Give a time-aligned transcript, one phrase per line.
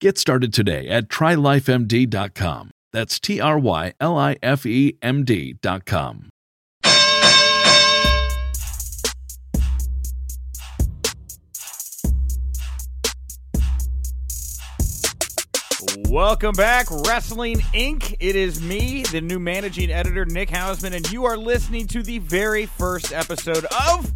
[0.00, 2.70] Get started today at trylifemd.com.
[2.92, 6.28] That's T R Y L I F E M D.com.
[16.08, 18.14] Welcome back, Wrestling Inc.
[18.20, 22.18] It is me, the new managing editor, Nick Hausman, and you are listening to the
[22.18, 24.12] very first episode of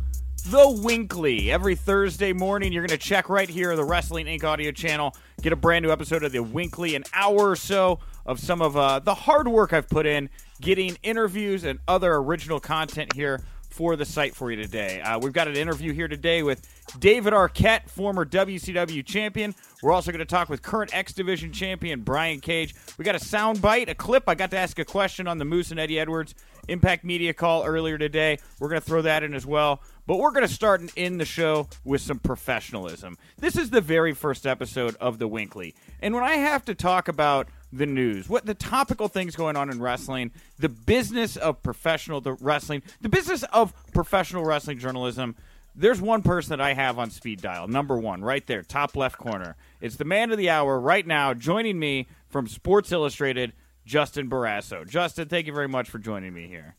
[0.50, 1.50] The Winkley.
[1.50, 4.44] Every Thursday morning, you're going to check right here the Wrestling Inc.
[4.44, 8.40] audio channel, get a brand new episode of The Winkley, an hour or so of
[8.40, 13.12] some of uh, the hard work I've put in getting interviews and other original content
[13.12, 15.02] here for the site for you today.
[15.02, 16.66] Uh, we've got an interview here today with
[16.98, 19.54] David Arquette, former WCW champion.
[19.82, 22.74] We're also going to talk with current X Division champion Brian Cage.
[22.96, 24.24] We got a sound bite, a clip.
[24.26, 26.34] I got to ask a question on the Moose and Eddie Edwards
[26.68, 28.38] Impact Media call earlier today.
[28.58, 29.80] We're going to throw that in as well.
[30.08, 33.18] But we're going to start and end the show with some professionalism.
[33.38, 35.74] This is the very first episode of The Winkley.
[36.00, 39.70] And when I have to talk about the news, what the topical things going on
[39.70, 45.36] in wrestling, the business of professional the wrestling, the business of professional wrestling journalism.
[45.74, 49.18] There's one person that I have on speed dial, number one, right there, top left
[49.18, 49.56] corner.
[49.82, 53.52] It's the man of the hour right now, joining me from Sports Illustrated,
[53.84, 54.88] Justin Barrasso.
[54.88, 56.76] Justin, thank you very much for joining me here.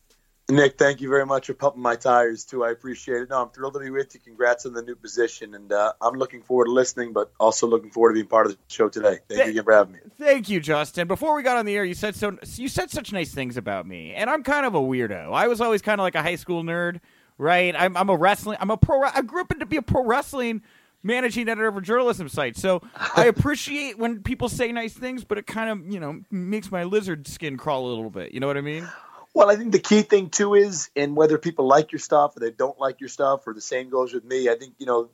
[0.50, 2.64] Nick, thank you very much for pumping my tires too.
[2.64, 3.30] I appreciate it.
[3.30, 4.20] No, I'm thrilled to be with you.
[4.20, 7.90] Congrats on the new position, and uh, I'm looking forward to listening, but also looking
[7.90, 9.18] forward to being part of the show today.
[9.28, 10.00] Thank you again for having me.
[10.18, 11.08] Thank you, Justin.
[11.08, 12.36] Before we got on the air, you said so.
[12.56, 15.32] You said such nice things about me, and I'm kind of a weirdo.
[15.32, 17.00] I was always kind of like a high school nerd,
[17.38, 17.74] right?
[17.76, 18.58] I'm, I'm a wrestling.
[18.60, 19.02] I'm a pro.
[19.02, 20.62] I grew up to be a pro wrestling
[21.02, 22.56] managing editor of a journalism site.
[22.56, 22.82] So
[23.16, 26.84] I appreciate when people say nice things, but it kind of you know makes my
[26.84, 28.32] lizard skin crawl a little bit.
[28.32, 28.88] You know what I mean?
[29.34, 32.40] Well, I think the key thing too is, and whether people like your stuff or
[32.40, 34.48] they don't like your stuff, or the same goes with me.
[34.48, 35.10] I think you know,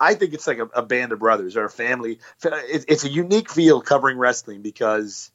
[0.00, 2.18] I think it's like a, a band of brothers or a family.
[2.44, 5.30] It, it's a unique field covering wrestling because,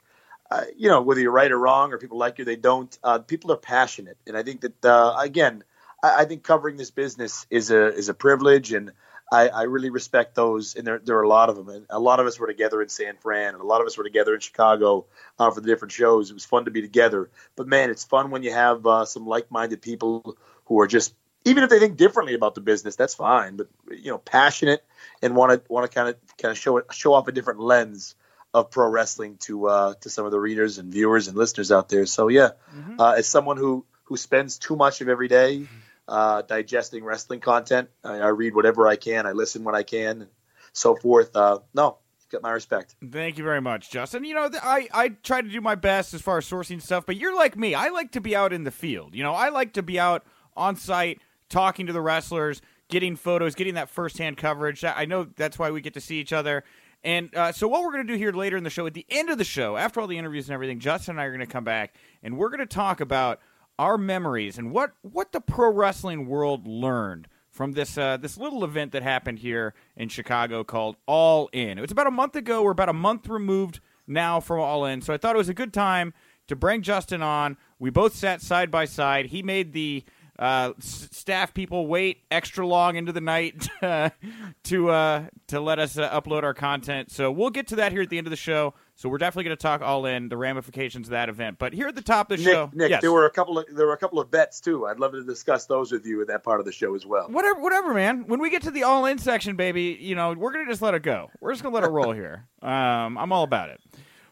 [0.52, 2.98] uh, you know, whether you're right or wrong, or people like you, they don't.
[3.04, 5.64] Uh, people are passionate, and I think that uh, again,
[6.04, 8.92] I, I think covering this business is a is a privilege and.
[9.32, 11.70] I, I, really respect those, and there, there are a lot of them.
[11.70, 13.98] And a lot of us were together in San Fran, and a lot of us
[13.98, 15.06] were together in Chicago
[15.38, 16.32] uh, for the different shows.
[16.32, 17.30] It was fun to be together.
[17.56, 21.14] But man, it's fun when you have uh, some like-minded people who are just,
[21.46, 23.56] even if they think differently about the business, that's fine.
[23.56, 24.84] But you know, passionate
[25.22, 27.60] and want to want to kind of kind of show it, show off a different
[27.60, 28.16] lens
[28.54, 31.90] of pro wrestling to uh, to some of the readers and viewers and listeners out
[31.90, 32.06] there.
[32.06, 33.00] So yeah, mm-hmm.
[33.00, 35.68] uh, as someone who who spends too much of every day
[36.10, 37.90] uh, digesting wrestling content.
[38.04, 39.26] I, I, read whatever I can.
[39.26, 40.30] I listen when I can, and
[40.74, 41.36] so forth.
[41.36, 41.98] Uh, no,
[42.32, 42.96] get my respect.
[43.12, 44.26] Thank you very much, Justin.
[44.26, 47.16] You know, I, I try to do my best as far as sourcing stuff, but
[47.16, 47.76] you're like me.
[47.76, 49.14] I like to be out in the field.
[49.14, 50.26] You know, I like to be out
[50.58, 54.84] on site talking to the wrestlers, getting photos, getting that firsthand coverage.
[54.84, 56.64] I know that's why we get to see each other.
[57.04, 59.06] And uh, so, what we're going to do here later in the show, at the
[59.10, 61.40] end of the show, after all the interviews and everything, Justin and I are going
[61.40, 63.40] to come back and we're going to talk about
[63.80, 68.64] our memories and what what the pro wrestling world learned from this uh, this little
[68.64, 71.78] event that happened here in Chicago called All In.
[71.78, 72.62] It was about a month ago.
[72.62, 75.54] We're about a month removed now from All In, so I thought it was a
[75.54, 76.14] good time
[76.48, 77.58] to bring Justin on.
[77.80, 79.28] We both sat side by side.
[79.28, 80.04] He made the
[80.38, 83.68] uh, staff people wait extra long into the night
[84.64, 87.12] to uh, to let us uh, upload our content.
[87.12, 88.74] So we'll get to that here at the end of the show.
[89.00, 91.58] So we're definitely going to talk all in the ramifications of that event.
[91.58, 93.00] But here at the top of the Nick, show, Nick, yes.
[93.00, 94.88] there were a couple of there were a couple of bets too.
[94.88, 97.30] I'd love to discuss those with you at that part of the show as well.
[97.30, 98.28] Whatever, whatever, man.
[98.28, 100.82] When we get to the all in section, baby, you know we're going to just
[100.82, 101.32] let it go.
[101.40, 102.46] We're just going to let it roll here.
[102.62, 103.80] Um, I'm all about it.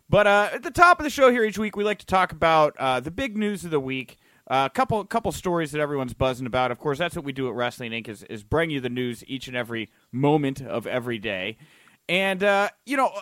[0.10, 2.34] But uh, at the top of the show here each week, we like to talk
[2.34, 4.18] about uh, the big news of the week.
[4.48, 6.72] A uh, couple couple stories that everyone's buzzing about.
[6.72, 8.10] Of course, that's what we do at Wrestling Inc.
[8.10, 11.58] is, is bring you the news each and every moment of every day.
[12.10, 13.14] And uh, you know,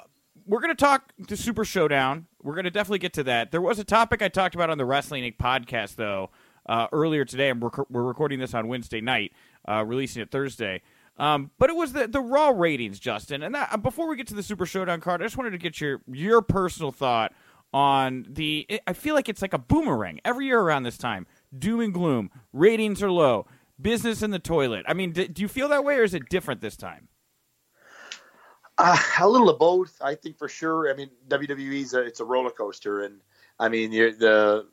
[0.45, 2.27] we're going to talk to Super Showdown.
[2.44, 3.51] We're going to definitely get to that.
[3.51, 5.38] There was a topic I talked about on the Wrestling Inc.
[5.38, 6.30] podcast, though,
[6.68, 7.50] uh, earlier today.
[7.50, 9.33] And we're, we're recording this on Wednesday night,
[9.68, 10.81] uh, releasing it Thursday.
[11.18, 13.42] Um, but it was the the raw ratings, Justin.
[13.42, 15.80] And that, before we get to the Super Showdown card, I just wanted to get
[15.80, 17.33] your your personal thought
[17.74, 18.68] on the.
[18.86, 21.25] I feel like it's like a boomerang every year around this time.
[21.57, 22.31] Doom and gloom.
[22.51, 23.48] Ratings are low.
[23.81, 24.86] Business in the toilet.
[24.88, 27.07] I mean, do you feel that way, or is it different this time?
[28.77, 30.92] Uh, a little of both, I think for sure.
[30.92, 33.22] I mean, WWE's a, it's a roller coaster, and
[33.60, 34.68] I mean, you're the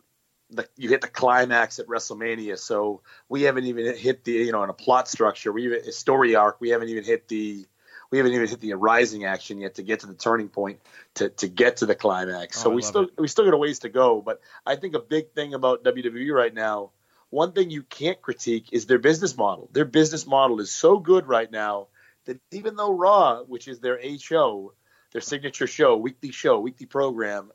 [0.51, 4.63] the, you hit the climax at WrestleMania, so we haven't even hit the you know
[4.65, 7.67] in a plot structure, we even a story arc, we haven't even hit the
[8.11, 10.81] we haven't even hit the rising action yet to get to the turning point
[11.15, 12.59] to, to get to the climax.
[12.59, 13.13] Oh, so we still it.
[13.17, 14.21] we still got a ways to go.
[14.21, 16.91] But I think a big thing about WWE right now,
[17.31, 19.71] one thing you can't critique is their business model.
[19.73, 21.89] Their business model is so good right now
[22.25, 24.75] that even though Raw, which is their A show,
[25.13, 27.51] their signature show, weekly show, weekly program,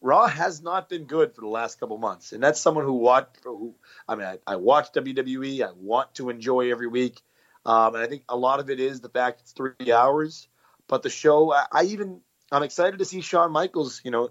[0.00, 3.38] Raw has not been good for the last couple months, and that's someone who watched.
[3.44, 3.74] Who
[4.06, 5.62] I mean, I, I watch WWE.
[5.62, 7.22] I want to enjoy every week,
[7.64, 10.48] um, and I think a lot of it is the fact it's three hours.
[10.86, 12.20] But the show, I, I even
[12.52, 14.28] I'm excited to see Shawn Michaels, you know,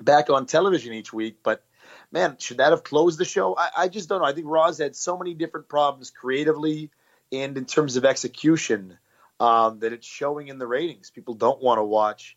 [0.00, 1.38] back on television each week.
[1.42, 1.64] But
[2.10, 3.56] man, should that have closed the show?
[3.56, 4.26] I, I just don't know.
[4.26, 6.90] I think Raw's had so many different problems creatively
[7.32, 8.98] and in terms of execution
[9.40, 11.10] um, that it's showing in the ratings.
[11.10, 12.36] People don't want to watch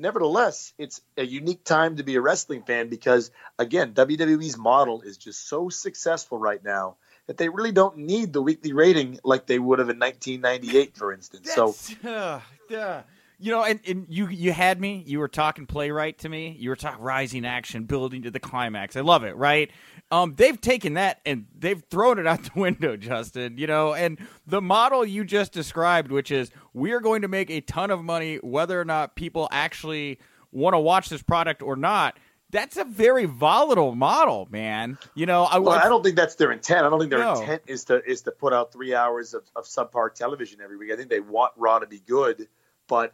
[0.00, 5.16] nevertheless, it's a unique time to be a wrestling fan because, again, WWE's model is
[5.16, 9.58] just so successful right now that they really don't need the weekly rating like they
[9.58, 11.52] would have in 1998, for instance.
[11.54, 11.74] so,
[12.08, 12.40] uh,
[12.74, 13.02] uh,
[13.40, 15.02] you know, and, and you you had me.
[15.06, 16.54] You were talking playwright to me.
[16.58, 18.96] You were talking rising action, building to the climax.
[18.96, 19.70] I love it, right?
[20.10, 23.56] Um, they've taken that and they've thrown it out the window, Justin.
[23.56, 27.62] You know, and the model you just described, which is we're going to make a
[27.62, 30.18] ton of money whether or not people actually
[30.52, 32.18] want to watch this product or not.
[32.50, 34.98] That's a very volatile model, man.
[35.14, 36.84] You know, I, well, I don't think that's their intent.
[36.84, 37.40] I don't think their no.
[37.40, 40.92] intent is to is to put out three hours of, of subpar television every week.
[40.92, 42.48] I think they want Raw to be good
[42.90, 43.12] but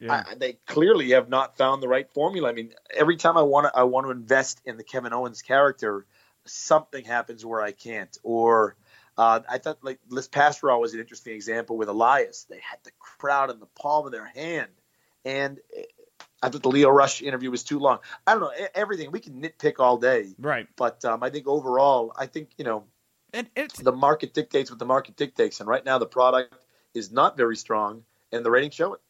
[0.00, 0.24] yeah.
[0.28, 2.50] I, they clearly have not found the right formula.
[2.50, 5.40] I mean, every time I want to, I want to invest in the Kevin Owens
[5.40, 6.04] character,
[6.44, 8.14] something happens where I can't.
[8.24, 8.74] Or
[9.16, 12.44] uh, I thought like this past Raw was an interesting example with Elias.
[12.50, 14.70] They had the crowd in the palm of their hand,
[15.24, 15.60] and
[16.42, 18.00] I thought the Lio Rush interview was too long.
[18.26, 19.12] I don't know everything.
[19.12, 20.66] We can nitpick all day, right?
[20.74, 22.84] But um, I think overall, I think you know,
[23.32, 26.56] and it's the market dictates what the market dictates, and right now the product
[26.92, 28.02] is not very strong
[28.32, 29.00] and the ratings show it.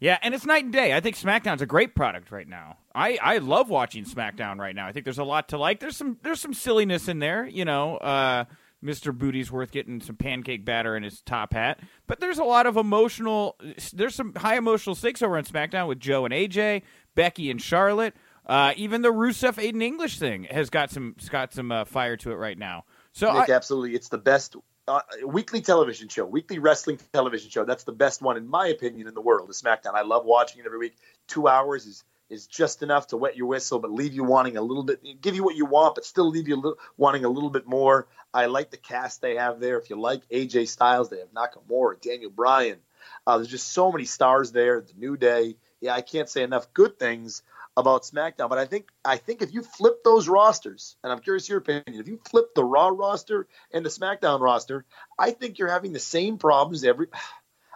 [0.00, 0.94] Yeah, and it's night and day.
[0.94, 2.76] I think SmackDown's a great product right now.
[2.94, 4.86] I, I love watching SmackDown right now.
[4.86, 5.80] I think there's a lot to like.
[5.80, 7.96] There's some there's some silliness in there, you know.
[7.96, 8.44] Uh,
[8.82, 9.16] Mr.
[9.16, 12.76] Booty's worth getting some pancake batter in his top hat, but there's a lot of
[12.76, 13.56] emotional.
[13.92, 16.82] There's some high emotional stakes over on SmackDown with Joe and AJ,
[17.16, 18.14] Becky and Charlotte.
[18.46, 22.30] Uh, even the Rusev Aiden English thing has got some got some uh, fire to
[22.30, 22.84] it right now.
[23.12, 24.54] So Nick, I, absolutely, it's the best
[24.88, 27.64] uh, weekly television show, weekly wrestling television show.
[27.64, 29.50] That's the best one, in my opinion, in the world.
[29.50, 29.94] Is SmackDown.
[29.94, 30.96] I love watching it every week.
[31.26, 34.62] Two hours is is just enough to wet your whistle, but leave you wanting a
[34.62, 37.48] little bit, give you what you want, but still leave you little, wanting a little
[37.48, 38.06] bit more.
[38.34, 39.78] I like the cast they have there.
[39.78, 42.78] If you like AJ Styles, they have Nakamura, Daniel Bryan.
[43.26, 44.80] Uh, there's just so many stars there.
[44.80, 45.56] The New Day.
[45.80, 47.42] Yeah, I can't say enough good things
[47.78, 48.48] about SmackDown.
[48.48, 52.00] But I think I think if you flip those rosters, and I'm curious your opinion,
[52.00, 54.84] if you flip the Raw roster and the SmackDown roster,
[55.18, 57.06] I think you're having the same problems every.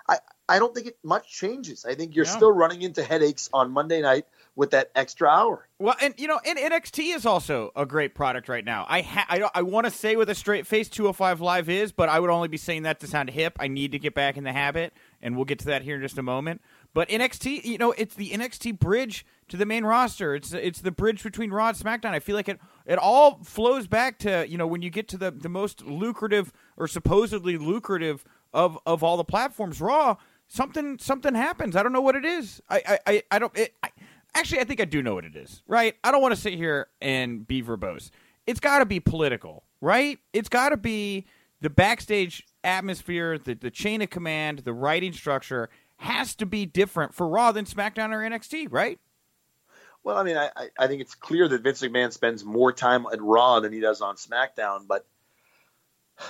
[0.08, 1.84] I I don't think it much changes.
[1.84, 4.26] I think you're still running into headaches on Monday night
[4.56, 5.68] with that extra hour.
[5.78, 8.84] Well, and you know, and NXT is also a great product right now.
[8.88, 12.08] I ha- I, I want to say with a straight face 205 Live is, but
[12.08, 13.56] I would only be saying that to sound hip.
[13.60, 16.02] I need to get back in the habit, and we'll get to that here in
[16.02, 16.60] just a moment.
[16.92, 20.34] But NXT, you know, it's the NXT bridge to the main roster.
[20.34, 22.12] It's it's the bridge between Raw and SmackDown.
[22.12, 25.18] I feel like it it all flows back to you know when you get to
[25.18, 30.16] the the most lucrative or supposedly lucrative of of all the platforms, Raw.
[30.48, 31.76] Something something happens.
[31.76, 32.62] I don't know what it is.
[32.70, 33.54] I I I don't.
[33.54, 33.90] It, I,
[34.34, 35.62] actually, I think I do know what it is.
[35.66, 35.96] Right?
[36.02, 38.08] I don't want to sit here and be verbose.
[38.46, 40.18] It's got to be political, right?
[40.32, 41.26] It's got to be
[41.60, 47.12] the backstage atmosphere, the the chain of command, the writing structure has to be different
[47.12, 48.98] for Raw than SmackDown or NXT, right?
[50.04, 53.22] Well, I mean, I, I think it's clear that Vince McMahon spends more time at
[53.22, 55.06] Raw than he does on SmackDown, but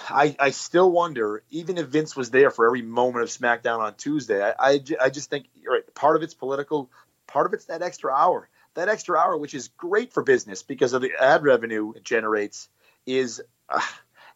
[0.08, 3.94] I, I still wonder, even if Vince was there for every moment of SmackDown on
[3.94, 6.90] Tuesday, I, I, I just think right, part of it's political,
[7.26, 8.48] part of it's that extra hour.
[8.74, 12.68] That extra hour, which is great for business because of the ad revenue it generates,
[13.06, 13.80] is uh,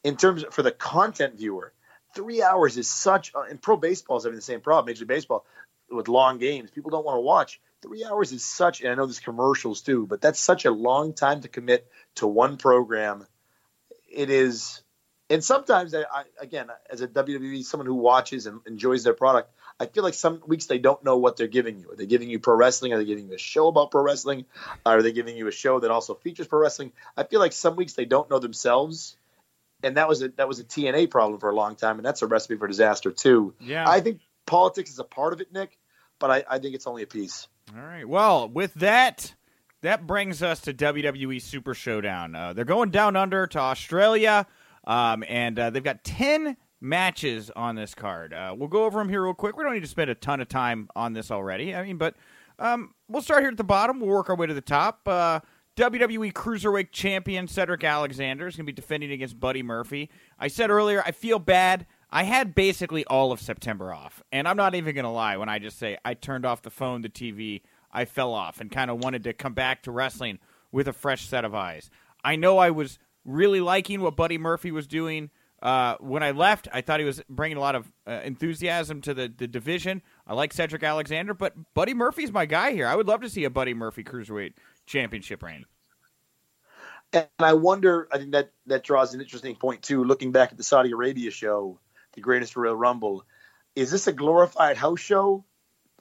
[0.05, 1.73] in terms of, for the content viewer
[2.15, 4.87] three hours is such, uh, and pro baseball is having the same problem.
[4.87, 5.45] Major League Baseball
[5.91, 7.61] with long games, people don't want to watch.
[7.87, 11.13] Three hours is such, and I know there's commercials too, but that's such a long
[11.13, 13.25] time to commit to one program.
[14.11, 14.83] it is,
[15.31, 19.53] and sometimes I, I again as a WWE someone who watches and enjoys their product,
[19.79, 21.93] I feel like some weeks they don't know what they're giving you.
[21.93, 22.93] Are they giving you pro wrestling?
[22.93, 24.47] Are they giving you a show about pro wrestling?
[24.85, 26.93] Are they giving you a show that also features pro wrestling?
[27.17, 29.17] I feel like some weeks they don't know themselves,
[29.85, 32.23] and that was a that was a TNA problem for a long time, and that's
[32.23, 33.55] a recipe for disaster too.
[33.61, 33.89] Yeah.
[33.89, 35.79] I think politics is a part of it, Nick,
[36.19, 37.49] but I, I think it's only a piece.
[37.77, 38.09] All right.
[38.09, 39.35] Well, with that,
[39.83, 42.35] that brings us to WWE Super Showdown.
[42.35, 44.47] Uh, they're going down under to Australia,
[44.87, 48.33] um, and uh, they've got 10 matches on this card.
[48.33, 49.57] Uh, we'll go over them here real quick.
[49.57, 51.75] We don't need to spend a ton of time on this already.
[51.75, 52.15] I mean, but
[52.59, 54.01] um, we'll start here at the bottom.
[54.01, 55.07] We'll work our way to the top.
[55.07, 55.41] Uh,
[55.77, 60.11] WWE Cruiserweight Champion Cedric Alexander is going to be defending against Buddy Murphy.
[60.39, 61.87] I said earlier, I feel bad.
[62.11, 65.49] I had basically all of September off, and I'm not even going to lie when
[65.49, 68.91] I just say I turned off the phone, the TV, I fell off, and kind
[68.91, 70.39] of wanted to come back to wrestling
[70.71, 71.91] with a fresh set of eyes.
[72.23, 75.31] I know I was really liking what Buddy Murphy was doing.
[75.63, 79.15] Uh, when I left, I thought he was bringing a lot of uh, enthusiasm to
[79.15, 80.03] the, the division.
[80.27, 82.87] I like Cedric Alexander, but Buddy Murphy's my guy here.
[82.87, 84.53] I would love to see a Buddy Murphy Cruiserweight
[84.87, 85.65] Championship reign.
[87.13, 90.05] And I wonder, I think that that draws an interesting point too.
[90.05, 91.79] Looking back at the Saudi Arabia show,
[92.17, 93.25] the Greatest Royal Rumble,
[93.77, 95.45] is this a glorified house show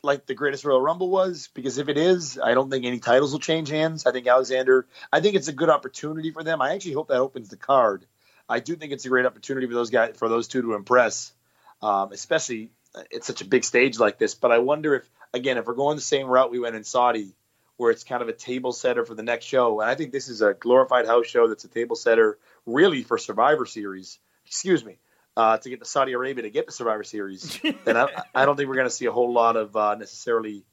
[0.01, 1.50] like the Greatest Royal Rumble was?
[1.53, 4.05] Because if it is, I don't think any titles will change hands.
[4.05, 6.62] I think Alexander, I think it's a good opportunity for them.
[6.62, 8.05] I actually hope that opens the card.
[8.48, 11.34] I do think it's a great opportunity for those guys, for those two to impress,
[11.81, 12.72] um, especially
[13.12, 14.36] it's such a big stage like this.
[14.36, 17.36] But I wonder if, again, if we're going the same route we went in Saudi,
[17.77, 19.81] where it's kind of a table setter for the next show.
[19.81, 23.17] And I think this is a glorified house show that's a table setter really for
[23.17, 24.17] Survivor Series.
[24.45, 24.98] Excuse me.
[25.37, 28.55] Uh, to get to Saudi Arabia to get the Survivor Series, and I, I don't
[28.55, 30.63] think we're going to see a whole lot of uh, necessarily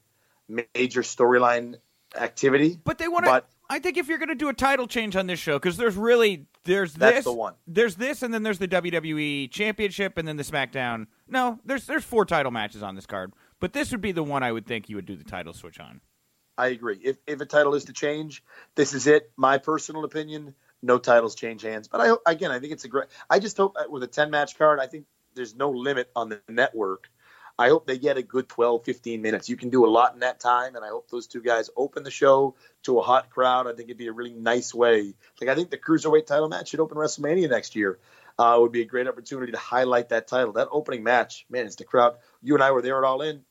[0.47, 1.75] major storyline
[2.15, 2.79] activity.
[2.81, 3.43] But they want to.
[3.69, 5.95] I think if you're going to do a title change on this show, because there's
[5.95, 7.55] really there's That's this, the one.
[7.67, 11.07] there's this, and then there's the WWE Championship, and then the SmackDown.
[11.27, 14.43] No, there's there's four title matches on this card, but this would be the one
[14.43, 16.01] I would think you would do the title switch on.
[16.57, 16.99] I agree.
[17.03, 18.43] If if a title is to change,
[18.75, 19.31] this is it.
[19.35, 21.87] My personal opinion: no titles change hands.
[21.87, 23.07] But I again, I think it's a great.
[23.29, 26.41] I just hope with a ten match card, I think there's no limit on the
[26.47, 27.09] network.
[27.57, 29.47] I hope they get a good 12, 15 minutes.
[29.47, 32.03] You can do a lot in that time, and I hope those two guys open
[32.03, 33.67] the show to a hot crowd.
[33.67, 35.13] I think it'd be a really nice way.
[35.39, 37.99] Like I think the cruiserweight title match should open WrestleMania next year.
[38.39, 40.53] Uh, would be a great opportunity to highlight that title.
[40.53, 42.15] That opening match, man, it's the crowd.
[42.41, 43.43] You and I were there at All In.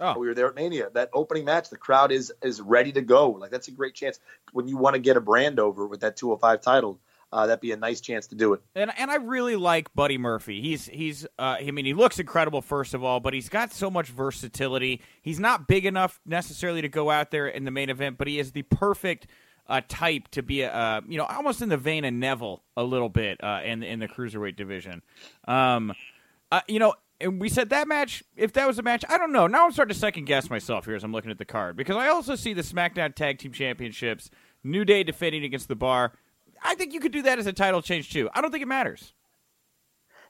[0.00, 0.18] Oh.
[0.18, 0.90] We were there at Mania.
[0.92, 3.30] That opening match, the crowd is is ready to go.
[3.30, 4.18] Like that's a great chance
[4.52, 6.98] when you want to get a brand over with that 205 title.
[7.32, 8.62] Uh, that'd be a nice chance to do it.
[8.76, 10.60] And and I really like Buddy Murphy.
[10.60, 13.90] He's he's uh, I mean he looks incredible first of all, but he's got so
[13.90, 15.00] much versatility.
[15.20, 18.38] He's not big enough necessarily to go out there in the main event, but he
[18.38, 19.26] is the perfect
[19.66, 22.84] uh, type to be a uh, you know almost in the vein of Neville a
[22.84, 25.02] little bit uh, in in the cruiserweight division.
[25.46, 25.92] Um,
[26.52, 26.94] uh, you know.
[27.20, 29.46] And we said that match, if that was a match, I don't know.
[29.46, 31.96] Now I'm starting to second guess myself here as I'm looking at the card because
[31.96, 34.30] I also see the SmackDown Tag Team Championships,
[34.64, 36.12] New Day defending against the Bar.
[36.62, 38.28] I think you could do that as a title change too.
[38.34, 39.12] I don't think it matters.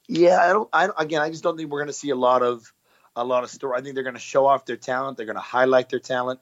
[0.08, 0.68] Yeah, I don't.
[0.72, 2.70] I again, I just don't think we're going to see a lot of
[3.16, 3.78] a lot of story.
[3.78, 5.16] I think they're going to show off their talent.
[5.16, 6.40] They're going to highlight their talent,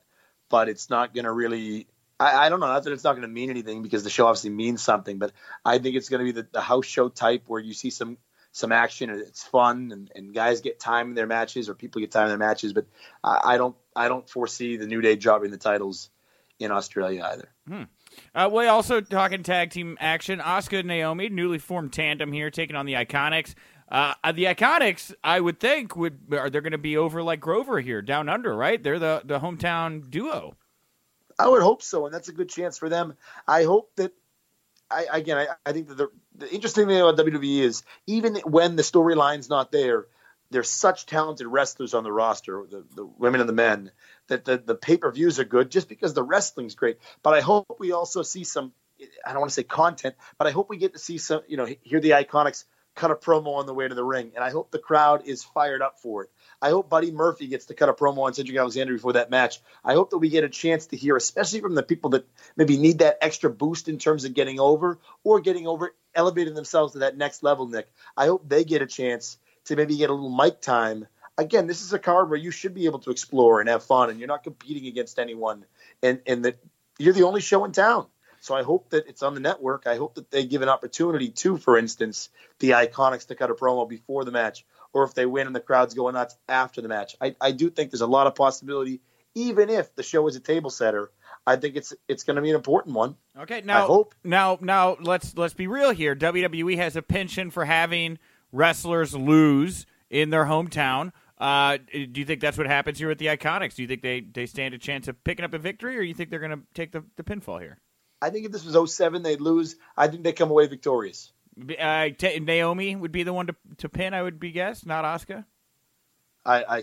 [0.49, 1.87] but it's not going to really.
[2.19, 2.67] I, I don't know.
[2.67, 5.33] Not that it's not going to mean anything because the show obviously means something, but
[5.65, 8.19] I think it's going to be the, the house show type where you see some
[8.53, 12.01] some action and it's fun and, and guys get time in their matches or people
[12.01, 12.73] get time in their matches.
[12.73, 12.87] But
[13.25, 13.77] I, I don't.
[13.95, 16.09] I don't foresee the New Day dropping the titles
[16.59, 17.49] in Australia either.
[18.35, 20.39] Uh, we also talking tag team action.
[20.39, 23.55] Asuka and Naomi, newly formed tandem here, taking on the Iconics.
[23.91, 27.41] Uh, uh, the Iconics, I would think, would are they going to be over like
[27.41, 28.83] Grover here, down under, right?
[28.83, 30.57] They're the the hometown duo.
[31.39, 33.15] I would hope so, and that's a good chance for them.
[33.47, 34.13] I hope that.
[34.93, 38.77] I again, I, I think that the, the interesting thing about WWE is even when
[38.77, 40.07] the storyline's not there,
[40.51, 43.91] there's such talented wrestlers on the roster, the, the women and the men,
[44.29, 46.99] that the, the pay per views are good just because the wrestling's great.
[47.23, 48.73] But I hope we also see some.
[49.27, 51.43] I don't want to say content, but I hope we get to see some.
[51.49, 54.45] You know, hear the Iconics cut a promo on the way to the ring, and
[54.45, 56.31] I hope the crowd is fired up for it.
[56.61, 59.61] I hope Buddy Murphy gets to cut a promo on Cedric Alexander before that match.
[59.85, 62.77] I hope that we get a chance to hear, especially from the people that maybe
[62.77, 67.01] need that extra boost in terms of getting over or getting over, elevating themselves to
[67.01, 67.91] that next level, Nick.
[68.17, 71.07] I hope they get a chance to maybe get a little mic time.
[71.39, 74.11] Again, this is a card where you should be able to explore and have fun,
[74.11, 75.65] and you're not competing against anyone,
[76.03, 76.59] and and that
[76.99, 78.07] you're the only show in town.
[78.43, 79.87] So I hope that it's on the network.
[79.87, 83.55] I hope that they give an opportunity to, for instance, the Iconics to cut a
[83.55, 86.89] promo before the match, or if they win and the crowd's going nuts after the
[86.89, 87.15] match.
[87.21, 89.01] I, I do think there's a lot of possibility,
[89.37, 91.13] even if the show is a table setter.
[91.47, 93.15] I think it's it's going to be an important one.
[93.39, 94.17] Okay, now I hope.
[94.25, 96.17] now now let's let's be real here.
[96.17, 98.19] WWE has a penchant for having
[98.51, 101.13] wrestlers lose in their hometown.
[101.39, 103.77] Uh, do you think that's what happens here with the Iconics?
[103.77, 106.15] Do you think they, they stand a chance of picking up a victory, or you
[106.15, 107.79] think they're going to take the, the pinfall here?
[108.23, 109.75] I think if this was 07, they'd lose.
[109.97, 111.33] I think they come away victorious.
[111.79, 115.05] Uh, t- Naomi would be the one to, to pin, I would be guess, not
[115.05, 115.45] Asuka.
[116.47, 116.83] I, I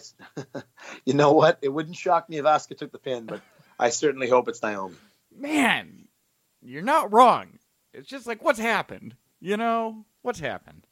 [1.06, 1.58] you know what?
[1.62, 3.42] It wouldn't shock me if Asuka took the pin, but
[3.80, 4.96] I certainly hope it's Naomi.
[5.34, 6.10] Man,
[6.62, 7.58] you're not wrong.
[7.94, 9.16] It's just like what's happened.
[9.40, 10.86] You know what's happened.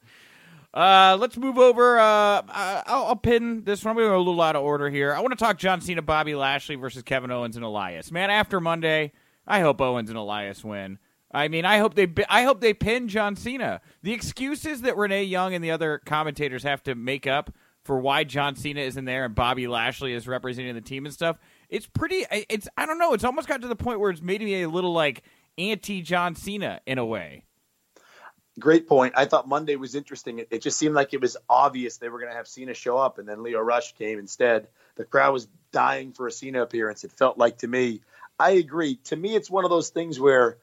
[0.74, 2.00] Uh, let's move over.
[2.00, 3.96] Uh, I'll, I'll, pin this one.
[3.96, 5.14] We're a little out of order here.
[5.14, 8.12] I want to talk John Cena, Bobby Lashley versus Kevin Owens and Elias.
[8.12, 9.12] Man, after Monday,
[9.48, 11.00] I hope Owens and Elias win.
[11.32, 13.82] I mean, I hope they I hope they pin John Cena.
[14.02, 17.52] The excuses that Renee Young and the other commentators have to make up
[17.84, 21.38] for why John Cena isn't there and Bobby Lashley is representing the team and stuff.
[21.70, 22.26] It's pretty.
[22.32, 23.14] It's I don't know.
[23.14, 25.24] It's almost got to the point where it's made me a little like
[25.58, 27.44] anti John Cena in a way
[28.60, 29.14] great point.
[29.16, 30.40] I thought Monday was interesting.
[30.40, 32.98] It, it just seemed like it was obvious they were going to have Cena show
[32.98, 34.68] up, and then Lio Rush came instead.
[34.96, 37.04] The crowd was dying for a Cena appearance.
[37.04, 38.02] It felt like to me.
[38.40, 38.96] I agree.
[39.06, 40.58] To me, it's one of those things where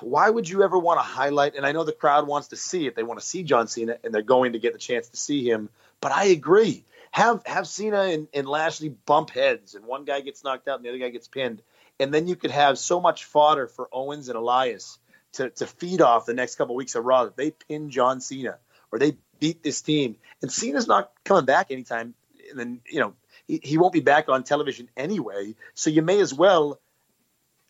[0.00, 1.54] why would you ever want to highlight?
[1.54, 2.94] And I know the crowd wants to see it.
[2.94, 5.48] They want to see John Cena, and they're going to get the chance to see
[5.48, 5.70] him.
[6.00, 6.84] But I agree.
[7.10, 10.84] Have have Cena and, and Lashley bump heads, and one guy gets knocked out and
[10.84, 11.62] the other guy gets pinned,
[12.00, 14.98] and then you could have so much fodder for Owens and Elias
[15.34, 18.20] to, to feed off the next couple of weeks of Raw that they pin John
[18.20, 18.58] Cena
[18.90, 20.16] or they beat this team.
[20.42, 22.14] And Cena's not coming back anytime.
[22.50, 23.14] And then, you know,
[23.62, 25.54] he, won't be back on television anyway.
[25.74, 26.80] So you may as well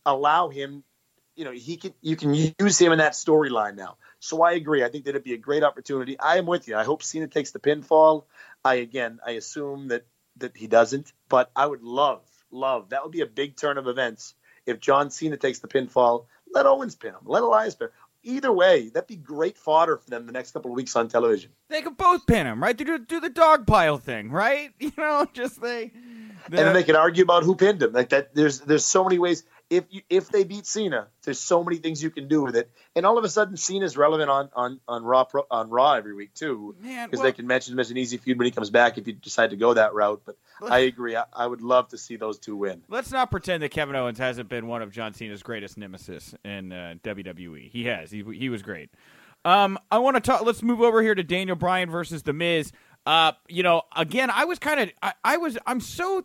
[0.04, 0.84] allow him,
[1.34, 3.96] you know, he can you can use him in that storyline now.
[4.20, 4.84] So I agree.
[4.84, 6.18] I think that it'd be a great opportunity.
[6.18, 6.76] I am with you.
[6.76, 8.24] I hope Cena takes the pinfall.
[8.64, 13.12] I again I assume that that he doesn't, but I would love, love that would
[13.12, 14.34] be a big turn of events
[14.66, 17.20] if John Cena takes the pinfall let Owens pin him.
[17.24, 17.92] Let Elias pin him.
[18.24, 21.50] Either way, that'd be great fodder for them the next couple of weeks on television.
[21.68, 22.76] They could both pin him, right?
[22.76, 24.70] They do, do the dog pile thing, right?
[24.80, 25.92] You know, just they.
[26.46, 27.92] And then they can argue about who pinned him.
[27.92, 29.44] Like that, there's there's so many ways.
[29.70, 32.70] If you, if they beat Cena, there's so many things you can do with it.
[32.94, 36.34] And all of a sudden, Cena's relevant on on on Raw on Raw every week
[36.34, 38.98] too, because well, they can mention him as an easy feud when he comes back
[38.98, 40.22] if you decide to go that route.
[40.26, 40.36] But
[40.70, 41.16] I agree.
[41.16, 42.82] I, I, would love to see those two win.
[42.88, 46.72] Let's not pretend that Kevin Owens hasn't been one of John Cena's greatest nemesis in
[46.72, 47.70] uh, WWE.
[47.70, 48.10] He has.
[48.10, 48.90] He he was great.
[49.44, 50.42] Um, I want to talk.
[50.42, 52.72] Let's move over here to Daniel Bryan versus The Miz.
[53.04, 56.24] Uh, you know, again, I was kind of, I, I was, I'm so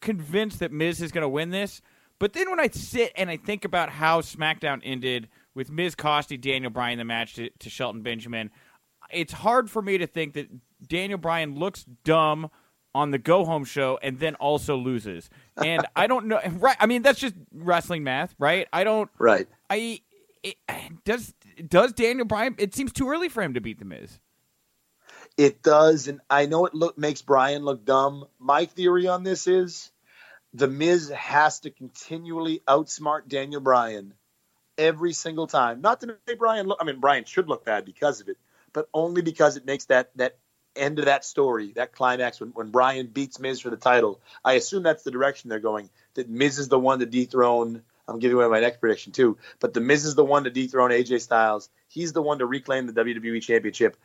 [0.00, 1.80] convinced that Miz is going to win this.
[2.18, 6.40] But then when I sit and I think about how SmackDown ended with Miz costing
[6.40, 8.50] Daniel Bryan the match to, to Shelton Benjamin,
[9.10, 10.48] it's hard for me to think that
[10.86, 12.50] Daniel Bryan looks dumb
[12.94, 15.28] on the go home show and then also loses.
[15.56, 16.40] And I don't know.
[16.52, 16.76] Right?
[16.80, 18.66] I mean, that's just wrestling math, right?
[18.72, 19.10] I don't.
[19.18, 19.46] Right.
[19.68, 20.00] I
[20.42, 20.56] it,
[21.04, 21.34] does
[21.68, 22.54] does Daniel Bryan?
[22.58, 24.18] It seems too early for him to beat the Miz.
[25.36, 28.26] It does, and I know it look makes Bryan look dumb.
[28.38, 29.90] My theory on this is
[30.54, 34.14] the Miz has to continually outsmart Daniel Bryan
[34.78, 35.82] every single time.
[35.82, 36.78] Not to make Bryan look.
[36.80, 38.38] I mean, Bryan should look bad because of it,
[38.72, 40.38] but only because it makes that that
[40.74, 44.20] end of that story, that climax when, when Bryan beats Miz for the title.
[44.44, 45.90] I assume that's the direction they're going.
[46.14, 47.82] That Miz is the one to dethrone.
[48.08, 50.90] I'm giving away my next prediction too, but the Miz is the one to dethrone
[50.90, 51.68] AJ Styles.
[51.88, 53.96] He's the one to reclaim the WWE Championship.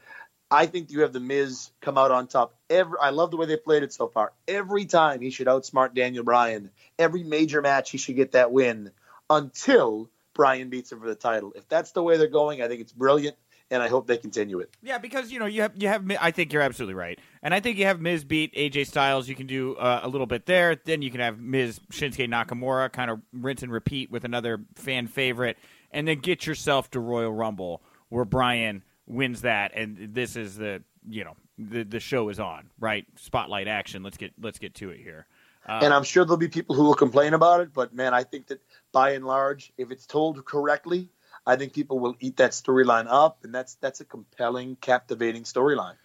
[0.52, 2.54] I think you have the Miz come out on top.
[2.70, 4.34] Every I love the way they played it so far.
[4.48, 6.70] Every time he should outsmart Daniel Bryan.
[7.00, 8.92] Every major match he should get that win
[9.30, 11.54] until Bryan beats him for the title.
[11.56, 13.38] If that's the way they're going, I think it's brilliant
[13.72, 14.70] and I hope they continue it.
[14.84, 17.62] Yeah, because you know you have you have I think you're absolutely right, and I
[17.62, 19.30] think you have Miz beat AJ Styles.
[19.30, 20.76] You can do uh, a little bit there.
[20.76, 25.08] Then you can have Miz Shinsuke Nakamura kind of rinse and repeat with another fan
[25.08, 25.58] favorite,
[25.92, 30.84] and then get yourself to Royal Rumble where Bryan wins that, and this is the
[31.08, 34.04] you know the the show is on right spotlight action.
[34.04, 35.28] Let's get let's get to it here.
[35.68, 38.24] Uh, and I'm sure there'll be people who will complain about it, but man, I
[38.24, 41.10] think that by and large, if it's told correctly,
[41.46, 45.96] I think people will eat that storyline up, and that's that's a compelling, captivating storyline.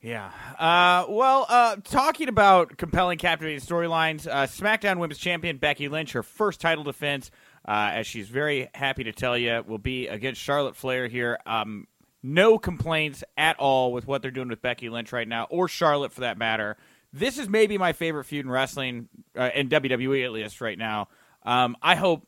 [0.00, 0.30] Yeah.
[0.58, 6.22] Uh, well, uh, talking about compelling, captivating storylines, uh, SmackDown Women's Champion Becky Lynch, her
[6.22, 7.30] first title defense,
[7.66, 11.38] uh, as she's very happy to tell you, will be against Charlotte Flair here.
[11.46, 11.86] Um,
[12.24, 16.10] no complaints at all with what they're doing with Becky Lynch right now, or Charlotte
[16.10, 16.76] for that matter.
[17.12, 19.08] This is maybe my favorite feud in wrestling,
[19.38, 21.08] uh, in WWE at least right now.
[21.44, 22.26] Um, I hope.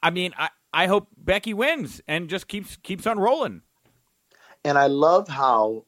[0.00, 3.62] I mean, I, I hope Becky wins and just keeps keeps on rolling.
[4.64, 5.86] And I love how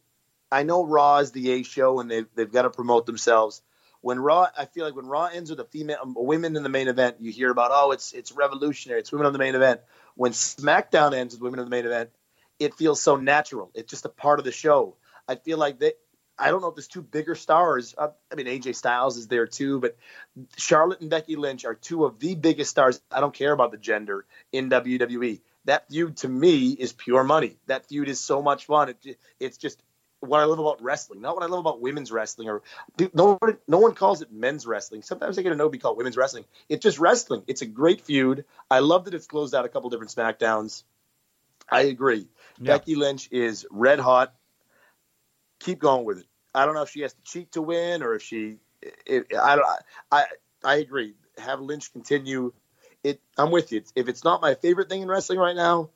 [0.50, 3.62] I know Raw is the A show and they've they've got to promote themselves.
[4.00, 6.88] When Raw, I feel like when Raw ends with a female, women in the main
[6.88, 9.80] event, you hear about oh, it's it's revolutionary, it's women on the main event.
[10.14, 12.10] When SmackDown ends with women in the main event,
[12.58, 13.70] it feels so natural.
[13.74, 14.96] It's just a part of the show.
[15.28, 15.92] I feel like they.
[16.36, 17.94] I don't know if there's two bigger stars.
[17.96, 19.96] Uh, I mean, AJ Styles is there too, but
[20.56, 23.00] Charlotte and Becky Lynch are two of the biggest stars.
[23.08, 25.40] I don't care about the gender in WWE.
[25.66, 27.56] That feud to me is pure money.
[27.66, 28.88] That feud is so much fun.
[29.04, 29.80] It, it's just
[30.20, 32.48] what I love about wrestling, not what I love about women's wrestling.
[32.48, 32.62] Or
[33.12, 35.02] no one, no one calls it men's wrestling.
[35.02, 36.44] Sometimes I get a no be called women's wrestling.
[36.68, 37.44] It's just wrestling.
[37.46, 38.44] It's a great feud.
[38.70, 40.82] I love that it's closed out a couple different Smackdowns.
[41.70, 42.28] I agree.
[42.58, 42.72] Yeah.
[42.72, 44.34] Becky Lynch is red hot.
[45.60, 46.26] Keep going with it.
[46.54, 48.58] I don't know if she has to cheat to win or if she.
[49.06, 49.66] It, I don't.
[50.12, 50.24] I
[50.62, 51.14] I agree.
[51.38, 52.52] Have Lynch continue.
[53.02, 53.20] It.
[53.36, 53.82] I'm with you.
[53.96, 55.90] If it's not my favorite thing in wrestling right now,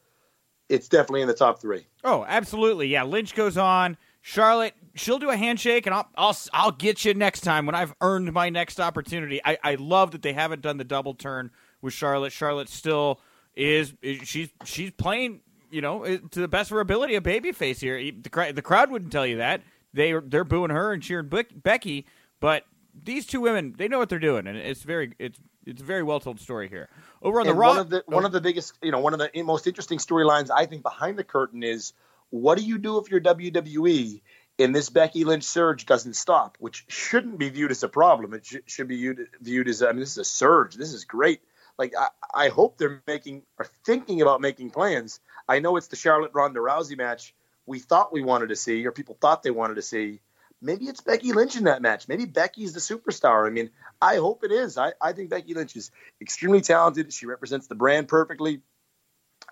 [0.68, 1.87] it's definitely in the top three.
[2.05, 2.88] Oh, absolutely.
[2.88, 3.97] Yeah, Lynch goes on.
[4.21, 7.94] Charlotte, she'll do a handshake, and I'll I'll I'll get you next time when I've
[8.01, 9.40] earned my next opportunity.
[9.44, 12.33] I, I love that they haven't done the double turn with Charlotte.
[12.33, 13.21] Charlotte still
[13.55, 17.81] is, is she's she's playing you know to the best of her ability a babyface
[17.81, 17.98] here.
[17.98, 21.31] The, the crowd wouldn't tell you that they they're booing her and cheering
[21.62, 22.07] Becky,
[22.40, 25.85] but these two women they know what they're doing, and it's very it's it's a
[25.85, 26.88] very well told story here.
[27.22, 29.12] Over on and the Raw, one of the one of the biggest you know one
[29.12, 31.92] of the most interesting storylines I think behind the curtain is
[32.31, 34.20] what do you do if you're WWE
[34.59, 38.35] and this Becky Lynch surge doesn't stop, which shouldn't be viewed as a problem.
[38.35, 40.74] It sh- should be viewed, viewed as I mean, this is a surge.
[40.74, 41.40] This is great.
[41.78, 45.20] Like I, I hope they're making or thinking about making plans.
[45.48, 47.34] I know it's the Charlotte Ronda Rousey match
[47.66, 50.20] we thought we wanted to see, or people thought they wanted to see.
[50.61, 52.08] Maybe it's Becky Lynch in that match.
[52.08, 53.46] Maybe Becky's the superstar.
[53.46, 54.76] I mean, I hope it is.
[54.78, 57.12] I, I think Becky Lynch is extremely talented.
[57.12, 58.62] She represents the brand perfectly.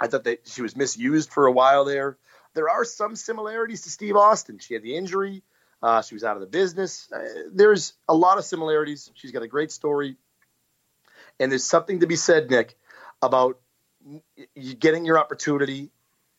[0.01, 2.19] I thought that she was misused for a while there
[2.57, 4.59] there are some similarities to Steve Austin.
[4.59, 5.45] She had the injury.
[5.83, 7.09] Uh, she was out of the business.
[7.13, 9.11] Uh, there's a lot of similarities.
[9.15, 10.17] She's got a great story.
[11.39, 12.77] And there's something to be said, Nick,
[13.21, 13.61] about
[14.79, 15.91] getting your opportunity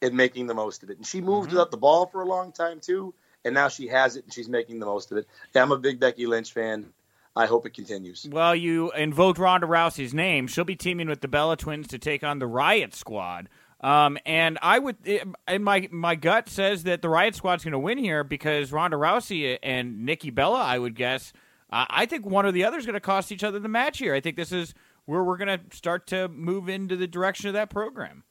[0.02, 0.98] and making the most of it.
[0.98, 1.58] And she moved mm-hmm.
[1.58, 3.14] without the ball for a long time, too.
[3.46, 5.28] And now she has it and she's making the most of it.
[5.56, 6.88] I'm a big Becky Lynch fan.
[7.36, 8.28] I hope it continues.
[8.30, 10.48] Well, you invoked Ronda Rousey's name.
[10.48, 13.48] She'll be teaming with the Bella Twins to take on the Riot Squad.
[13.80, 17.74] Um, and I would, eh, and my my gut says that the Riot Squad's going
[17.74, 21.32] to win here because Ronda Rousey and Nikki Bella, I would guess.
[21.70, 24.00] Uh, I think one or the other is going to cost each other the match
[24.00, 24.16] here.
[24.16, 24.74] I think this is
[25.08, 28.24] where we're going to start to move into the direction of that program.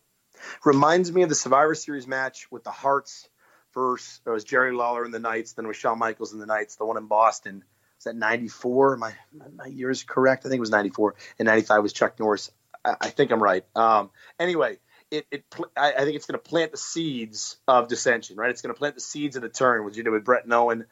[0.65, 3.29] Reminds me of the Survivor Series match with the Hearts
[3.75, 6.77] versus it was Jerry Lawler in the Knights, then with Shawn Michaels in the Knights,
[6.77, 7.65] the one in Boston.
[7.99, 8.99] Was that 94?
[8.99, 9.15] My,
[9.55, 10.45] my year is correct.
[10.45, 11.15] I think it was 94.
[11.39, 12.51] And 95 was Chuck Norris.
[12.85, 13.65] I, I think I'm right.
[13.75, 14.77] Um, anyway,
[15.11, 15.45] it, it
[15.77, 18.51] I, I think it's going to plant the seeds of dissension, right?
[18.51, 20.53] It's going to plant the seeds of the turn with you did with Bret and
[20.53, 20.85] Owen.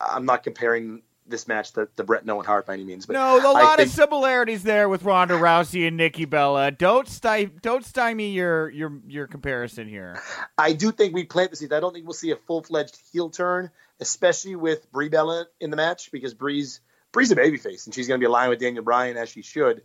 [0.00, 3.38] I'm not comparing this match the Bret and Owen Hart by any means, but no,
[3.38, 6.70] a lot think, of similarities there with Ronda Rousey and Nikki Bella.
[6.70, 10.20] Don't sty, don't stymie your your your comparison here.
[10.58, 11.72] I do think we plant the seeds.
[11.72, 15.70] I don't think we'll see a full fledged heel turn, especially with Brie Bella in
[15.70, 16.80] the match because Brie's
[17.12, 19.82] Brie's a babyface and she's going to be aligned with Daniel Bryan as she should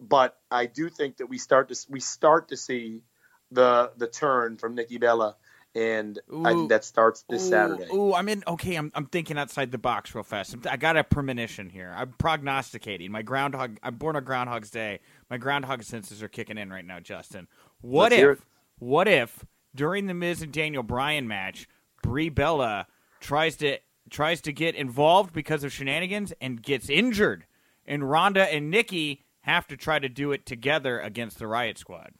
[0.00, 3.02] but I do think that we start to we start to see
[3.50, 5.36] the the turn from Nikki Bella,
[5.74, 7.86] and I think that starts this ooh, Saturday.
[7.92, 8.42] Ooh, I'm in.
[8.46, 10.56] Okay, I'm I'm thinking outside the box real fast.
[10.68, 11.94] I got a premonition here.
[11.96, 13.12] I'm prognosticating.
[13.12, 13.78] My groundhog.
[13.82, 15.00] I'm born on Groundhog's Day.
[15.30, 17.48] My groundhog senses are kicking in right now, Justin.
[17.80, 18.46] What Let's if?
[18.78, 21.68] What if during the Miz and Daniel Bryan match,
[22.02, 22.86] Brie Bella
[23.20, 23.78] tries to
[24.10, 27.46] tries to get involved because of shenanigans and gets injured,
[27.86, 32.12] and Ronda and Nikki have to try to do it together against the Riot Squad.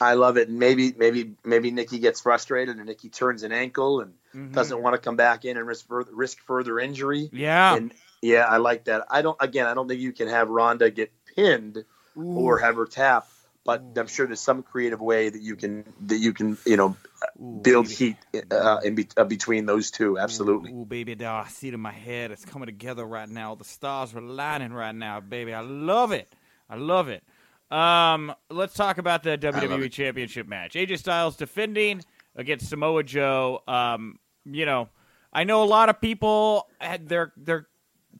[0.00, 0.48] I love it.
[0.48, 4.52] Maybe, maybe, maybe Nikki gets frustrated and Nikki turns an ankle and mm-hmm.
[4.52, 7.28] doesn't want to come back in and risk further, risk further injury.
[7.32, 9.06] Yeah, and yeah, I like that.
[9.10, 9.36] I don't.
[9.40, 11.84] Again, I don't think you can have Ronda get pinned
[12.16, 12.22] Ooh.
[12.22, 13.26] or have her tap
[13.64, 16.96] but I'm sure there's some creative way that you can that you can you know
[17.40, 17.94] Ooh, build baby.
[17.94, 18.16] heat
[18.50, 20.18] uh, in be, uh, between those two.
[20.18, 20.72] Absolutely.
[20.72, 22.30] Ooh, baby, I see it in my head.
[22.30, 23.54] It's coming together right now.
[23.54, 25.52] The stars are lining right now, baby.
[25.52, 26.32] I love it.
[26.68, 27.22] I love it.
[27.70, 30.74] Um, let's talk about the WWE Championship match.
[30.74, 32.02] AJ Styles defending
[32.34, 33.62] against Samoa Joe.
[33.68, 34.88] Um, you know,
[35.32, 37.68] I know a lot of people had their their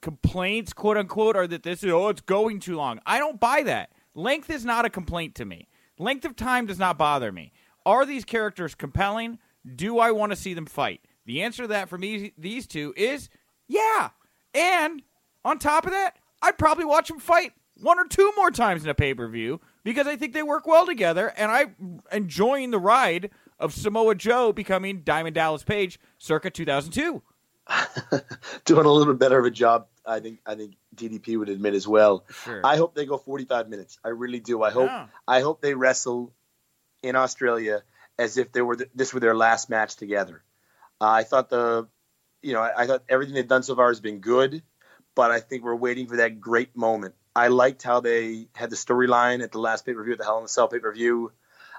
[0.01, 3.01] complaints, quote unquote, are that this is oh it's going too long.
[3.07, 3.91] I don't buy that.
[4.15, 5.69] Length is not a complaint to me.
[5.99, 7.53] Length of time does not bother me.
[7.85, 9.39] Are these characters compelling?
[9.77, 11.01] Do I want to see them fight?
[11.27, 13.29] The answer to that for me, these two, is
[13.69, 14.11] yeah.
[14.55, 15.03] And
[15.45, 18.91] on top of that, I'd probably watch them fight one or two more times in
[18.91, 22.79] a pay per view because I think they work well together, and I'm enjoying the
[22.79, 27.23] ride of Samoa Joe becoming Diamond Dallas Page circa 2002.
[28.65, 29.87] doing a little bit better of a job.
[30.05, 32.25] I think I think DDP would admit as well.
[32.45, 32.61] Sure.
[32.65, 33.99] I hope they go 45 minutes.
[34.05, 34.63] I really do.
[34.63, 35.07] I hope Yeah.
[35.29, 36.33] I hope they wrestle
[37.03, 37.83] in Australia
[38.19, 40.43] as if they were th- this were their last match together.
[41.01, 41.87] Uh, I thought the
[42.43, 44.63] you know I, I thought everything they've done so far has been good,
[45.15, 47.15] but I think we're waiting for that great moment.
[47.35, 50.25] I liked how they had the storyline at the last pay per view, at the
[50.25, 51.33] Hell in a Cell pay per view.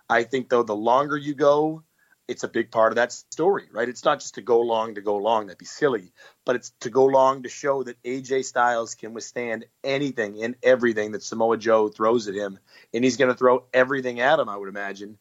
[0.09, 1.83] I think though the longer you go,
[2.27, 3.89] it's a big part of that story, right?
[3.89, 6.13] It's not just to go long to go long, that'd be silly,
[6.45, 11.11] but it's to go long to show that AJ Styles can withstand anything and everything
[11.11, 12.59] that Samoa Joe throws at him,
[12.93, 15.17] and he's going to throw everything at him, I would imagine.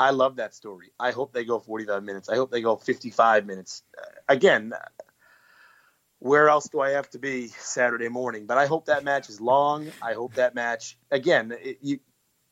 [0.00, 0.90] I love that story.
[0.98, 2.28] I hope they go 45 minutes.
[2.28, 3.82] I hope they go 55 minutes.
[4.28, 4.72] Again,
[6.20, 8.46] where else do I have to be Saturday morning?
[8.46, 9.90] But I hope that match is long.
[10.02, 11.56] I hope that match again.
[11.60, 12.00] It, you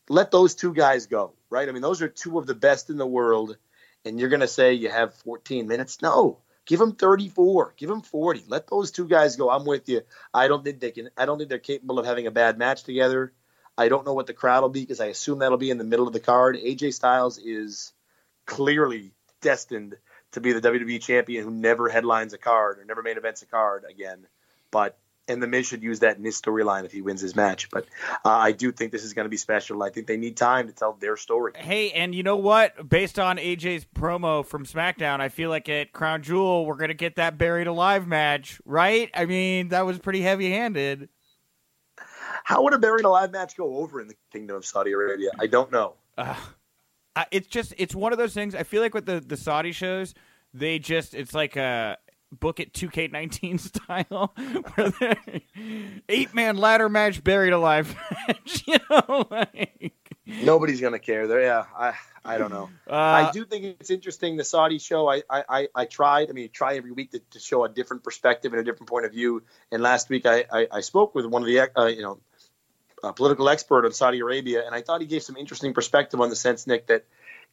[0.09, 1.69] let those two guys go, right?
[1.69, 3.57] I mean, those are two of the best in the world,
[4.05, 6.01] and you're going to say you have 14 minutes?
[6.01, 8.45] No, give them 34, give them 40.
[8.47, 9.51] Let those two guys go.
[9.51, 10.03] I'm with you.
[10.33, 11.11] I don't think they can.
[11.17, 13.33] I don't think they're capable of having a bad match together.
[13.79, 15.85] I don't know what the crowd will be because I assume that'll be in the
[15.85, 16.57] middle of the card.
[16.57, 17.93] AJ Styles is
[18.47, 19.97] clearly destined
[20.37, 23.47] to be the WWE champion who never headlines a card or never main events a
[23.47, 24.27] card again.
[24.71, 27.71] But and the Miz should use that in his storyline if he wins his match.
[27.71, 27.87] But
[28.25, 29.83] uh, I do think this is going to be special.
[29.83, 31.53] I think they need time to tell their story.
[31.57, 32.89] Hey, and you know what?
[32.89, 37.17] Based on AJ's promo from SmackDown, I feel like at Crown Jewel we're gonna get
[37.17, 39.11] that buried alive match, right?
[39.15, 41.09] I mean, that was pretty heavy handed.
[42.45, 45.31] How would a buried alive match go over in the Kingdom of Saudi Arabia?
[45.41, 45.95] I don't know.
[46.17, 46.37] Uh,
[47.31, 48.55] it's just it's one of those things.
[48.55, 50.15] I feel like with the the Saudi shows,
[50.53, 51.99] they just it's like a
[52.33, 54.35] book it 2K19 style,
[54.75, 55.43] where they
[56.09, 57.95] eight man ladder match, buried alive
[58.29, 58.65] match.
[58.67, 61.29] You know, like Nobody's going to care.
[61.29, 62.69] There, yeah, I I don't know.
[62.91, 64.37] uh, I do think it's interesting.
[64.37, 66.31] The Saudi show, I I, I, I tried.
[66.31, 69.07] I mean, try every week to, to show a different perspective and a different point
[69.07, 69.45] of view.
[69.71, 72.19] And last week, I I, I spoke with one of the uh, you know
[73.03, 76.31] a political expert on Saudi Arabia, and I thought he gave some interesting perspective on
[76.31, 77.05] the sense, Nick, that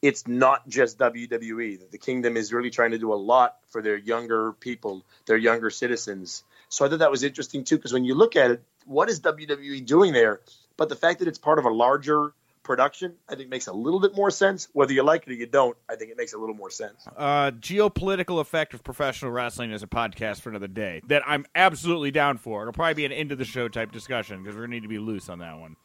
[0.02, 1.80] it's not just WWE.
[1.80, 5.38] That the kingdom is really trying to do a lot for their younger people, their
[5.38, 6.44] younger citizens.
[6.70, 9.22] So I thought that was interesting too, because when you look at it, what is
[9.22, 10.42] WWE doing there?
[10.76, 14.00] But the fact that it's part of a larger production, I think makes a little
[14.00, 14.68] bit more sense.
[14.74, 17.06] Whether you like it or you don't, I think it makes a little more sense.
[17.18, 22.12] uh, geopolitical effect of professional wrestling is a podcast for another day that I'm absolutely
[22.12, 22.62] down for.
[22.62, 24.88] It'll probably be an end of the show type discussion because we're gonna need to
[24.90, 25.76] be loose on that one.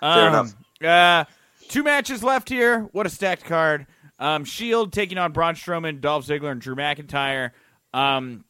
[0.00, 0.52] Fair Um,
[0.84, 1.24] Uh,
[1.68, 2.82] two matches left here.
[2.92, 3.86] What a stacked card.
[4.18, 7.52] Um, Shield taking on Braun Strowman, Dolph Ziggler, and Drew McIntyre.
[7.94, 8.44] Um,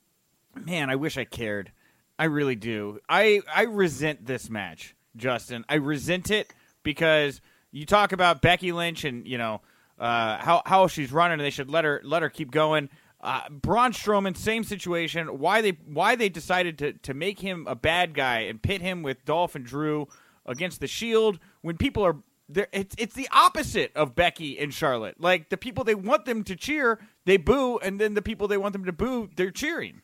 [0.54, 1.72] man, I wish I cared.
[2.18, 2.98] I really do.
[3.08, 5.64] I I resent this match, Justin.
[5.68, 7.40] I resent it because
[7.72, 9.60] you talk about Becky Lynch and you know
[9.98, 12.88] uh, how how she's running, and they should let her let her keep going.
[13.20, 15.38] Uh, Braun Strowman, same situation.
[15.40, 19.02] Why they why they decided to to make him a bad guy and pit him
[19.02, 20.08] with Dolph and Drew
[20.46, 22.16] against the Shield when people are
[22.48, 22.68] there.
[22.72, 25.20] It's it's the opposite of Becky and Charlotte.
[25.20, 28.58] Like the people they want them to cheer, they boo, and then the people they
[28.58, 30.02] want them to boo, they're cheering.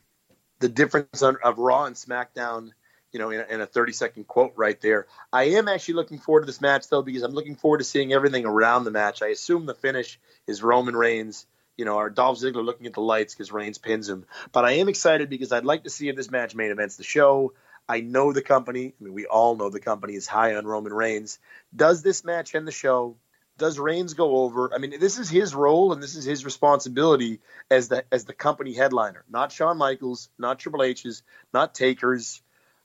[0.59, 2.71] the difference of Raw and SmackDown,
[3.15, 5.07] you know, in a, in a 30 second quote right there.
[5.31, 8.11] I am actually looking forward to this match, though, because I'm looking forward to seeing
[8.11, 9.21] everything around the match.
[9.21, 11.47] I assume the finish is Roman Reigns,
[11.77, 14.25] you know, or Dolph Ziggler looking at the lights because Reigns pins him.
[14.51, 17.05] But I am excited because I'd like to see if this match main events the
[17.05, 17.53] show.
[17.87, 18.93] I know the company.
[18.99, 21.39] I mean, we all know the company is high on Roman Reigns.
[21.73, 23.15] Does this match end the show?
[23.57, 24.73] Does Reigns go over?
[24.75, 27.39] I mean, this is his role and this is his responsibility
[27.71, 31.23] as the as the company headliner, not Shawn Michaels, not Triple H's,
[31.53, 32.41] not Taker's,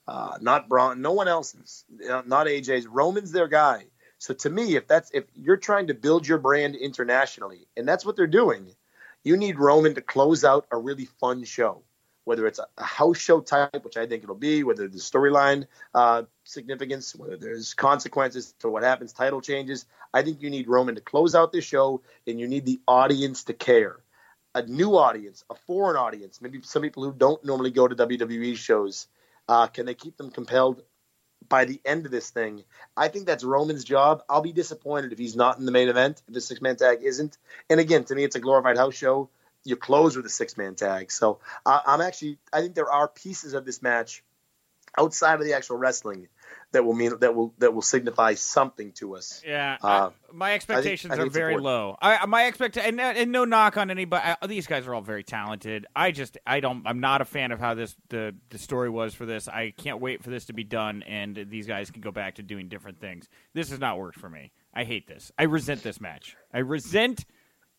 [0.06, 2.86] uh, not Braun, no one else's, uh, not AJ's.
[2.86, 3.84] Roman's their guy.
[4.18, 8.04] So to me, if that's if you're trying to build your brand internationally, and that's
[8.04, 8.74] what they're doing,
[9.24, 11.82] you need Roman to close out a really fun show.
[12.24, 16.24] Whether it's a, house show type, which I think it'll be, whether the storyline uh,
[16.44, 21.00] significance, whether there's consequences to what happens, title changes, I think you need Roman to
[21.00, 23.96] close out the show, and you need the audience to care.
[24.54, 28.56] A new audience, a foreign audience, maybe some people who don't normally go to WWE
[28.56, 29.08] shows,
[29.50, 30.82] uh, can they keep them compelled
[31.48, 32.62] by the end of this thing?
[32.96, 34.22] I think that's Roman's job.
[34.28, 37.00] I'll be disappointed if he's not in the main event, if the six man tag
[37.02, 37.36] isn't.
[37.68, 39.28] And again, to me, it's a glorified house show.
[39.64, 41.10] You close with a six man tag.
[41.10, 44.22] So I I'm actually, I think there are pieces of this match
[44.96, 46.28] outside of the actual wrestling
[46.72, 49.42] that will mean that will that will signify something to us.
[49.46, 51.64] Yeah, Uh, I- my expectations I think are very important.
[51.64, 51.96] low.
[52.00, 54.24] I my expect and, no- and no knock on anybody.
[54.40, 55.86] uh, These guys are all very talented.
[55.96, 59.14] I just I don't I'm not a fan of how this the the story was
[59.14, 59.48] for this.
[59.48, 62.42] I can't wait for this to be done and these guys can go back to
[62.42, 63.28] doing different things.
[63.52, 64.52] This has not worked for me.
[64.72, 65.32] I hate this.
[65.38, 66.36] I resent this match.
[66.54, 67.24] I resent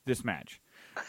[0.05, 0.59] this match.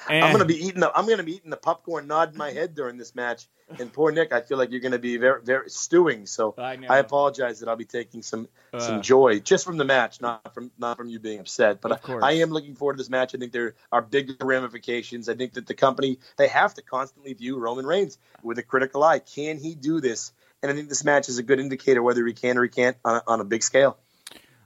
[0.09, 2.75] And- I'm gonna be eating the I'm gonna be eating the popcorn, nodding my head
[2.75, 3.47] during this match.
[3.79, 6.27] And poor Nick, I feel like you're gonna be very very stewing.
[6.27, 6.77] So I.
[6.89, 8.81] I apologize that I'll be taking some Uh.
[8.81, 11.81] some joy just from the match, not from not from you being upset.
[11.81, 13.35] But I, I am looking forward to this match.
[13.35, 15.29] I think there are bigger ramifications.
[15.29, 19.03] I think that the company they have to constantly view Roman Reigns with a critical
[19.03, 19.21] eye.
[19.21, 20.33] Can he do this?
[20.63, 22.97] And I think this match is a good indicator whether he can or he can't
[23.05, 23.97] on a, on a big scale.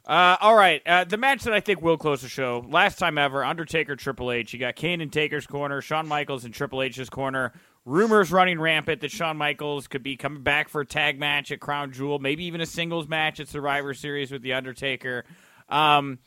[0.06, 2.64] Uh, all right, uh, the match that I think will close the show.
[2.68, 4.52] Last time ever, Undertaker, Triple H.
[4.52, 7.52] You got Kane in Taker's corner, Shawn Michaels in Triple H's corner.
[7.84, 11.60] Rumors running rampant that Shawn Michaels could be coming back for a tag match at
[11.60, 15.24] Crown Jewel, maybe even a singles match at Survivor Series with the Undertaker.
[15.68, 16.18] Um,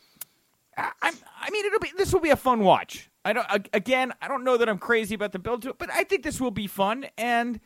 [0.78, 1.16] I, I'm-
[1.52, 3.10] mean, it'll be this will be a fun watch.
[3.26, 5.90] I don't again, I don't know that I'm crazy about the build to it, but
[5.92, 7.06] I think this will be fun.
[7.18, 7.60] And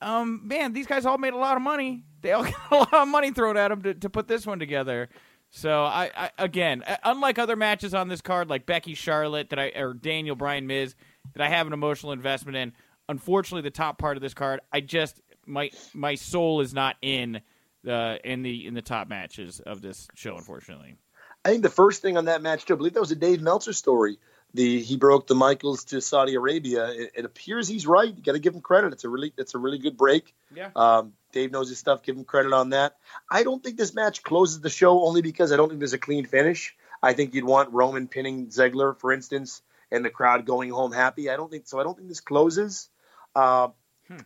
[0.00, 2.04] um, man, these guys all made a lot of money.
[2.20, 4.58] They all got a lot of money thrown at them to, to put this one
[4.58, 5.08] together.
[5.50, 9.58] So I, I again, uh, unlike other matches on this card, like Becky Charlotte that
[9.58, 10.94] I or Daniel Bryan Miz
[11.34, 12.72] that I have an emotional investment in.
[13.08, 17.40] Unfortunately, the top part of this card, I just my my soul is not in
[17.82, 20.36] the in the in the top matches of this show.
[20.36, 20.96] Unfortunately,
[21.44, 23.40] I think the first thing on that match, too, I believe that was a Dave
[23.40, 24.18] Meltzer story.
[24.54, 26.88] The he broke the Michaels to Saudi Arabia.
[26.88, 28.14] It, it appears he's right.
[28.14, 28.92] You got to give him credit.
[28.92, 30.34] It's a really it's a really good break.
[30.54, 30.70] Yeah.
[30.74, 32.02] Um, Dave knows his stuff.
[32.02, 32.96] Give him credit on that.
[33.30, 35.98] I don't think this match closes the show only because I don't think there's a
[35.98, 36.74] clean finish.
[37.02, 41.30] I think you'd want Roman pinning Ziggler, for instance, and the crowd going home happy.
[41.30, 41.78] I don't think so.
[41.78, 42.88] I don't think this closes.
[43.34, 43.68] Uh,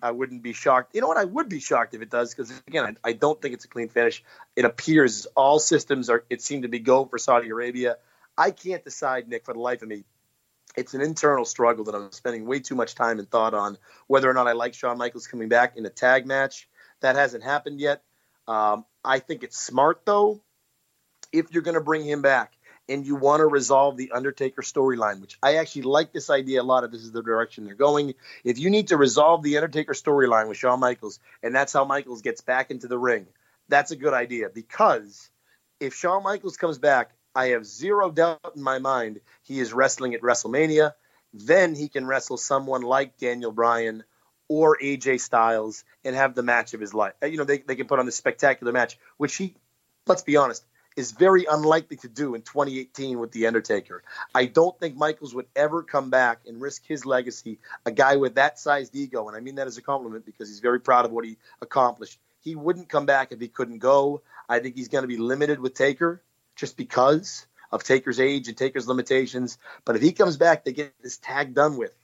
[0.01, 0.95] I wouldn't be shocked.
[0.95, 1.17] You know what?
[1.17, 3.69] I would be shocked if it does because again, I, I don't think it's a
[3.69, 4.23] clean finish.
[4.55, 6.25] It appears all systems are.
[6.31, 7.97] It seemed to be go for Saudi Arabia.
[8.39, 10.05] I can't decide, Nick, for the life of me.
[10.77, 14.31] It's an internal struggle that I'm spending way too much time and thought on whether
[14.31, 16.69] or not I like Shawn Michaels coming back in a tag match.
[17.03, 18.03] That hasn't happened yet.
[18.49, 20.41] Um, I think it's smart though
[21.33, 22.53] if you're going to bring him back
[22.89, 26.65] and you want to resolve the Undertaker storyline, which I actually like this idea a
[26.65, 28.15] lot if this is the direction they're going.
[28.45, 32.23] If you need to resolve the Undertaker storyline with Shawn Michaels, and that's how Michaels
[32.23, 33.27] gets back into the ring,
[33.69, 35.31] that's a good idea because
[35.81, 40.15] if Shawn Michaels comes back, I have zero doubt in my mind he is wrestling
[40.15, 40.93] at WrestleMania.
[41.33, 44.05] Then he can wrestle someone like Daniel Bryan
[44.53, 47.15] or AJ Styles and have the match of his life.
[47.23, 49.55] Uh, you know, they, they can put on this spectacular match, which he,
[50.07, 50.63] let's be honest,
[50.95, 54.03] is very unlikely to do in 2018 with The Undertaker.
[54.35, 58.35] I don't think Michaels would ever come back and risk his legacy, a guy with
[58.35, 61.13] that sized ego, and I mean that as a compliment because he's very proud of
[61.13, 62.19] what he accomplished.
[62.43, 64.21] He wouldn't come back if he couldn't go.
[64.51, 66.21] I think he's going to be limited with Taker
[66.57, 69.57] just because of Taker's age and Taker's limitations.
[69.87, 71.95] But if he comes back, they get this tag done with.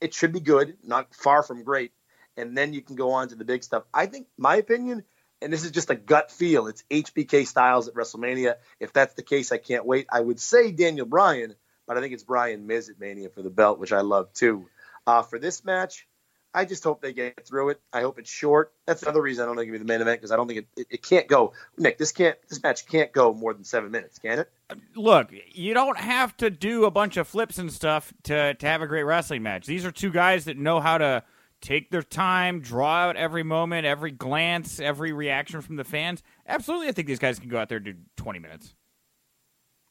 [0.00, 1.92] It should be good, not far from great.
[2.36, 3.84] And then you can go on to the big stuff.
[3.92, 5.04] I think, my opinion,
[5.42, 8.54] and this is just a gut feel, it's HBK Styles at WrestleMania.
[8.80, 10.06] If that's the case, I can't wait.
[10.10, 11.54] I would say Daniel Bryan,
[11.86, 14.68] but I think it's Bryan Miz at Mania for the belt, which I love too.
[15.06, 16.07] Uh, for this match,
[16.54, 17.80] I just hope they get through it.
[17.92, 18.72] I hope it's short.
[18.86, 20.60] That's another reason I don't think it'll be the main event because I don't think
[20.60, 21.52] it, it, it can't go.
[21.76, 24.50] Nick, this can't this match can't go more than seven minutes, can it?
[24.94, 28.82] look, you don't have to do a bunch of flips and stuff to to have
[28.82, 29.66] a great wrestling match.
[29.66, 31.22] These are two guys that know how to
[31.60, 36.22] take their time, draw out every moment, every glance, every reaction from the fans.
[36.46, 38.74] Absolutely, I think these guys can go out there and do 20 minutes.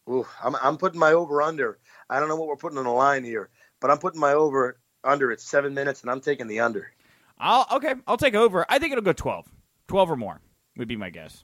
[0.10, 1.80] Ooh, I'm, I'm putting my over under.
[2.10, 3.50] I don't know what we're putting on the line here,
[3.82, 6.92] but I'm putting my over under at seven minutes, and I'm taking the under.
[7.40, 8.66] I'll okay, I'll take over.
[8.70, 9.46] I think it'll go 12.
[9.88, 10.42] 12 or more
[10.76, 11.44] would be my guess.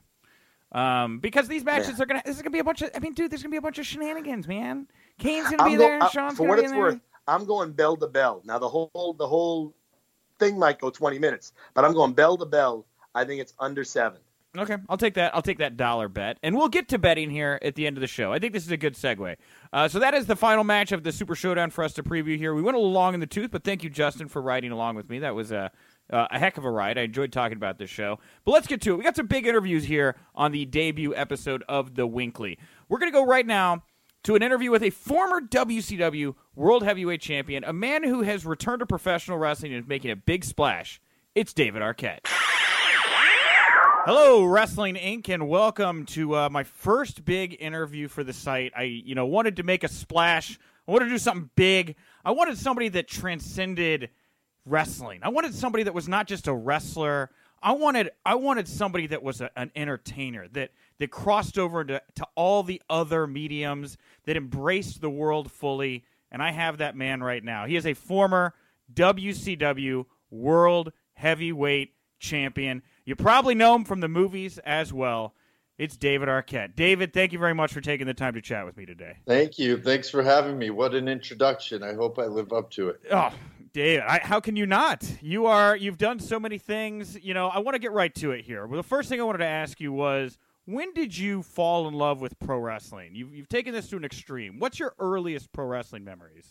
[0.71, 3.13] Um, because these matches are gonna this is gonna be a bunch of I mean,
[3.13, 4.87] dude, there's gonna be a bunch of shenanigans, man.
[5.19, 6.79] Kane's gonna be I'm go- there, uh, Sean's for what be it's there.
[6.79, 8.41] worth, I'm going bell to bell.
[8.43, 9.75] Now the whole the whole
[10.39, 12.85] thing might go 20 minutes, but I'm going bell to bell.
[13.13, 14.19] I think it's under seven.
[14.55, 15.33] Okay, I'll take that.
[15.33, 18.01] I'll take that dollar bet, and we'll get to betting here at the end of
[18.01, 18.31] the show.
[18.31, 19.35] I think this is a good segue.
[19.71, 22.37] Uh, so that is the final match of the Super Showdown for us to preview
[22.37, 22.53] here.
[22.53, 24.95] We went a little long in the tooth, but thank you, Justin, for riding along
[24.95, 25.17] with me.
[25.19, 25.71] That was a
[26.11, 26.99] uh, a heck of a ride.
[26.99, 28.19] I enjoyed talking about this show.
[28.45, 28.97] But let's get to it.
[28.97, 32.59] We got some big interviews here on the debut episode of the WINCLY.
[32.89, 33.83] We're gonna go right now
[34.23, 38.81] to an interview with a former WCW World Heavyweight Champion, a man who has returned
[38.81, 41.01] to professional wrestling and is making a big splash.
[41.33, 42.19] It's David Arquette.
[44.05, 48.73] Hello, Wrestling Inc., and welcome to uh, my first big interview for the site.
[48.75, 50.59] I, you know, wanted to make a splash.
[50.85, 51.95] I wanted to do something big.
[52.25, 54.09] I wanted somebody that transcended
[54.65, 55.21] wrestling.
[55.23, 57.29] I wanted somebody that was not just a wrestler.
[57.61, 62.01] I wanted, I wanted somebody that was a, an entertainer that that crossed over into
[62.15, 66.03] to all the other mediums that embraced the world fully.
[66.29, 67.67] And I have that man right now.
[67.67, 68.53] He is a former
[68.93, 71.92] WCW World Heavyweight
[72.23, 72.81] Champion.
[73.05, 75.35] You probably know him from the movies as well.
[75.77, 76.75] It's David Arquette.
[76.75, 79.17] David, thank you very much for taking the time to chat with me today.
[79.27, 79.77] Thank you.
[79.77, 80.69] Thanks for having me.
[80.69, 81.83] What an introduction.
[81.83, 83.01] I hope I live up to it.
[83.11, 83.31] Oh,
[83.73, 85.03] David, I, how can you not?
[85.21, 87.17] You are you've done so many things.
[87.21, 88.65] You know, I want to get right to it here.
[88.67, 91.93] Well, the first thing I wanted to ask you was when did you fall in
[91.95, 93.15] love with pro wrestling?
[93.15, 94.59] You've, you've taken this to an extreme.
[94.59, 96.47] What's your earliest pro wrestling memories?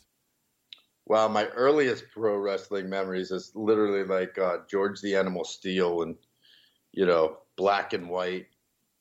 [1.12, 6.16] Wow, my earliest pro wrestling memories is literally like uh, George the Animal Steele and,
[6.92, 8.46] you know, black and white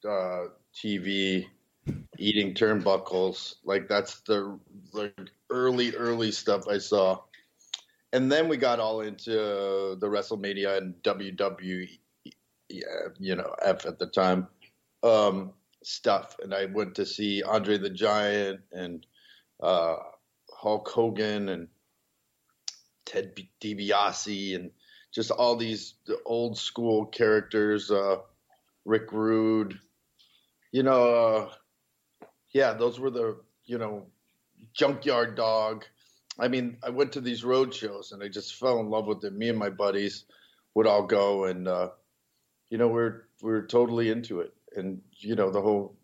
[0.03, 1.47] uh, TV,
[2.17, 3.55] eating turnbuckles.
[3.63, 4.59] Like that's the
[4.91, 5.17] like
[5.49, 7.21] early, early stuff I saw.
[8.11, 11.97] And then we got all into the WrestleMania and WWE,
[12.67, 14.49] you know, F at the time
[15.01, 16.35] um, stuff.
[16.43, 19.07] And I went to see Andre the Giant and
[19.63, 19.95] uh,
[20.53, 21.69] Hulk Hogan and
[23.11, 24.71] Ted DiBiase and
[25.11, 25.95] just all these
[26.25, 28.17] old school characters, uh,
[28.85, 29.77] Rick Rude,
[30.71, 31.49] you know, uh,
[32.53, 34.07] yeah, those were the, you know,
[34.73, 35.85] junkyard dog.
[36.39, 39.23] I mean, I went to these road shows and I just fell in love with
[39.25, 39.33] it.
[39.33, 40.23] Me and my buddies
[40.73, 41.89] would all go and, uh,
[42.69, 44.53] you know, we're, we're totally into it.
[44.75, 45.97] And, you know, the whole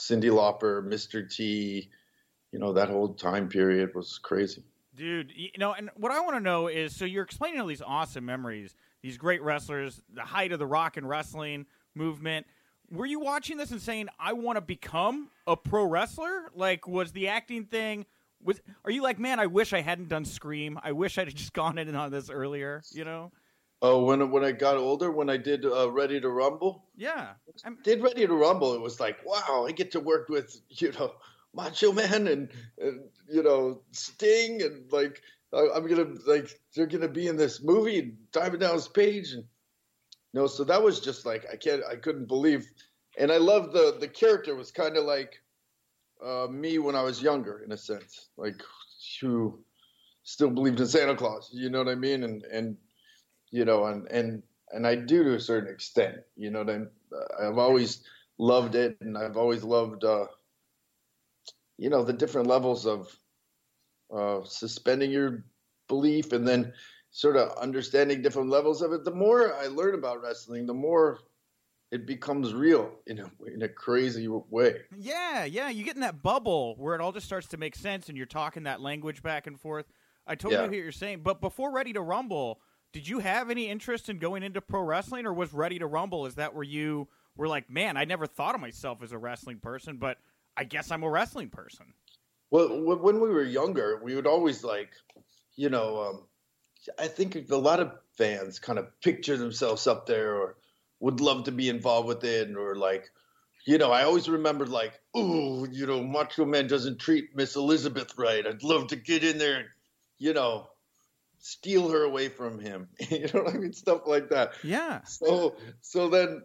[0.00, 1.30] Cyndi Lauper, Mr.
[1.30, 1.88] T,
[2.50, 4.64] you know, that whole time period was crazy.
[4.96, 7.82] Dude, you know, and what I want to know is so you're explaining all these
[7.82, 12.46] awesome memories, these great wrestlers, the height of the rock and wrestling movement
[12.90, 16.50] were you watching this and saying I want to become a pro wrestler?
[16.54, 18.06] Like, was the acting thing?
[18.42, 19.40] Was are you like, man?
[19.40, 20.78] I wish I hadn't done Scream.
[20.82, 22.82] I wish I'd just gone in on this earlier.
[22.92, 23.32] You know?
[23.82, 26.84] Oh, when when I got older, when I did uh, Ready to Rumble.
[26.96, 27.30] Yeah,
[27.64, 28.74] I did Ready to Rumble.
[28.74, 31.12] It was like, wow, I get to work with you know
[31.56, 32.48] Macho Man and,
[32.78, 37.98] and you know Sting and like I'm gonna like they're gonna be in this movie
[37.98, 39.44] and Diamond Dallas Page and
[40.36, 42.66] no, so that was just like I can't, I couldn't believe,
[43.18, 45.42] and I love the the character was kind of like
[46.22, 48.60] uh, me when I was younger, in a sense, like
[49.18, 49.58] who
[50.24, 51.48] still believed in Santa Claus.
[51.54, 52.22] You know what I mean?
[52.22, 52.76] And and
[53.50, 54.42] you know, and and
[54.72, 56.16] and I do to a certain extent.
[56.36, 58.04] You know, what uh, I've always
[58.36, 60.26] loved it, and I've always loved, uh,
[61.78, 63.14] you know, the different levels of
[64.14, 65.44] uh, suspending your
[65.88, 66.72] belief, and then
[67.10, 71.18] sort of understanding different levels of it, the more I learn about wrestling, the more
[71.90, 74.82] it becomes real in a in a crazy way.
[74.96, 78.08] Yeah, yeah, you get in that bubble where it all just starts to make sense,
[78.08, 79.86] and you're talking that language back and forth.
[80.26, 80.62] I totally yeah.
[80.62, 81.20] hear what you're saying.
[81.22, 82.60] But before Ready to Rumble,
[82.92, 86.26] did you have any interest in going into pro wrestling, or was Ready to Rumble?
[86.26, 89.58] Is that where you were like, man, I never thought of myself as a wrestling
[89.58, 90.18] person, but
[90.56, 91.86] I guess I'm a wrestling person.
[92.50, 94.90] Well, when we were younger, we would always like,
[95.56, 96.26] you know, um,
[96.98, 100.56] I think a lot of fans kind of picture themselves up there or
[101.00, 103.10] would love to be involved with it or like
[103.66, 108.16] you know, I always remembered like, ooh, you know, Macho Man doesn't treat Miss Elizabeth
[108.16, 108.46] right.
[108.46, 109.68] I'd love to get in there and,
[110.18, 110.68] you know,
[111.40, 112.88] steal her away from him.
[113.10, 113.72] you know what I mean?
[113.72, 114.52] Stuff like that.
[114.62, 115.02] Yeah.
[115.02, 116.42] So so then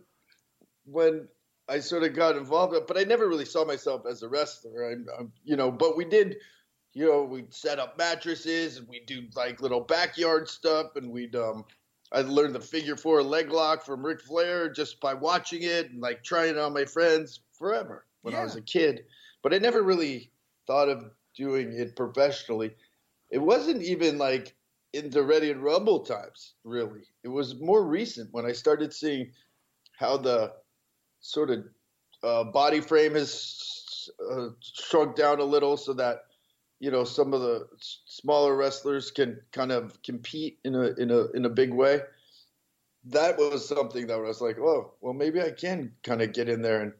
[0.86, 1.28] when
[1.70, 4.92] I sort of got involved, but I never really saw myself as a wrestler.
[4.92, 6.38] I'm, I'm you know, but we did
[6.94, 11.36] you know, we'd set up mattresses and we'd do like little backyard stuff and we'd
[11.36, 11.66] um
[12.12, 16.02] I learned the figure four leg lock from Ric Flair just by watching it and
[16.02, 18.42] like trying it on my friends forever when yeah.
[18.42, 19.06] I was a kid.
[19.42, 20.30] But I never really
[20.68, 22.76] thought of doing it professionally.
[23.30, 24.56] It wasn't even like
[24.92, 27.04] in the Ready and Rumble times, really.
[27.24, 29.32] It was more recent when I started seeing
[29.98, 30.52] how the
[31.22, 31.64] sort of
[32.24, 36.26] uh, body frame has uh, shrunk down a little so that
[36.80, 41.28] you know some of the smaller wrestlers can kind of compete in a in a
[41.32, 42.02] in a big way.
[43.06, 46.62] That was something that was like, oh, well, maybe I can kind of get in
[46.62, 46.94] there and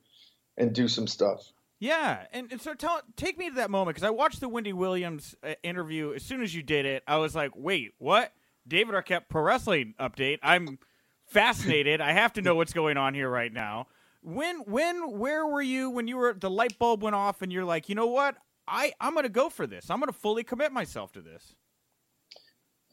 [0.58, 1.52] and do some stuff.
[1.80, 4.74] Yeah, and, and so tell take me to that moment because I watched the Wendy
[4.74, 7.04] Williams uh, interview as soon as you did it.
[7.08, 8.32] I was like, wait, what?
[8.68, 10.38] David Arquette pro wrestling update.
[10.44, 10.78] I'm
[11.26, 12.00] fascinated.
[12.00, 13.88] I have to know what's going on here right now.
[14.24, 17.66] When, when, where were you when you were the light bulb went off and you're
[17.66, 18.38] like, you know what?
[18.68, 19.90] I I'm to go for this.
[19.90, 21.56] I'm to fully commit myself to this.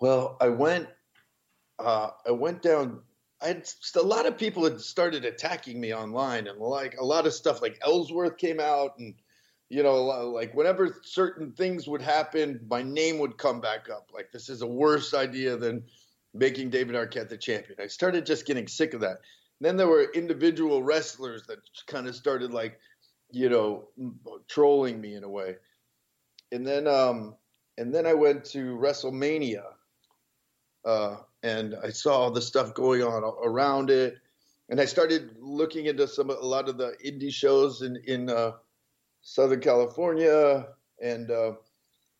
[0.01, 0.89] Well, I went
[1.79, 3.01] uh, I went down.
[3.41, 7.27] I had a lot of people had started attacking me online, and like a lot
[7.27, 9.15] of stuff like Ellsworth came out, and
[9.69, 14.11] you know, like whenever certain things would happen, my name would come back up.
[14.13, 15.85] Like this is a worse idea than
[16.35, 17.79] making David Arquette the champion.
[17.81, 19.19] I started just getting sick of that.
[19.61, 22.79] Then there were individual wrestlers that kind of started like,
[23.31, 23.89] you know,
[24.49, 25.57] trolling me in a way.
[26.53, 27.35] And then um,
[27.77, 29.65] and then I went to WrestleMania,
[30.85, 34.17] uh, and I saw the stuff going on around it,
[34.69, 38.53] and I started looking into some a lot of the indie shows in in uh,
[39.21, 40.69] Southern California
[41.03, 41.53] and uh,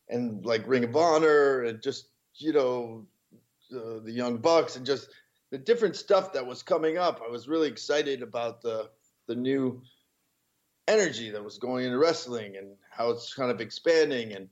[0.09, 3.07] and like Ring of Honor and just you know
[3.75, 5.09] uh, the Young Bucks and just
[5.51, 7.21] the different stuff that was coming up.
[7.27, 8.91] I was really excited about the
[9.27, 9.83] the new
[10.87, 14.49] energy that was going into wrestling and how it's kind of expanding and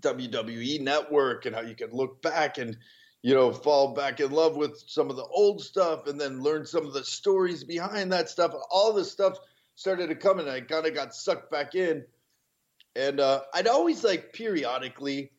[0.00, 2.76] WWE network and how you can look back and
[3.22, 6.64] you know fall back in love with some of the old stuff and then learn
[6.64, 9.38] some of the stories behind that stuff all this stuff
[9.74, 12.04] started to come and I kind of got sucked back in
[12.94, 15.32] and uh, I'd always like periodically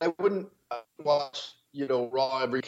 [0.00, 0.48] I wouldn't
[0.98, 2.62] watch you know Raw every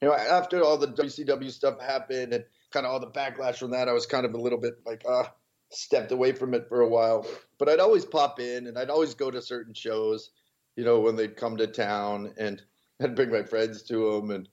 [0.00, 3.70] you know after all the WCW stuff happened and kind of all the backlash from
[3.72, 5.28] that I was kind of a little bit like ah uh,
[5.70, 7.26] stepped away from it for a while.
[7.58, 10.30] But I'd always pop in and I'd always go to certain shows,
[10.76, 12.62] you know, when they'd come to town and
[13.00, 14.30] I'd bring my friends to them.
[14.30, 14.48] And,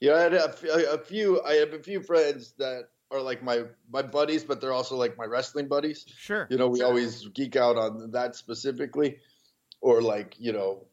[0.00, 3.42] you know, I had a, a few, I have a few friends that are like
[3.42, 6.04] my, my buddies, but they're also like my wrestling buddies.
[6.16, 6.46] Sure.
[6.50, 6.88] You know, we sure.
[6.88, 9.18] always geek out on that specifically
[9.80, 10.86] or like, you know,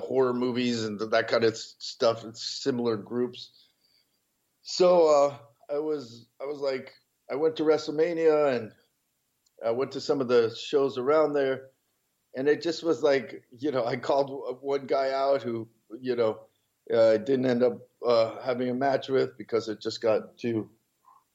[0.00, 2.24] the horror movies and that kind of stuff.
[2.24, 3.50] It's similar groups.
[4.62, 6.92] So, uh, I was, I was like,
[7.30, 8.72] I went to WrestleMania and
[9.64, 11.68] I went to some of the shows around there,
[12.34, 15.68] and it just was like, you know, I called one guy out who,
[16.00, 16.40] you know,
[16.92, 20.68] uh, didn't end up uh, having a match with because it just got too.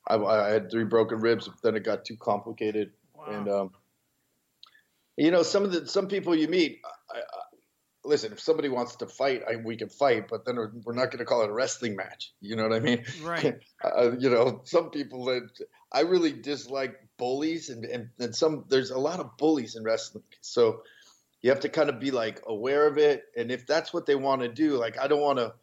[0.07, 3.26] I, I, had three broken ribs, but then it got too complicated, wow.
[3.30, 3.72] and um,
[5.18, 6.82] you know, some of the some people you meet.
[7.11, 7.22] I, I,
[8.06, 11.06] listen, if somebody wants to fight, I, we can fight, but then we're, we're not
[11.06, 12.32] going to call it a wrestling match.
[12.39, 13.03] You know what I mean?
[13.22, 13.60] Right.
[13.84, 15.49] uh, you know, some people that
[15.91, 20.24] I really dislike bullies, and, and and some there's a lot of bullies in wrestling,
[20.41, 20.82] so
[21.41, 24.16] you have to kind of be like aware of it, and if that's what they
[24.16, 25.53] want to do, like I don't want to.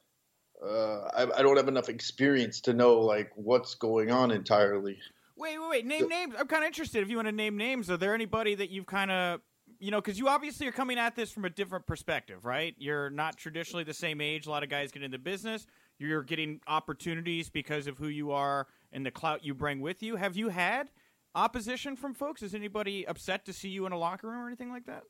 [0.65, 4.97] Uh, I, I don't have enough experience to know like what's going on entirely.
[5.37, 5.87] Wait, wait, wait.
[5.87, 6.35] Name names.
[6.39, 7.03] I'm kind of interested.
[7.03, 9.41] If you want to name names, are there anybody that you've kind of
[9.83, 12.73] you know, because you obviously are coming at this from a different perspective, right?
[12.79, 14.47] You're not traditionally the same age.
[14.47, 15.67] A lot of guys get into business.
[15.99, 20.15] You're getting opportunities because of who you are and the clout you bring with you.
[20.15, 20.89] Have you had
[21.35, 22.45] opposition from folks?
[22.45, 25.03] Is anybody upset to see you in a locker room or anything like that?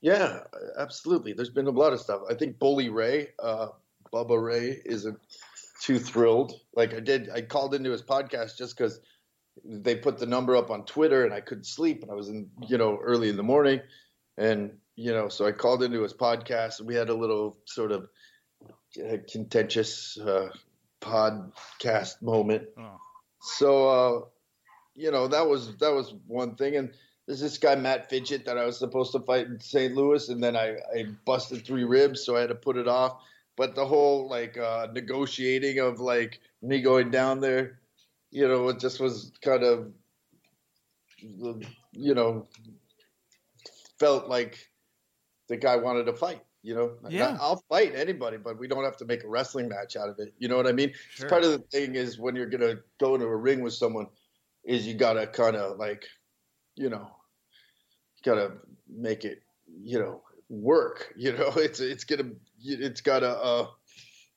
[0.00, 0.44] Yeah,
[0.78, 1.32] absolutely.
[1.32, 2.22] There's been a lot of stuff.
[2.30, 3.68] I think Bully Ray, uh,
[4.14, 5.18] Bubba Ray, isn't
[5.80, 6.54] too thrilled.
[6.76, 9.00] Like I did, I called into his podcast just because
[9.64, 12.50] they put the number up on Twitter and I couldn't sleep and I was in,
[12.68, 13.80] you know, early in the morning.
[14.38, 17.92] And, you know, so I called into his podcast and we had a little sort
[17.92, 18.08] of
[18.98, 20.48] uh, contentious uh,
[21.00, 22.68] podcast moment.
[22.78, 23.00] Oh.
[23.40, 24.20] So, uh,
[24.94, 26.76] you know, that was that was one thing.
[26.76, 26.92] And
[27.26, 29.94] there's this guy Matt Fidget that I was supposed to fight in St.
[29.94, 33.22] Louis, and then I, I busted three ribs, so I had to put it off.
[33.56, 37.80] But the whole like uh, negotiating of like me going down there,
[38.32, 39.92] you know, it just was kind of,
[41.18, 42.48] you know,
[44.00, 44.58] felt like
[45.48, 46.40] the guy wanted to fight.
[46.62, 47.36] You know, yeah.
[47.40, 50.32] I'll fight anybody, but we don't have to make a wrestling match out of it.
[50.38, 50.92] You know what I mean?
[51.10, 51.28] Sure.
[51.28, 54.06] Part of the thing is when you're gonna go into a ring with someone,
[54.64, 56.06] is you gotta kind of like,
[56.76, 57.10] you know,
[58.16, 58.52] you gotta
[58.88, 61.12] make it, you know, work.
[61.16, 62.30] You know, it's it's gonna
[62.62, 63.66] it's gotta uh,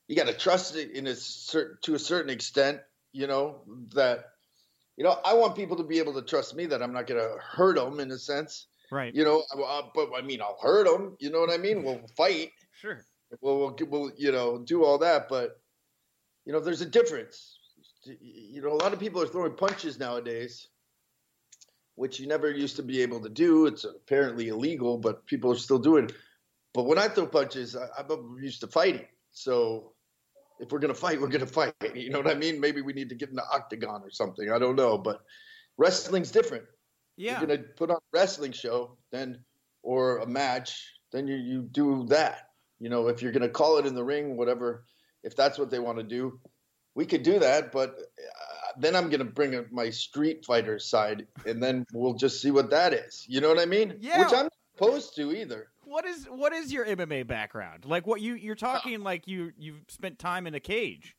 [0.08, 2.80] you gotta trust it in a certain to a certain extent.
[3.16, 3.62] You know
[3.94, 4.26] that,
[4.96, 7.36] you know, I want people to be able to trust me that I'm not gonna
[7.40, 9.14] hurt them in a sense Right.
[9.14, 11.16] You know, uh, but I mean, I'll hurt them.
[11.18, 11.82] You know what I mean?
[11.82, 12.52] We'll fight.
[12.72, 13.04] Sure.
[13.40, 15.28] We'll, we'll, we'll, you know, do all that.
[15.28, 15.60] But,
[16.44, 17.58] you know, there's a difference.
[18.04, 20.68] You know, a lot of people are throwing punches nowadays,
[21.96, 23.66] which you never used to be able to do.
[23.66, 26.04] It's apparently illegal, but people are still doing.
[26.04, 26.12] it.
[26.72, 29.06] But when I throw punches, I, I'm used to fighting.
[29.32, 29.92] So
[30.60, 31.74] if we're going to fight, we're going to fight.
[31.94, 32.60] You know what I mean?
[32.60, 34.50] Maybe we need to get in the octagon or something.
[34.50, 34.98] I don't know.
[34.98, 35.20] But
[35.76, 36.64] wrestling's different
[37.16, 37.38] yeah.
[37.38, 39.40] you're gonna put on a wrestling show, then
[39.82, 42.50] or a match, then you you do that.
[42.78, 44.84] You know, if you're gonna call it in the ring, whatever,
[45.22, 46.38] if that's what they want to do,
[46.94, 47.72] we could do that.
[47.72, 52.40] But uh, then I'm gonna bring up my Street Fighter side, and then we'll just
[52.40, 53.24] see what that is.
[53.28, 53.96] You know what I mean?
[54.00, 54.20] Yeah.
[54.20, 55.68] Which I'm not opposed to either.
[55.86, 57.84] What is what is your MMA background?
[57.84, 61.14] Like what you you're talking like you you've spent time in a cage.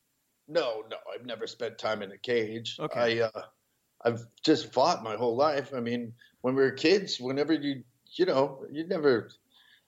[0.45, 2.77] No, no, I've never spent time in a cage.
[2.77, 3.21] Okay.
[3.21, 3.41] I uh,
[4.03, 5.73] I've just fought my whole life.
[5.73, 9.29] I mean, when we were kids, whenever you, you know, you never,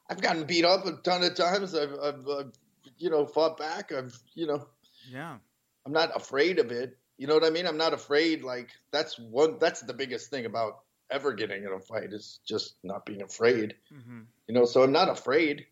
[0.10, 1.76] I've gotten beat up a ton of times.
[1.76, 2.52] I've, I've, I've,
[2.98, 3.92] you know, fought back.
[3.92, 4.66] I've, you know,
[5.12, 5.38] yeah,
[5.86, 6.98] I'm not afraid of it.
[7.18, 7.68] You know what I mean?
[7.68, 8.44] I'm not afraid.
[8.44, 10.80] Like that's one, that's the biggest thing about
[11.12, 13.76] ever getting in a fight is just not being afraid.
[13.94, 14.22] mm-hmm.
[14.48, 15.66] You know, so I'm not afraid.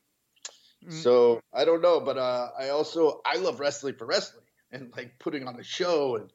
[0.84, 0.98] Mm-hmm.
[0.98, 4.44] So I don't know, but uh, I also I love wrestling for wrestling.
[4.72, 6.32] and like putting on a show and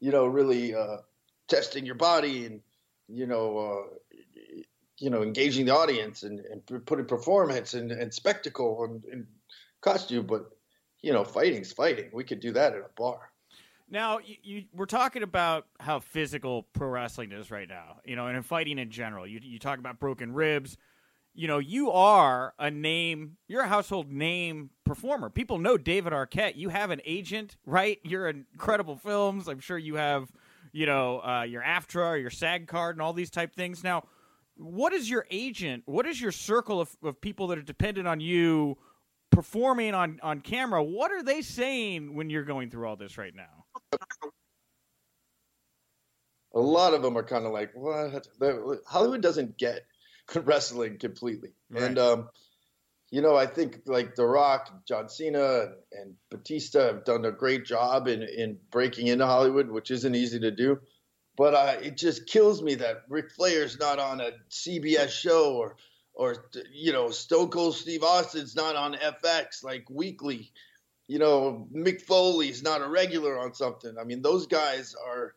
[0.00, 0.98] you know really uh,
[1.48, 2.60] testing your body and
[3.08, 4.22] you know uh,
[4.98, 9.26] you know engaging the audience and, and putting performance and, and spectacle and, and
[9.80, 10.50] costume but
[11.02, 13.30] you know fighting's fighting we could do that at a bar
[13.88, 18.26] now, you, you, we're talking about how physical pro wrestling is right now, you know,
[18.26, 19.26] and in fighting in general.
[19.26, 20.76] You, you talk about broken ribs.
[21.34, 25.28] You know, you are a name, you're a household name performer.
[25.28, 26.56] People know David Arquette.
[26.56, 28.00] You have an agent, right?
[28.02, 29.46] You're in incredible films.
[29.46, 30.32] I'm sure you have,
[30.72, 33.84] you know, uh, your AFTRA or your SAG card and all these type things.
[33.84, 34.04] Now,
[34.56, 35.82] what is your agent?
[35.84, 38.78] What is your circle of, of people that are dependent on you
[39.30, 40.82] performing on, on camera?
[40.82, 43.65] What are they saying when you're going through all this right now?
[46.56, 48.26] A lot of them are kind of like, what?
[48.86, 49.82] Hollywood doesn't get
[50.34, 51.50] wrestling completely.
[51.70, 51.82] Right.
[51.82, 52.28] And, um,
[53.10, 57.64] you know, I think like The Rock, John Cena, and Batista have done a great
[57.66, 60.80] job in, in breaking into Hollywood, which isn't easy to do.
[61.36, 65.76] But uh, it just kills me that Ric Flair's not on a CBS show or,
[66.14, 70.50] or you know, Stone Cold Steve Austin's not on FX like weekly
[71.08, 73.96] you know, Mick Foley's not a regular on something.
[73.98, 75.34] I mean, those guys are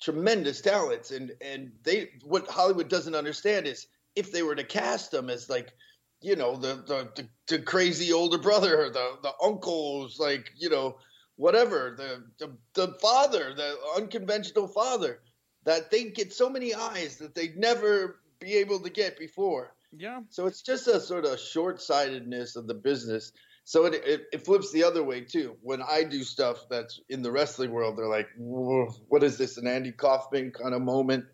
[0.00, 5.10] tremendous talents, and and they what Hollywood doesn't understand is if they were to cast
[5.10, 5.72] them as like,
[6.20, 10.68] you know, the the the, the crazy older brother, or the the uncles, like you
[10.68, 10.98] know,
[11.36, 15.20] whatever, the the the father, the unconventional father,
[15.64, 19.74] that they get so many eyes that they'd never be able to get before.
[19.96, 20.20] Yeah.
[20.28, 23.32] So it's just a sort of short sightedness of the business
[23.70, 25.56] so it, it, it, flips the other way too.
[25.62, 29.58] When I do stuff that's in the wrestling world, they're like, "What is this?
[29.58, 31.24] An Andy Kaufman kind of moment,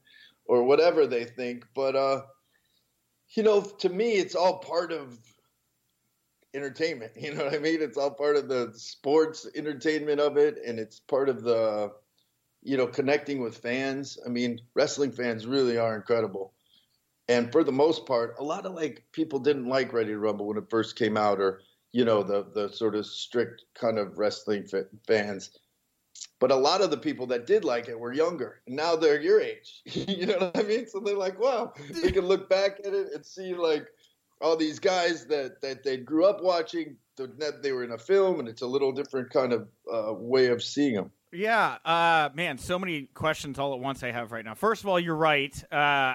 [0.44, 2.20] or whatever they think." But uh,
[3.34, 5.18] you know, to me, it's all part of
[6.52, 7.12] entertainment.
[7.16, 7.80] You know what I mean?
[7.80, 11.90] It's all part of the sports entertainment of it, and it's part of the
[12.62, 14.18] you know connecting with fans.
[14.26, 16.52] I mean, wrestling fans really are incredible.
[17.28, 20.46] And for the most part, a lot of like people didn't like Ready to Rumble
[20.46, 21.62] when it first came out, or
[21.96, 24.68] you know the the sort of strict kind of wrestling
[25.06, 25.58] fans.
[26.38, 28.60] But a lot of the people that did like it were younger.
[28.66, 29.82] And now they're your age.
[29.86, 30.86] You know what i mean?
[30.86, 31.72] So they're like wow
[32.02, 33.86] they can look back at it and see like
[34.42, 38.40] all these guys that that they grew up watching that they were in a film
[38.40, 42.56] and it's a little different kind of uh, way of seeing them yeah, uh, man,
[42.56, 44.54] so many questions all at once I have right now.
[44.54, 45.52] First of all, you're right.
[45.72, 46.14] Uh,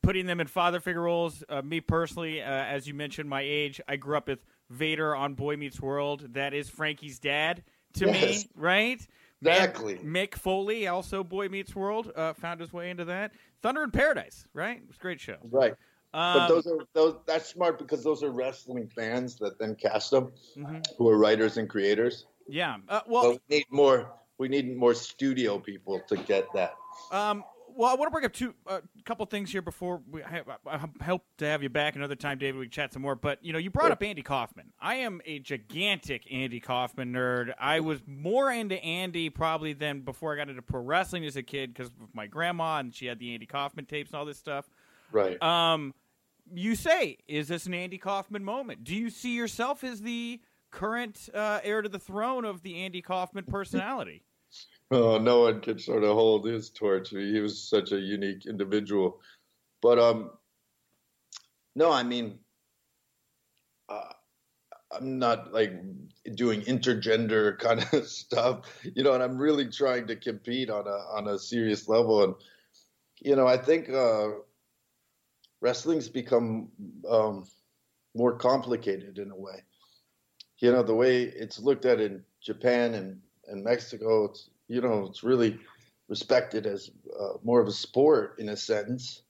[0.00, 3.80] putting them in father figure roles, uh, me personally, uh, as you mentioned, my age,
[3.88, 4.38] I grew up with
[4.70, 6.34] Vader on Boy Meets World.
[6.34, 7.62] That is Frankie's dad
[7.94, 8.44] to yes.
[8.44, 9.06] me, right?
[9.40, 9.96] Exactly.
[9.96, 13.32] And Mick Foley, also Boy Meets World, uh, found his way into that.
[13.62, 14.78] Thunder in Paradise, right?
[14.78, 15.36] It was a great show.
[15.50, 15.74] Right.
[16.14, 17.16] Um, but those are those.
[17.26, 20.78] That's smart because those are wrestling fans that then cast them, mm-hmm.
[20.96, 22.26] who are writers and creators.
[22.48, 22.76] Yeah.
[22.88, 24.10] Uh, well, we need more.
[24.38, 26.74] We need more studio people to get that.
[27.12, 27.44] Um,
[27.78, 30.42] well, I want to bring up two a uh, couple things here before we I,
[30.66, 32.58] I hope to have you back another time, David.
[32.58, 33.14] We can chat some more.
[33.14, 33.92] But you know, you brought sure.
[33.92, 34.72] up Andy Kaufman.
[34.80, 37.54] I am a gigantic Andy Kaufman nerd.
[37.56, 41.42] I was more into Andy probably than before I got into pro wrestling as a
[41.44, 44.38] kid because of my grandma and she had the Andy Kaufman tapes and all this
[44.38, 44.68] stuff.
[45.12, 45.40] Right.
[45.40, 45.94] Um,
[46.52, 48.82] you say, is this an Andy Kaufman moment?
[48.82, 50.40] Do you see yourself as the
[50.72, 54.24] current uh, heir to the throne of the Andy Kaufman personality?
[54.90, 57.10] Oh, no one could sort of hold his torch.
[57.10, 59.20] He was such a unique individual.
[59.82, 60.30] But um,
[61.74, 62.38] no, I mean,
[63.90, 64.12] uh,
[64.90, 65.72] I'm not like
[66.34, 69.12] doing intergender kind of stuff, you know.
[69.12, 72.24] And I'm really trying to compete on a on a serious level.
[72.24, 72.34] And
[73.20, 74.28] you know, I think uh,
[75.60, 76.68] wrestling's become
[77.08, 77.46] um,
[78.14, 79.64] more complicated in a way.
[80.60, 85.06] You know, the way it's looked at in Japan and and Mexico, it's you know,
[85.06, 85.58] it's really
[86.08, 89.22] respected as uh, more of a sport in a sense.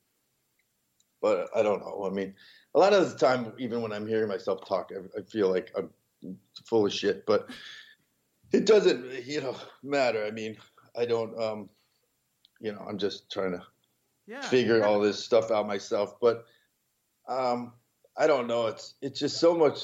[1.21, 2.07] But I don't know.
[2.09, 2.35] I mean,
[2.75, 5.73] a lot of the time, even when I'm hearing myself talk, I, I feel like
[5.77, 5.91] I'm
[6.65, 7.27] full of shit.
[7.27, 7.51] But
[8.53, 10.25] it doesn't, you know, matter.
[10.25, 10.57] I mean,
[10.97, 11.69] I don't, um,
[12.61, 13.63] you know, I'm just trying to
[14.27, 14.43] yeah.
[14.43, 16.21] figure all this stuff out myself.
[16.21, 16.45] But
[17.29, 17.73] um,
[18.17, 18.67] I don't know.
[18.67, 19.81] It's it's just so much.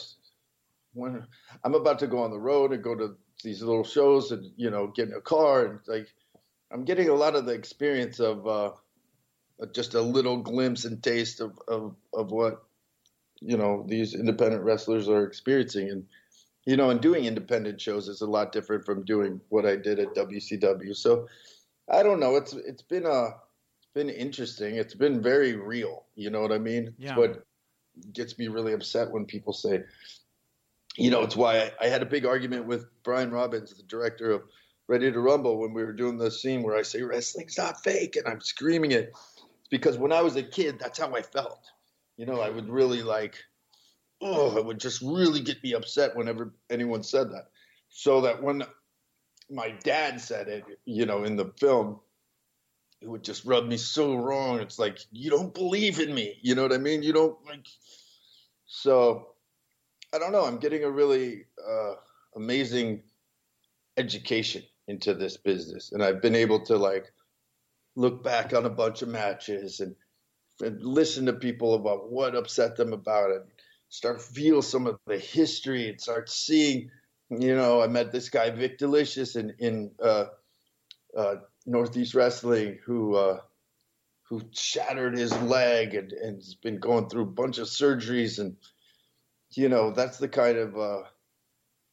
[0.93, 1.27] When
[1.65, 4.71] I'm about to go on the road and go to these little shows and you
[4.71, 6.09] know getting a car and like
[6.73, 8.73] I'm getting a lot of the experience of uh,
[9.73, 12.65] just a little glimpse and taste of, of of what
[13.41, 15.91] you know these independent wrestlers are experiencing.
[15.91, 16.07] And
[16.67, 20.01] you know and doing independent shows is a lot different from doing what I did
[20.01, 21.29] at WCW so
[21.89, 22.37] I don't know.
[22.37, 23.31] It's it's been a uh,
[23.95, 24.77] been interesting.
[24.77, 26.07] It's been very real.
[26.17, 26.95] You know what I mean?
[26.99, 27.17] Yeah.
[27.17, 27.45] what
[28.13, 29.83] gets me really upset when people say
[30.97, 34.31] you know, it's why I, I had a big argument with Brian Robbins, the director
[34.31, 34.43] of
[34.87, 38.17] Ready to Rumble, when we were doing the scene where I say wrestling's not fake,
[38.17, 39.13] and I'm screaming it.
[39.13, 41.61] It's because when I was a kid, that's how I felt.
[42.17, 43.37] You know, I would really like,
[44.21, 47.47] oh, it would just really get me upset whenever anyone said that.
[47.89, 48.63] So that when
[49.51, 52.01] my dad said it, you know, in the film,
[53.01, 54.61] it would just rub me so wrong.
[54.61, 56.39] It's like you don't believe in me.
[56.43, 57.03] You know what I mean?
[57.03, 57.67] You don't like.
[58.67, 59.34] So,
[60.15, 60.45] I don't know.
[60.45, 61.95] I'm getting a really uh,
[62.37, 63.03] amazing
[63.97, 67.13] education into this business, and I've been able to like
[67.97, 69.97] look back on a bunch of matches and,
[70.61, 73.43] and listen to people about what upset them about it.
[73.89, 76.91] Start feel some of the history and start seeing.
[77.31, 80.27] You know, I met this guy Vic Delicious in in uh,
[81.17, 81.37] uh,
[81.67, 83.41] Northeast Wrestling who uh,
[84.29, 88.57] who shattered his leg and, and has been going through a bunch of surgeries and
[89.57, 91.03] you know that's the kind of uh,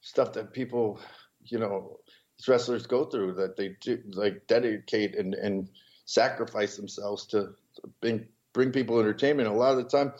[0.02, 1.00] stuff that people
[1.46, 2.00] you know
[2.48, 5.70] wrestlers go through that they do, like dedicate and, and
[6.06, 7.50] sacrifice themselves to,
[8.02, 9.48] bring bring people entertainment.
[9.48, 10.14] A lot of the time,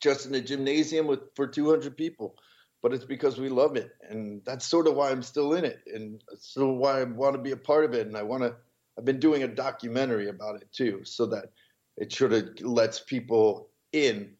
[0.00, 2.36] just in a gymnasium with for 200 people,
[2.82, 5.80] but it's because we love it, and that's sort of why I'm still in it,
[5.92, 8.54] and so why I want to be a part of it, and I want to.
[8.96, 11.52] I've been doing a documentary about it too, so that
[11.96, 14.32] it sort of lets people in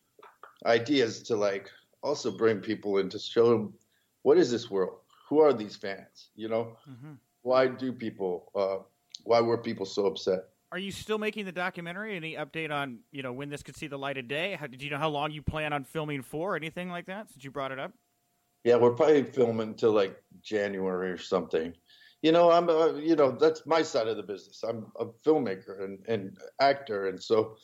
[0.67, 1.71] ideas to like
[2.03, 3.75] also bring people in to show them
[4.23, 6.31] what is this world who are these fans?
[6.35, 7.13] You know, mm-hmm.
[7.43, 8.51] why do people?
[8.55, 8.85] Uh,
[9.25, 10.41] why were people so upset?
[10.71, 12.17] Are you still making the documentary?
[12.17, 14.57] Any update on you know when this could see the light of day?
[14.59, 16.57] How, did you know how long you plan on filming for?
[16.57, 17.31] Anything like that?
[17.31, 17.93] Since you brought it up.
[18.65, 21.75] Yeah, we're probably filming until like January or something.
[22.23, 24.63] You know, I'm uh, you know that's my side of the business.
[24.63, 27.57] I'm a filmmaker and, and actor, and so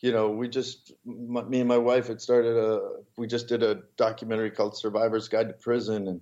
[0.00, 2.80] you know we just my, me and my wife had started a
[3.16, 6.20] we just did a documentary called Survivor's Guide to Prison, and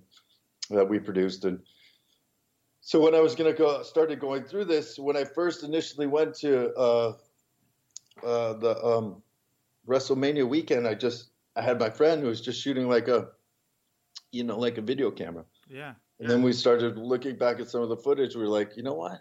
[0.69, 1.45] that we produced.
[1.45, 1.59] And
[2.81, 6.07] so when I was going to go, started going through this, when I first initially
[6.07, 7.13] went to uh,
[8.23, 9.21] uh, the um,
[9.87, 13.29] WrestleMania weekend, I just I had my friend who was just shooting like a,
[14.31, 15.45] you know, like a video camera.
[15.69, 15.93] Yeah.
[16.19, 18.35] And then we started looking back at some of the footage.
[18.35, 19.19] We were like, you know what?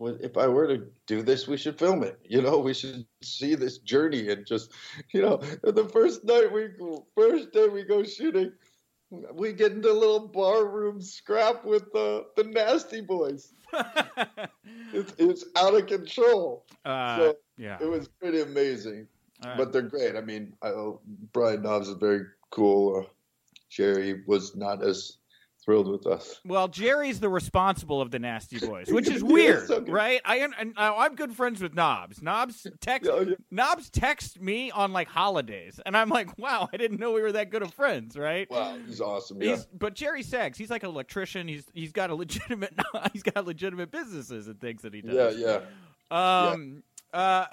[0.00, 2.18] If I were to do this, we should film it.
[2.24, 4.72] You know, we should see this journey and just,
[5.12, 6.68] you know, the first night we,
[7.16, 8.52] first day we go shooting,
[9.32, 13.54] we get into a little bar room scrap with the the nasty boys.
[14.92, 16.66] it's, it's out of control.
[16.84, 19.06] Uh, so yeah, it was pretty amazing.
[19.44, 19.56] Right.
[19.56, 20.16] But they're great.
[20.16, 20.72] I mean, I,
[21.32, 23.00] Brian Knobbs is very cool.
[23.00, 23.08] Uh,
[23.70, 25.17] Jerry was not as
[25.68, 26.40] thrilled with us.
[26.46, 29.90] Well, Jerry's the responsible of the Nasty Boys, which is weird, okay.
[29.90, 30.20] right?
[30.24, 32.22] I and I'm good friends with Knobbs.
[32.22, 33.34] Knobbs text oh, yeah.
[33.50, 37.32] Knobbs text me on like holidays, and I'm like, wow, I didn't know we were
[37.32, 38.50] that good of friends, right?
[38.50, 39.42] Wow, he's awesome.
[39.42, 39.56] Yeah.
[39.56, 41.46] He's, but Jerry Sags, he's like an electrician.
[41.46, 42.72] He's he's got a legitimate
[43.12, 45.38] he's got legitimate businesses and things that he does.
[45.38, 45.60] Yeah,
[46.10, 46.50] yeah.
[46.50, 46.82] Um.
[47.12, 47.20] Yeah.
[47.20, 47.46] Uh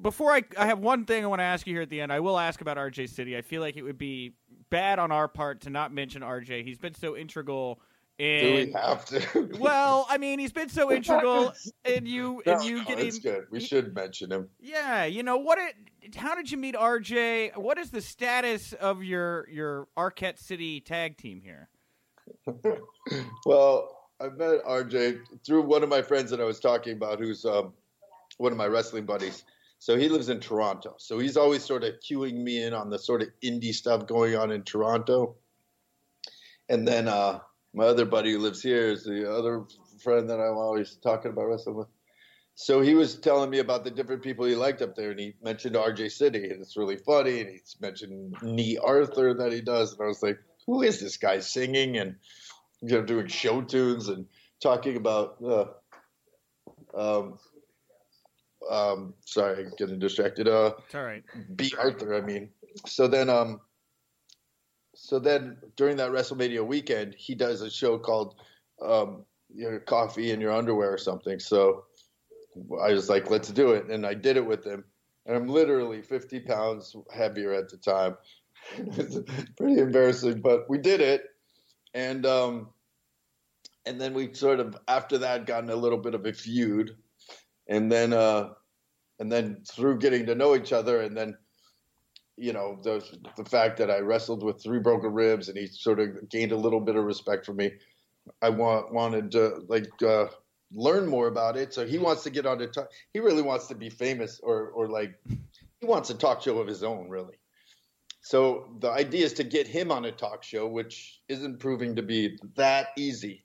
[0.00, 2.10] before I, I have one thing I want to ask you here at the end.
[2.10, 3.36] I will ask about RJ City.
[3.36, 4.32] I feel like it would be
[4.70, 6.64] bad on our part to not mention RJ.
[6.64, 7.80] He's been so integral
[8.18, 8.44] in.
[8.44, 9.50] Do we have to?
[9.58, 11.52] well, I mean, he's been so integral
[11.84, 13.20] in you and you no, getting.
[13.20, 13.46] good.
[13.50, 14.48] We he, should mention him.
[14.60, 15.58] Yeah, you know what?
[15.58, 17.56] It, how did you meet RJ?
[17.56, 21.68] What is the status of your your Arquette City tag team here?
[23.46, 27.44] well, I met RJ through one of my friends that I was talking about, who's
[27.44, 27.72] um,
[28.36, 29.44] one of my wrestling buddies.
[29.80, 30.94] So he lives in Toronto.
[30.98, 34.36] So he's always sort of cueing me in on the sort of indie stuff going
[34.36, 35.36] on in Toronto.
[36.68, 37.40] And then uh,
[37.72, 39.64] my other buddy who lives here is the other
[40.04, 41.88] friend that I'm always talking about wrestling with.
[42.56, 45.34] So he was telling me about the different people he liked up there, and he
[45.42, 47.40] mentioned RJ City, and it's really funny.
[47.40, 51.16] And he's mentioned Bea Arthur that he does, and I was like, "Who is this
[51.16, 52.16] guy singing and
[52.82, 54.26] you know doing show tunes and
[54.60, 55.64] talking about uh,
[56.94, 57.38] um,
[58.70, 60.48] um, sorry, getting distracted.
[60.48, 61.24] Uh, it's all right.
[61.56, 62.14] Bea Arthur.
[62.14, 62.50] I mean,
[62.86, 63.60] so then, um,
[64.94, 68.36] so then during that WrestleMania weekend, he does a show called
[68.80, 71.40] um, your coffee in your underwear or something.
[71.40, 71.84] So
[72.80, 74.84] I was like, let's do it, and I did it with him.
[75.26, 78.16] And I'm literally 50 pounds heavier at the time.
[78.76, 79.18] it's
[79.56, 81.24] pretty embarrassing, but we did it,
[81.92, 82.68] and um,
[83.84, 86.96] and then we sort of after that got in a little bit of a feud
[87.70, 88.50] and then uh,
[89.20, 91.36] and then through getting to know each other, and then
[92.36, 93.04] you know the
[93.36, 96.56] the fact that I wrestled with three broken ribs, and he sort of gained a
[96.56, 97.72] little bit of respect for me.
[98.42, 100.26] I want wanted to like uh,
[100.72, 101.74] learn more about it.
[101.74, 102.90] So he wants to get on the talk.
[103.12, 105.14] He really wants to be famous, or or like
[105.80, 107.36] he wants a talk show of his own, really.
[108.22, 112.02] So the idea is to get him on a talk show, which isn't proving to
[112.02, 113.44] be that easy.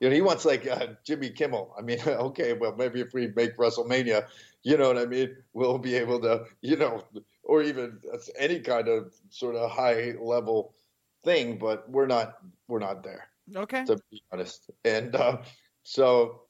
[0.00, 1.74] You know, he wants like uh, Jimmy Kimmel.
[1.76, 4.26] I mean, okay, well, maybe if we make WrestleMania,
[4.62, 7.04] you know what I mean, we'll be able to, you know,
[7.42, 7.98] or even
[8.38, 10.74] any kind of sort of high level
[11.24, 11.58] thing.
[11.58, 12.34] But we're not,
[12.68, 13.28] we're not there.
[13.54, 13.84] Okay.
[13.84, 15.38] To be honest, and uh,
[15.82, 16.42] so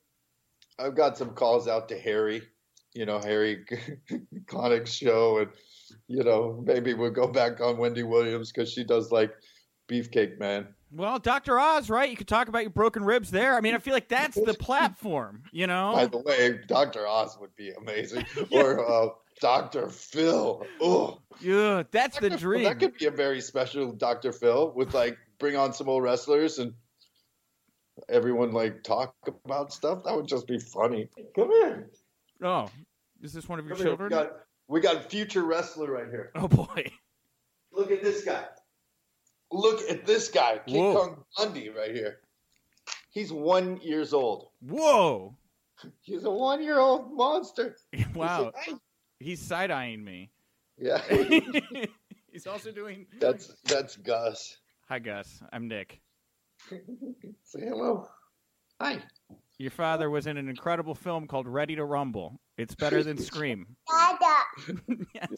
[0.78, 2.42] I've got some calls out to Harry.
[2.94, 3.64] You know, Harry
[4.46, 5.50] Connick's show, and
[6.08, 9.32] you know, maybe we'll go back on Wendy Williams because she does like
[9.88, 10.68] Beefcake Man.
[10.94, 11.58] Well, Dr.
[11.58, 12.10] Oz, right?
[12.10, 13.56] You could talk about your broken ribs there.
[13.56, 15.92] I mean, I feel like that's the platform, you know?
[15.94, 17.06] By the way, Dr.
[17.06, 18.26] Oz would be amazing.
[18.52, 19.08] Or uh,
[19.40, 19.88] Dr.
[19.88, 20.64] Phil.
[20.80, 22.28] Oh, yeah, that's Dr.
[22.28, 22.64] the dream.
[22.64, 24.32] That could be a very special Dr.
[24.32, 26.74] Phil with like bring on some old wrestlers and
[28.08, 29.14] everyone like talk
[29.44, 30.04] about stuff.
[30.04, 31.08] That would just be funny.
[31.34, 31.90] Come here.
[32.42, 32.68] Oh,
[33.22, 34.10] is this one of your Come children?
[34.10, 34.32] We got,
[34.68, 36.30] we got future wrestler right here.
[36.34, 36.90] Oh boy.
[37.72, 38.44] Look at this guy.
[39.52, 40.94] Look at this guy, King Whoa.
[40.94, 42.20] Kong Bundy, right here.
[43.10, 44.48] He's one years old.
[44.60, 45.36] Whoa.
[46.00, 47.76] He's a one-year-old monster.
[48.14, 48.52] Wow.
[48.64, 48.80] He's like,
[49.18, 50.30] He's side eyeing me.
[50.78, 51.00] Yeah,
[52.32, 53.06] He's also doing.
[53.20, 54.56] that's that's Gus.
[54.88, 55.42] Hi, Gus.
[55.52, 56.00] I'm Nick.
[57.44, 58.08] Say hello.
[58.80, 58.98] Hi.
[59.58, 62.40] Your father was in an incredible film called Ready to Rumble.
[62.56, 63.76] It's better than Scream.
[65.14, 65.28] yes.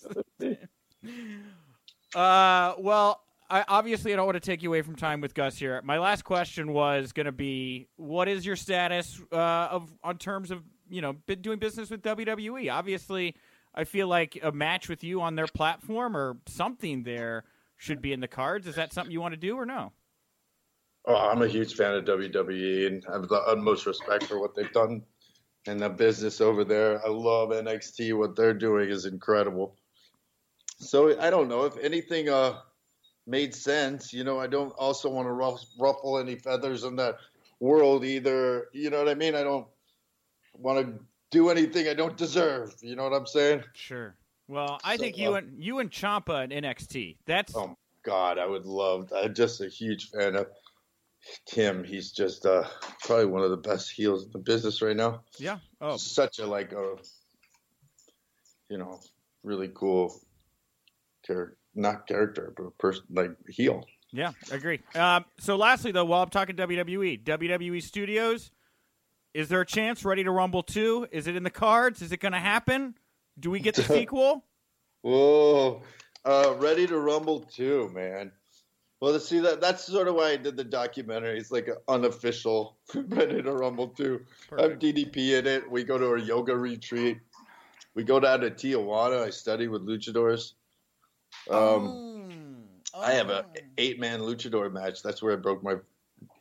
[2.15, 5.57] Uh, well, I obviously I don't want to take you away from time with Gus
[5.57, 5.81] here.
[5.85, 10.51] My last question was going to be, what is your status uh, of on terms
[10.51, 12.73] of you know been doing business with WWE?
[12.73, 13.35] Obviously,
[13.75, 17.45] I feel like a match with you on their platform or something there
[17.77, 18.67] should be in the cards.
[18.67, 19.93] Is that something you want to do or no?
[21.07, 24.55] Oh, I'm a huge fan of WWE and I have the utmost respect for what
[24.55, 25.03] they've done
[25.67, 27.05] and the business over there.
[27.05, 28.17] I love NXT.
[28.17, 29.77] What they're doing is incredible.
[30.79, 32.61] So I don't know if anything uh,
[33.27, 34.13] made sense.
[34.13, 37.17] You know, I don't also want to ruff- ruffle any feathers in that
[37.61, 38.69] world either.
[38.73, 39.35] You know what I mean?
[39.35, 39.67] I don't
[40.55, 40.99] want to
[41.31, 42.75] do anything I don't deserve.
[42.81, 43.65] You know what I'm saying?
[43.75, 44.15] Sure.
[44.47, 47.17] Well, I So, think you uh, and you and Ciampa in NXT.
[47.27, 49.11] That's Oh God, I would love.
[49.17, 50.47] I'm just a huge fan of
[51.47, 51.83] Tim.
[51.83, 52.65] He's just uh,
[53.03, 55.23] probably one of the best heels in the business right now.
[55.39, 55.59] yeah.
[55.81, 56.97] Oh, Such a like a,
[58.69, 59.01] you know,
[59.43, 60.21] really cool
[61.27, 63.87] character, not character, but person like heel.
[64.13, 64.81] Yeah, agree.
[64.95, 68.53] Um, so, lastly, though, while I'm talking WWE, WWE Studios,
[69.33, 71.09] is there a chance Ready to Rumble 2?
[71.11, 72.01] Is it in the cards?
[72.01, 72.95] Is it going to happen?
[73.39, 74.45] Do we get the sequel?
[75.03, 75.83] Whoa,
[76.25, 78.33] uh, ready to rumble 2, man.
[79.05, 81.39] Well, to see that that's sort of why I did the documentary.
[81.39, 84.25] It's like an unofficial Ready to Rumble too.
[84.51, 85.71] I'm DDP in it.
[85.71, 87.19] We go to a yoga retreat.
[87.95, 89.23] We go down to Tijuana.
[89.23, 90.55] I study with luchadors.
[91.51, 92.65] Um,
[92.97, 93.47] I have a
[93.79, 95.03] eight man luchador match.
[95.03, 95.77] That's where I broke my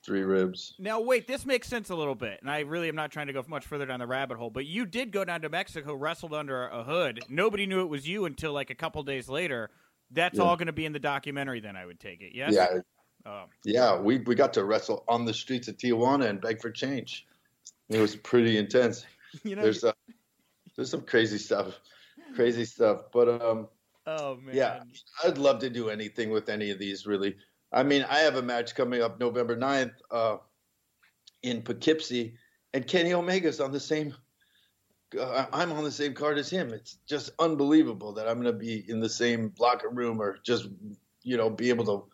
[0.06, 0.76] three ribs.
[0.80, 3.34] Now, wait, this makes sense a little bit, and I really am not trying to
[3.34, 6.34] go much further down the rabbit hole, but you did go down to Mexico, wrestled
[6.34, 7.22] under a hood.
[7.30, 9.72] Nobody knew it was you until like a couple days later.
[10.12, 10.44] That's Yeah.
[10.44, 12.34] all going to be in the documentary, then, I would take it.
[12.36, 12.54] Yes?
[12.54, 12.80] Yeah,
[13.26, 13.46] Oh.
[13.64, 13.98] yeah.
[14.00, 17.26] We we got to wrestle on the streets of Tijuana and beg for change.
[17.90, 19.06] It was pretty intense.
[19.44, 19.94] You know, There's uh,
[20.76, 21.80] there's some crazy stuff,
[22.36, 23.06] crazy stuff.
[23.12, 23.68] But um,
[24.08, 24.56] oh, man.
[24.56, 24.84] Yeah,
[25.24, 27.36] I'd love to do anything with any of these, really.
[27.72, 30.38] I mean, I have a match coming up November 9th uh,
[31.42, 32.36] in Poughkeepsie,
[32.74, 34.14] and Kenny Omega's on the same.
[35.20, 36.74] Uh, I'm on the same card as him.
[36.74, 40.68] It's just unbelievable that I'm going to be in the same locker room or just,
[41.22, 42.06] you know, be able to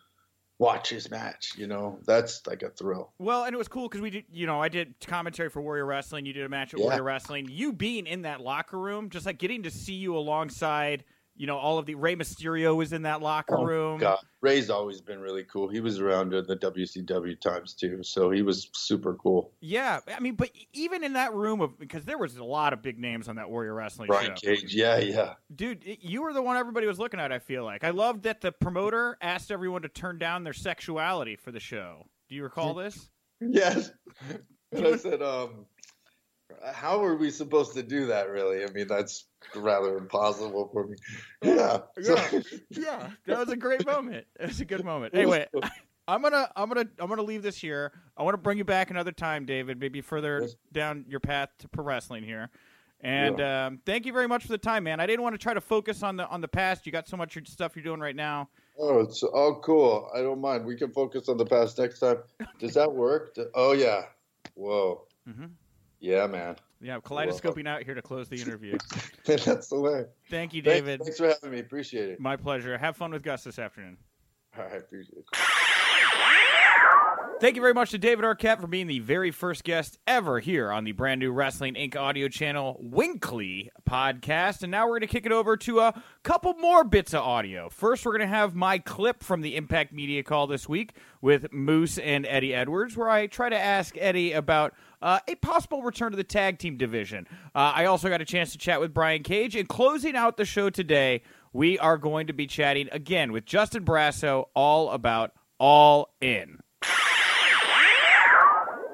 [0.59, 1.53] watch his match.
[1.57, 3.13] You know, that's like a thrill.
[3.17, 5.85] Well, and it was cool because we did, you know, I did commentary for Warrior
[5.85, 6.25] Wrestling.
[6.25, 6.87] You did a match at Yeah.
[6.87, 7.47] Warrior Wrestling.
[7.49, 11.05] You being in that locker room, just like getting to see you alongside,
[11.39, 13.95] you know, all of the Rey Mysterio was in that locker room.
[13.95, 15.69] Oh, God, Rey's always been really cool.
[15.69, 19.53] He was around in the WCW times too, so he was super cool.
[19.61, 22.81] Yeah, I mean, but even in that room of because there was a lot of
[22.81, 24.53] big names on that Warrior Wrestling Brian show.
[24.53, 25.33] Cage, yeah, yeah.
[25.55, 27.31] Dude, it- you were the one everybody was looking at.
[27.31, 31.37] I feel like I loved that the promoter asked everyone to turn down their sexuality
[31.37, 32.05] for the show.
[32.27, 33.09] Do you recall this?
[33.39, 33.91] Yes.
[34.73, 35.65] And I said, um,
[36.73, 38.63] how are we supposed to do that, really?
[38.63, 39.25] I mean, that's
[39.55, 40.95] rather impossible for me.
[41.43, 41.79] Yeah.
[42.01, 42.41] So- Yeah,
[42.71, 44.25] yeah, that was a great moment.
[44.39, 45.13] It was a good moment.
[45.15, 45.47] Anyway,
[46.07, 47.91] I'm gonna, I'm gonna, I'm gonna leave this here.
[48.17, 49.79] I want to bring you back another time, David.
[49.79, 50.55] Maybe further Yes.
[50.71, 52.49] down your path to pro wrestling here.
[53.01, 54.99] And um, thank you very much for the time, man.
[54.99, 56.85] I didn't want to try to focus on the on the past.
[56.85, 58.49] You got so much stuff you're doing right now.
[58.77, 60.09] oh, it's all cool.
[60.13, 60.65] I don't mind.
[60.65, 62.17] We can focus on the past next time.
[62.59, 63.37] Does that work?
[63.53, 64.01] Oh, yeah.
[64.55, 65.05] Whoa.
[65.29, 65.51] Mhm.
[65.99, 66.55] Yeah, man.
[66.81, 68.77] Yeah, kaleidoscoping out here to close the interview.
[69.25, 70.05] That's the way.
[70.29, 71.01] Thank you, Thanks- David.
[71.03, 71.59] Thanks, for having me.
[71.59, 72.19] Appreciate it.
[72.19, 72.77] My pleasure.
[72.77, 73.97] Have fun with Gus this afternoon.
[74.57, 75.25] I appreciate it.
[77.41, 80.73] Thank you very much to David Arquette for being the very first guest ever here
[80.73, 81.95] on the brand new Wrestling Inc.
[81.95, 84.61] audio channel WINCLY podcast.
[84.61, 87.69] And now we're going to kick it over to a couple more bits of audio.
[87.69, 91.53] First, we're going to have my clip from the Impact Media call this week with
[91.53, 96.11] Moose and Eddie Edwards, where I try to ask Eddie about uh, a possible return
[96.11, 97.27] to the tag team division.
[97.55, 99.55] Uh, I also got a chance to chat with Brian Cage.
[99.55, 101.21] And closing out the show today,
[101.53, 106.59] we are going to be chatting again with Justin Barrasso all about All In.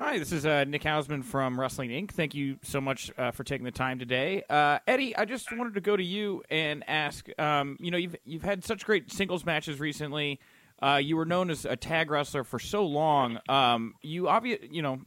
[0.05, 2.11] Hi, this is uh, Nick Hausman from Wrestling Inc.
[2.11, 5.17] Thank you so much uh, for taking the time today, uh, Eddie.
[5.17, 7.27] I just wanted to go to you and ask.
[7.39, 10.39] Um, you know, you've you've had such great singles matches recently.
[10.81, 13.39] Uh, you were known as a tag wrestler for so long.
[13.49, 15.01] Um, you obvious, you know,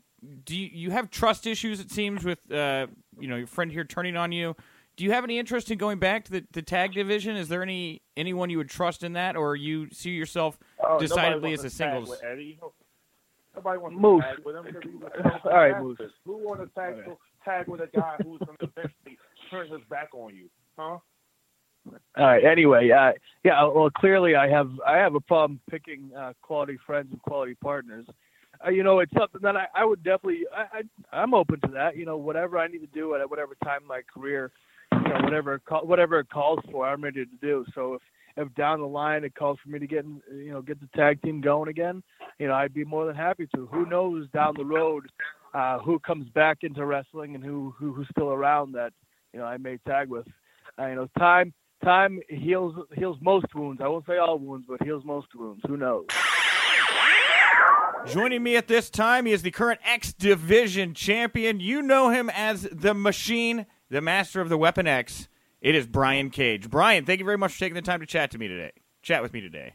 [0.44, 1.80] do you, you have trust issues?
[1.80, 2.86] It seems with uh,
[3.18, 4.56] you know your friend here turning on you.
[4.96, 7.36] Do you have any interest in going back to the, the tag division?
[7.36, 11.52] Is there any anyone you would trust in that, or you see yourself Oh, decidedly
[11.52, 12.08] as a wants singles?
[12.10, 12.58] with Eddie.
[13.54, 14.22] Nobody wants Moose.
[14.24, 14.64] to tag with him.
[14.64, 15.98] 'cause he's a- All right, Moose.
[16.24, 16.94] Who wants to tag,
[17.44, 19.18] tag with a guy who's going to eventually
[19.50, 20.48] turn his back on you?
[20.76, 20.98] Huh?
[21.86, 22.44] All right.
[22.44, 23.12] Anyway, uh,
[23.44, 23.64] yeah.
[23.64, 28.04] Well, clearly, I have I have a problem picking uh, quality friends and quality partners.
[28.64, 30.42] Uh, you know, it's something that I, I would definitely.
[30.54, 31.96] I, I I'm open to that.
[31.96, 34.50] You know, whatever I need to do at whatever time in my career,
[34.92, 37.64] you know, whatever whatever it calls for, I'm ready to do.
[37.74, 38.02] So if
[38.36, 41.22] if down the line it calls for me to get you know get the tag
[41.22, 42.02] team going again,
[42.38, 43.66] you know, I'd be more than happy to.
[43.66, 45.06] Who knows down the road
[45.54, 48.92] uh, who comes back into wrestling and who, who who's still around that
[49.32, 50.26] you know I may tag with.
[50.78, 51.52] Uh, you know, time
[51.84, 53.80] time heals heals most wounds.
[53.82, 55.62] I won't say all wounds, but heals most wounds.
[55.66, 56.06] Who knows?
[58.10, 61.60] Joining me at this time, he is the current X Division champion.
[61.60, 65.28] You know him as the Machine, the master of the Weapon X.
[65.60, 66.70] It is Brian Cage.
[66.70, 68.72] Brian, thank you very much for taking the time to chat to me today.
[69.02, 69.74] Chat with me today.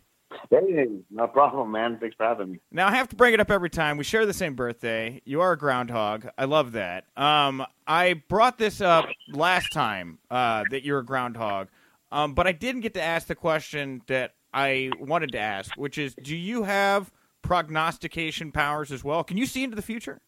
[0.50, 2.00] Hey, no problem, man.
[2.00, 2.60] Thanks for having me.
[2.72, 3.98] Now I have to bring it up every time.
[3.98, 5.22] We share the same birthday.
[5.26, 6.28] You are a groundhog.
[6.36, 7.06] I love that.
[7.16, 11.68] Um, I brought this up last time uh, that you're a groundhog,
[12.12, 16.00] um, but I didn't get to ask the question that I wanted to ask, which
[16.00, 17.12] is, do you have
[17.44, 19.24] prognostication powers as well?
[19.24, 20.20] Can you see into the future?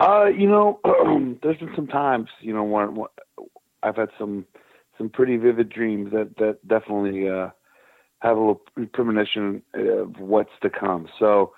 [0.00, 0.80] Uh, you know,
[1.42, 3.08] there's been some times, you know, when, when
[3.82, 4.46] I've had some
[4.98, 7.50] some pretty vivid dreams that that definitely uh,
[8.20, 8.62] have a little
[8.92, 11.08] premonition of what's to come.
[11.18, 11.52] So,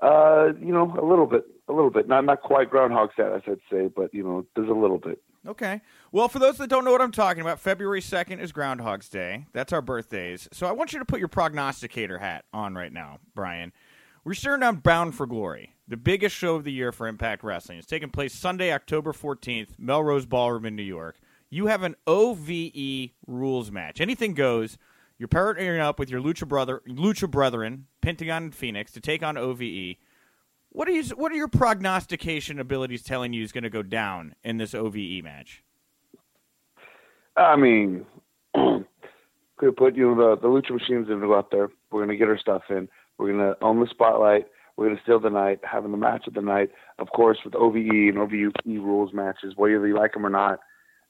[0.00, 3.58] uh, you know, a little bit, a little bit, not not quite groundhog status, I'd
[3.70, 5.22] say, but you know, there's a little bit.
[5.46, 5.80] Okay.
[6.12, 9.46] Well, for those that don't know what I'm talking about, February 2nd is Groundhog's Day.
[9.52, 10.48] That's our birthdays.
[10.52, 13.72] So I want you to put your prognosticator hat on right now, Brian.
[14.24, 17.78] We're starting on Bound for Glory, the biggest show of the year for Impact Wrestling.
[17.78, 21.18] It's taking place Sunday, October 14th, Melrose Ballroom in New York.
[21.50, 24.00] You have an OVE rules match.
[24.00, 24.78] Anything goes.
[25.18, 29.36] You're partnering up with your Lucha brother, Lucha brethren, Pentagon and Fenix, to take on
[29.36, 29.96] OVE.
[30.72, 31.02] What are you?
[31.14, 35.22] What are your prognostication abilities telling you is going to go down in this OVE
[35.22, 35.62] match?
[37.36, 38.06] I mean,
[38.54, 41.68] could put you know the the lucha machines going to go out there.
[41.90, 42.88] We're going to get our stuff in.
[43.18, 44.46] We're going to own the spotlight.
[44.76, 46.70] We're going to steal the night, having the match of the night.
[46.98, 50.60] Of course, with OVE and OVE rules matches, whether you like them or not.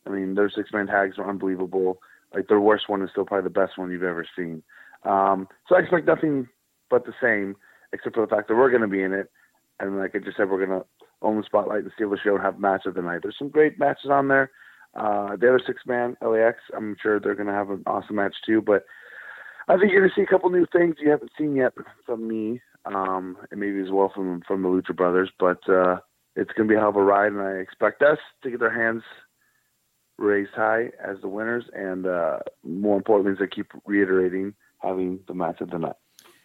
[0.05, 2.01] I mean, their six man tags are unbelievable.
[2.35, 4.65] Like their worst one is still probably the best one you've ever seen.
[5.05, 6.49] Um, so I expect nothing
[6.91, 7.55] but the same,
[7.93, 9.31] except for the fact that we're going to be in it.
[9.81, 10.87] And like I just said, we're to
[11.23, 13.20] own the spotlight and steal the show and have match of the night.
[13.23, 14.51] There's some great matches on there.
[14.95, 18.61] Uh, the other six man LAX, I'm sure they're to have an awesome match too.
[18.61, 18.85] But
[19.68, 21.73] I think you're to see a couple new things you haven't seen yet
[22.05, 25.31] from me, um, and maybe as well from from the Lucha Brothers.
[25.39, 26.01] But uh,
[26.37, 28.70] it's to be a hell of a ride, and I expect us to get our
[28.70, 29.03] hands
[30.18, 35.35] raised high as the winners, and uh, more importantly, as I keep reiterating, having the
[35.35, 35.97] match of the night.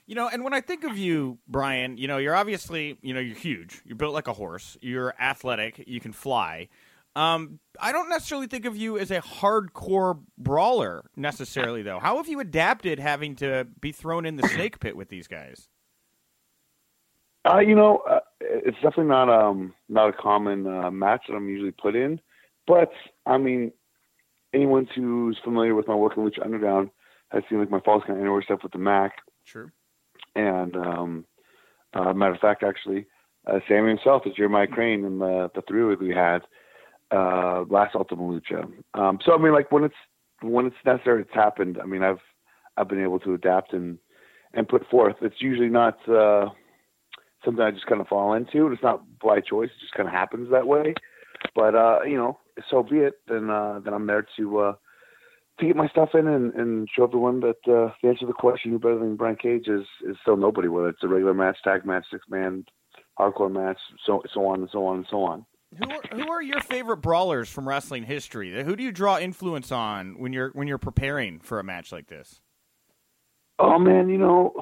[0.08, 3.20] You know, and when I think of you, Brian, you know, you're obviously, you know,
[3.20, 3.82] you're huge.
[3.86, 4.78] You're built like a horse.
[4.82, 5.84] You're athletic.
[5.86, 6.70] You can fly.
[7.18, 12.00] Um, I don't necessarily think of you as a hardcore brawler necessarily, though.
[12.00, 15.68] How have you adapted having to be thrown in the snake pit with these guys?
[17.46, 21.50] Uh, you know, uh, it's definitely not um not a common uh, match that I'm
[21.50, 22.20] usually put in,
[22.66, 22.92] but
[23.26, 23.72] I mean,
[24.54, 26.92] anyone who's familiar with my work in Lucha Underground
[27.30, 29.14] has seen like my Falls Count Anywhere stuff with the Mack,
[29.48, 29.72] True.
[30.38, 31.26] And um,
[31.94, 33.08] uh, matter of fact, actually,
[33.48, 36.42] uh, Sami himself is Jeremiah Crane in the the three we had
[37.12, 38.72] uh, last Ultima Lucha.
[38.94, 39.96] Um, so I mean, like when it's
[40.42, 41.80] when it's necessary, it's happened.
[41.82, 42.22] I mean, I've
[42.78, 43.98] I've been able to adapt and
[44.54, 45.16] and put forth.
[45.22, 46.50] It's usually not uh,
[47.44, 48.68] something I just kind of fall into.
[48.72, 49.70] It's not by choice.
[49.70, 50.94] It just kind of happens that way.
[51.56, 52.38] But uh, you know,
[52.70, 53.16] so be it.
[53.28, 54.74] Then uh, then I'm there to uh,
[55.60, 58.34] to get my stuff in and, and show everyone that uh, the answer to the
[58.34, 60.68] question who better than Brian Cage is is still nobody.
[60.68, 62.66] Whether it's a regular match, tag match, six man,
[63.20, 65.46] hardcore match, so so on and so on and so on.
[65.78, 68.64] Who are, who are your favorite brawlers from wrestling history?
[68.64, 72.08] Who do you draw influence on when you're when you're preparing for a match like
[72.08, 72.40] this?
[73.60, 74.54] Oh man, you know,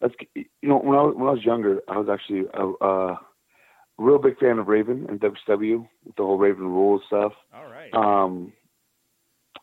[0.00, 3.20] that's you know when I was, when I was younger, I was actually a, a
[3.98, 7.32] real big fan of Raven and WCW, the whole Raven rules stuff.
[7.54, 7.92] All right.
[7.94, 8.52] Um,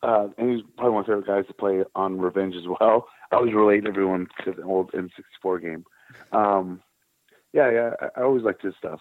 [0.03, 3.07] uh, and he's probably one of my favorite guys to play on Revenge as well.
[3.31, 5.85] I always relate everyone to the old N64 game.
[6.31, 6.81] Um,
[7.53, 8.99] yeah, yeah, I, I always liked his stuff.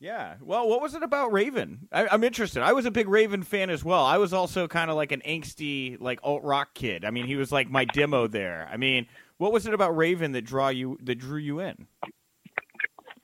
[0.00, 0.36] Yeah.
[0.40, 1.86] Well, what was it about Raven?
[1.92, 2.62] I, am interested.
[2.62, 4.02] I was a big Raven fan as well.
[4.02, 7.04] I was also kind of like an angsty, like alt rock kid.
[7.04, 8.66] I mean, he was like my demo there.
[8.72, 11.86] I mean, what was it about Raven that draw you that drew you in?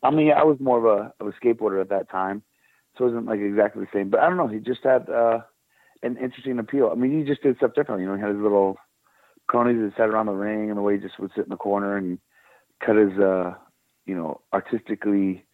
[0.03, 2.43] I mean, I was more of a of a skateboarder at that time,
[2.97, 4.11] so it wasn't like exactly the same.
[4.11, 4.47] But I don't know.
[4.47, 5.41] He just had uh,
[6.07, 6.91] an interesting appeal.
[6.93, 8.05] I mean, he just did stuff differently.
[8.05, 8.77] You know, he had his little
[9.47, 11.57] cronies that sat around the ring, and the way he just would sit in the
[11.57, 12.19] corner and
[12.85, 13.55] cut his, uh,
[14.07, 15.45] you know, artistically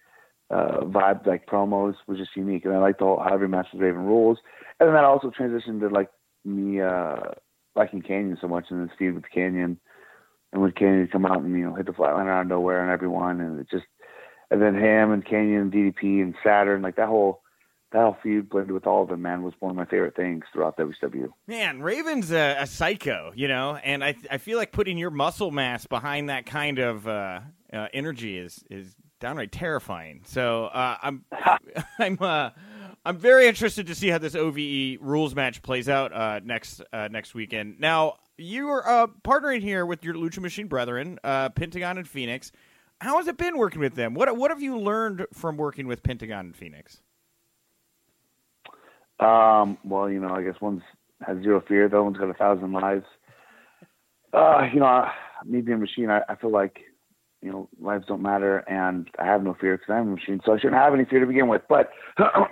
[0.51, 2.65] uh, vibe like promos was just unique.
[2.65, 4.39] And I liked the whole match was Raven rules.
[4.79, 6.11] And then that also transitioned to like
[6.45, 7.17] me uh,
[7.75, 9.79] liking Kanyon so much, and then Steve with Kanyon,
[10.53, 12.91] and Kanyon would come out and you know hit the flatline out of nowhere and
[12.91, 13.87] everyone, and it just,
[14.51, 17.42] and then him and Kanyon and DDP and Saturn, like that whole
[18.23, 21.29] feud blended with all of them, man, was one of my favorite things throughout WCW.
[21.47, 25.51] Man, Raven's a, a psycho, you know, and I I feel like putting your muscle
[25.51, 27.41] mass behind that kind of uh,
[27.73, 30.23] uh, energy is is downright terrifying.
[30.27, 31.25] So uh, I'm
[31.99, 32.51] I'm uh,
[33.05, 37.09] I'm very interested to see how this OVE rules match plays out uh, next uh,
[37.11, 37.81] next weekend.
[37.81, 42.53] Now you are partnering here with your Lucha Machine brethren, Pentagon and Fenix.
[43.01, 44.15] How has it been working with them?
[44.15, 47.03] What what have you learned from working with Pentagon and Fenix?
[49.21, 50.83] Um, well, you know, I guess one's
[51.27, 53.05] has zero fear, the other one's got a thousand lives.
[54.33, 55.07] Uh, you know,
[55.45, 56.81] me being a machine, I, I feel like
[57.43, 60.53] you know, lives don't matter, and I have no fear because I'm a machine, so
[60.53, 61.63] I shouldn't have any fear to begin with.
[61.69, 62.47] But uh,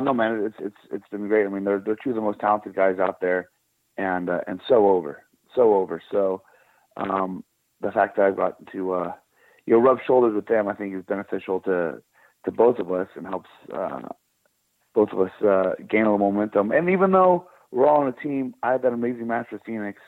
[0.00, 1.46] no, man, it's it's it's been great.
[1.46, 3.50] I mean, they're they're two of the most talented guys out there,
[3.98, 5.24] and uh, and so over,
[5.54, 6.02] so over.
[6.10, 6.42] So
[6.96, 7.44] um,
[7.82, 9.12] the fact that I've gotten to uh,
[9.66, 12.02] you know rub shoulders with them, I think is beneficial to
[12.46, 14.08] to both of us and helps uh,
[14.94, 16.70] both of us uh, gain a little momentum.
[16.70, 19.98] And even though we're all on a team, I had that amazing match with Fenix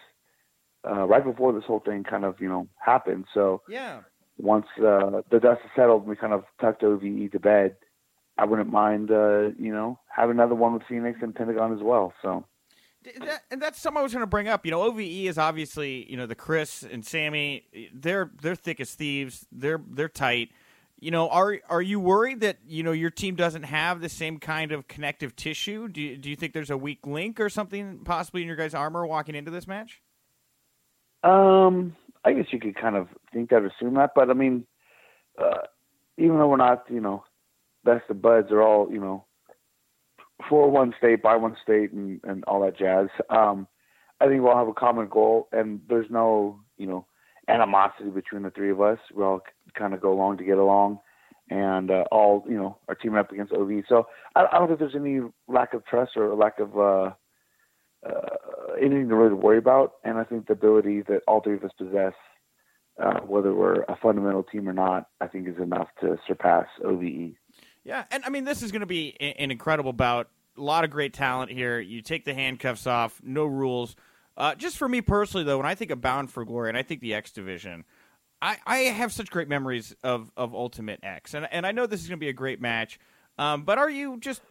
[0.89, 3.25] uh, right before this whole thing kind of you know happened.
[3.33, 4.01] So yeah,
[4.39, 7.77] once uh, the dust is settled, and we kind of tucked OVE to bed.
[8.37, 12.13] I wouldn't mind uh, you know having another one with Fenix and Pentagon as well.
[12.23, 12.45] So.
[13.21, 14.65] That, and that's something I was going to bring up.
[14.65, 17.67] You know, OVE is obviously you know the Chris and Sami.
[17.93, 19.47] They're they're thick as thieves.
[19.53, 20.53] They're they're tight.
[21.05, 24.39] You know, are are you worried that you know your team doesn't have the same
[24.39, 25.87] kind of connective tissue?
[25.87, 28.73] Do you, do you think there's a weak link or something possibly in your guys'
[28.73, 30.01] armor walking into this match?
[31.23, 31.95] Um,
[32.25, 34.67] I guess you could kind of think that, assume that, but I mean,
[35.39, 35.67] uh,
[36.17, 37.25] even though we're not, you know,
[37.85, 39.27] best of buds, are all, you know,
[40.49, 43.09] for one state, by one state, and and all that jazz.
[43.29, 43.69] Um,
[44.23, 47.07] I think we'll have a common goal, and there's no, you know,
[47.47, 48.99] animosity between the three of us.
[49.13, 49.43] We're all
[49.77, 51.01] kind of go along to get along,
[51.51, 53.71] and uh, all, you know, are teaming up against OV.
[53.89, 57.11] So I, I don't think there's any lack of trust or lack of uh,
[58.07, 58.37] uh,
[58.81, 59.95] anything to really worry about.
[60.05, 62.13] And I think the ability that all three of us possess,
[63.03, 67.35] uh, whether we're a fundamental team or not, I think is enough to surpass OVE.
[67.85, 70.29] Yeah, and I mean this is going to be an incredible bout.
[70.57, 71.81] A lot of great talent here.
[71.81, 73.97] You take the handcuffs off, no rules.
[74.37, 76.83] Uh, just for me personally, though, when I think of Bound for Glory and I
[76.83, 77.85] think the X Division,
[78.45, 82.03] I, I have such great memories of, of Ultimate X, and and I know this
[82.03, 82.99] is going to be a great match.
[83.39, 84.43] Um, but are you just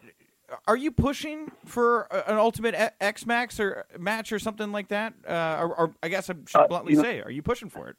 [0.67, 5.13] are you pushing for an Ultimate X Max or match or something like that?
[5.27, 7.89] Uh, or, or, I guess I should uh, bluntly say, know, are you pushing for
[7.89, 7.95] it?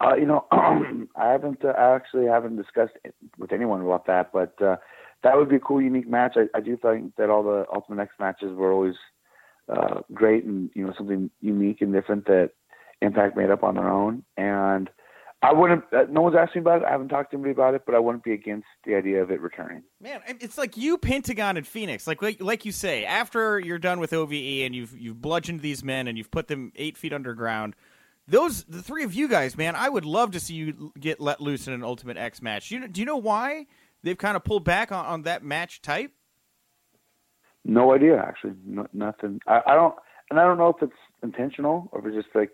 [0.00, 2.94] Uh, you know, I haven't uh, actually haven't discussed
[3.38, 4.76] with anyone about that, but uh,
[5.24, 6.36] that would be a cool, unique match.
[6.36, 8.94] I, I do think that all the Ultimate X matches were always
[9.68, 12.50] uh, great and you know something unique and different that
[13.00, 14.24] Impact made up on their own.
[14.36, 14.90] And
[15.40, 15.84] I wouldn't.
[15.92, 16.84] Uh, no one's asked me about it.
[16.84, 19.30] I haven't talked to anybody about it, but I wouldn't be against the idea of
[19.30, 19.84] it returning.
[20.00, 22.08] Man, it's like you, Pentagon, and Fenix.
[22.08, 25.84] Like, like, like you say, after you're done with OVE and you've you've bludgeoned these
[25.84, 27.76] men and you've put them eight feet underground.
[28.26, 29.76] Those the three of you guys, man.
[29.76, 32.68] I would love to see you get let loose in an Ultimate X match.
[32.68, 33.66] Do you, do you know why
[34.02, 36.10] they've kind of pulled back on, on that match type?
[37.64, 38.54] No idea, actually.
[38.66, 39.40] No, nothing.
[39.46, 39.94] I, I don't,
[40.30, 42.50] and I don't know if it's intentional or if it's just like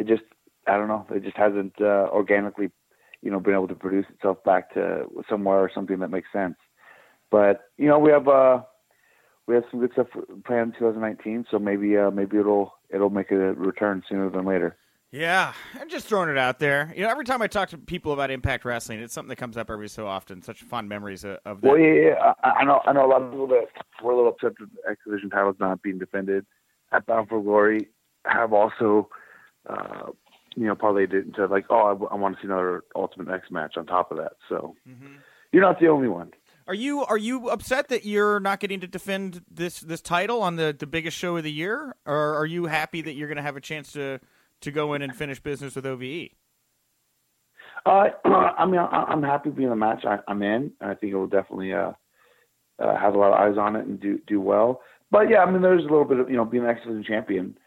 [0.00, 0.22] it just
[0.66, 1.06] I don't know.
[1.10, 2.70] It just hasn't uh, organically,
[3.22, 6.56] you know, been able to produce itself back to somewhere or something that makes sense.
[7.30, 8.62] But you know, we have uh,
[9.46, 10.08] we have some good stuff
[10.44, 14.76] planned in 2019, so maybe uh, maybe it'll it'll make a return sooner than later.
[15.12, 16.92] Yeah, I'm just throwing it out there.
[16.94, 19.56] You know, every time I talk to people about Impact Wrestling, it's something that comes
[19.56, 20.40] up every so often.
[20.40, 21.68] Such fond memories of, of that.
[21.68, 22.32] Well, yeah, yeah.
[22.44, 23.66] I, I know I know a lot of people that
[24.02, 26.46] were a little upset that the X Division titles not being defended
[26.92, 27.88] at Bound for Glory
[28.24, 29.08] have also,
[29.70, 30.10] uh,
[30.56, 31.76] you know, parlayed it into like, oh,
[32.10, 34.32] I, I want to see another Ultimate X match on top of that.
[34.48, 35.16] So Mm-hmm.
[35.52, 36.32] you're not the only one.
[36.66, 40.56] Are you are you upset that you're not getting to defend this this title on
[40.56, 43.42] the, the biggest show of the year, or are you happy that you're going to
[43.42, 44.20] have a chance to
[44.60, 45.86] to go in and finish business with?
[45.86, 46.28] OVE?
[47.86, 50.72] Uh, I mean, I, I'm happy being the match I, I'm in.
[50.80, 51.92] I think it will definitely uh,
[52.78, 54.80] uh, have a lot of eyes on it and do do well.
[55.10, 57.04] But yeah, I mean, there's a little bit of you know being an X Division
[57.04, 57.58] champion.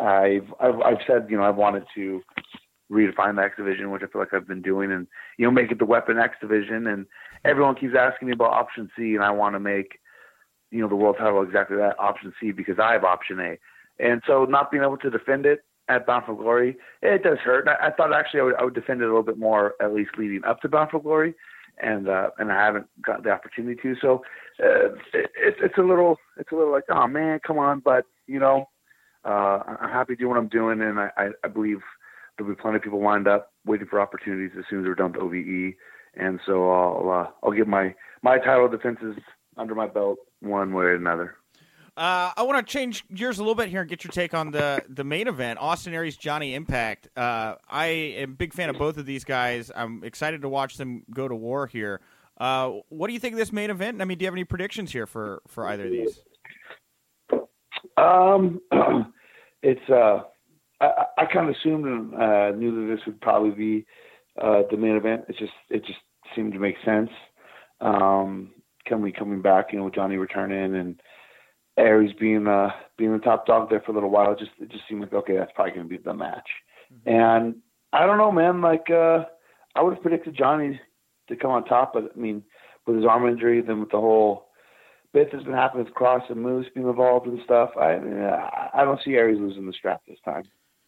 [0.00, 2.20] I've I've I've said you know I've wanted to
[2.90, 5.06] redefine the X Division, which I feel like I've been doing, and
[5.38, 6.86] you know make it the Weapon X Division.
[6.86, 7.06] And
[7.44, 9.98] everyone keeps asking me about Option C, and I want to make
[10.70, 13.58] you know the world title exactly that Option C because I have Option A.
[13.98, 17.68] And so not being able to defend it at Bound for Glory, it does hurt.
[17.68, 19.92] I, I thought actually I would, I would defend it a little bit more at
[19.92, 21.34] least leading up to Bound for Glory,
[21.80, 23.94] and uh, and I haven't got the opportunity to.
[24.00, 24.22] So
[24.62, 28.04] uh, it, it's it's a little it's a little like oh man, come on, but
[28.26, 28.68] you know
[29.24, 31.78] uh, I'm happy doing what I'm doing, and I, I, I believe
[32.36, 35.12] there'll be plenty of people lined up waiting for opportunities as soon as we're done
[35.12, 35.74] with OVE,
[36.14, 39.16] and so I'll uh, I'll get my my title defenses
[39.56, 41.36] under my belt one way or another.
[41.96, 44.50] Uh, I want to change gears a little bit here and get your take on
[44.50, 47.08] the the main event, Austin Aries, Johnny Impact.
[47.16, 49.70] Uh, I am a big fan of both of these guys.
[49.74, 52.00] I'm excited to watch them go to war here.
[52.36, 54.02] Uh, what do you think of this main event?
[54.02, 56.20] I mean, do you have any predictions here for for either of these?
[57.96, 58.60] Um,
[59.62, 60.22] it's uh,
[60.80, 63.86] I, I kind of assumed and uh, knew that this would probably be
[64.40, 65.24] uh, the main event.
[65.28, 65.98] It just it just
[66.34, 67.10] seemed to make sense.
[67.80, 68.52] Um,
[68.88, 71.00] coming coming back, you know, with Johnny returning and
[71.76, 74.70] Aries being uh being the top dog there for a little while, it just it
[74.70, 76.48] just seemed like okay, that's probably gonna be the match.
[77.06, 77.56] And
[77.92, 78.60] I don't know, man.
[78.60, 79.24] Like uh,
[79.74, 80.80] I would have predicted Johnny
[81.28, 82.42] to come on top, but I mean,
[82.86, 84.48] with his arm injury, then with the whole
[85.14, 88.84] bit that's been happening with Cross and Moose being involved and stuff, I I I
[88.84, 90.42] don't see Aries losing the strap this time.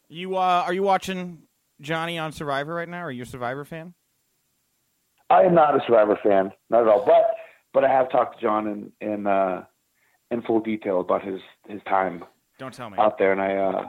[0.08, 1.42] You uh, are you watching
[1.80, 3.00] Johnny on Survivor right now?
[3.02, 3.94] Are you a Survivor fan?
[5.30, 7.04] I am not a Survivor fan, not at all.
[7.06, 7.36] But
[7.72, 9.64] but I have talked to John in in uh,
[10.30, 12.24] in full detail about his his time
[12.58, 12.98] Don't tell me.
[12.98, 13.88] out there, and I uh,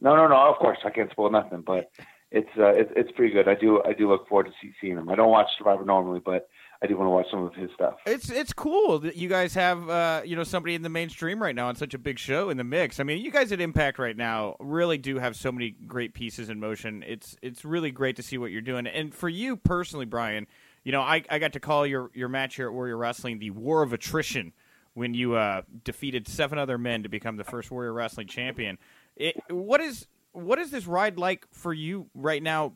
[0.00, 1.90] no no no, of course I can't spoil nothing, but
[2.30, 3.48] it's uh, it's it's pretty good.
[3.48, 5.08] I do I do look forward to see, seeing him.
[5.08, 6.48] I don't watch Survivor normally, but
[6.82, 7.94] I do want to watch some of his stuff.
[8.06, 11.54] It's it's cool that you guys have uh, you know somebody in the mainstream right
[11.54, 13.00] now on such a big show in the mix.
[13.00, 16.48] I mean, you guys at Impact right now really do have so many great pieces
[16.50, 17.02] in motion.
[17.06, 18.86] It's it's really great to see what you're doing.
[18.86, 20.46] And for you personally, Brian,
[20.82, 23.50] you know, I, I got to call your your match here at Warrior Wrestling the
[23.50, 24.52] War of Attrition
[24.94, 28.78] when you uh, defeated seven other men to become the first Warrior Wrestling champion.
[29.16, 32.72] It, what is what is this ride like for you right now?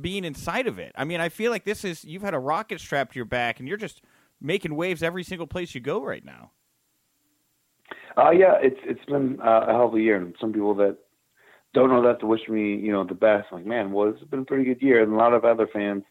[0.00, 2.80] Being inside of it, I mean, I feel like this is you've had a rocket
[2.80, 4.02] strapped to your back, and you're just
[4.40, 6.52] making waves every single place you go right now.
[8.16, 10.96] Uh, yeah, it's it's been uh, a hell of a year, and some people that
[11.74, 13.48] don't know that to wish me, you know, the best.
[13.52, 16.04] Like, man, well, it's been a pretty good year, and a lot of other fans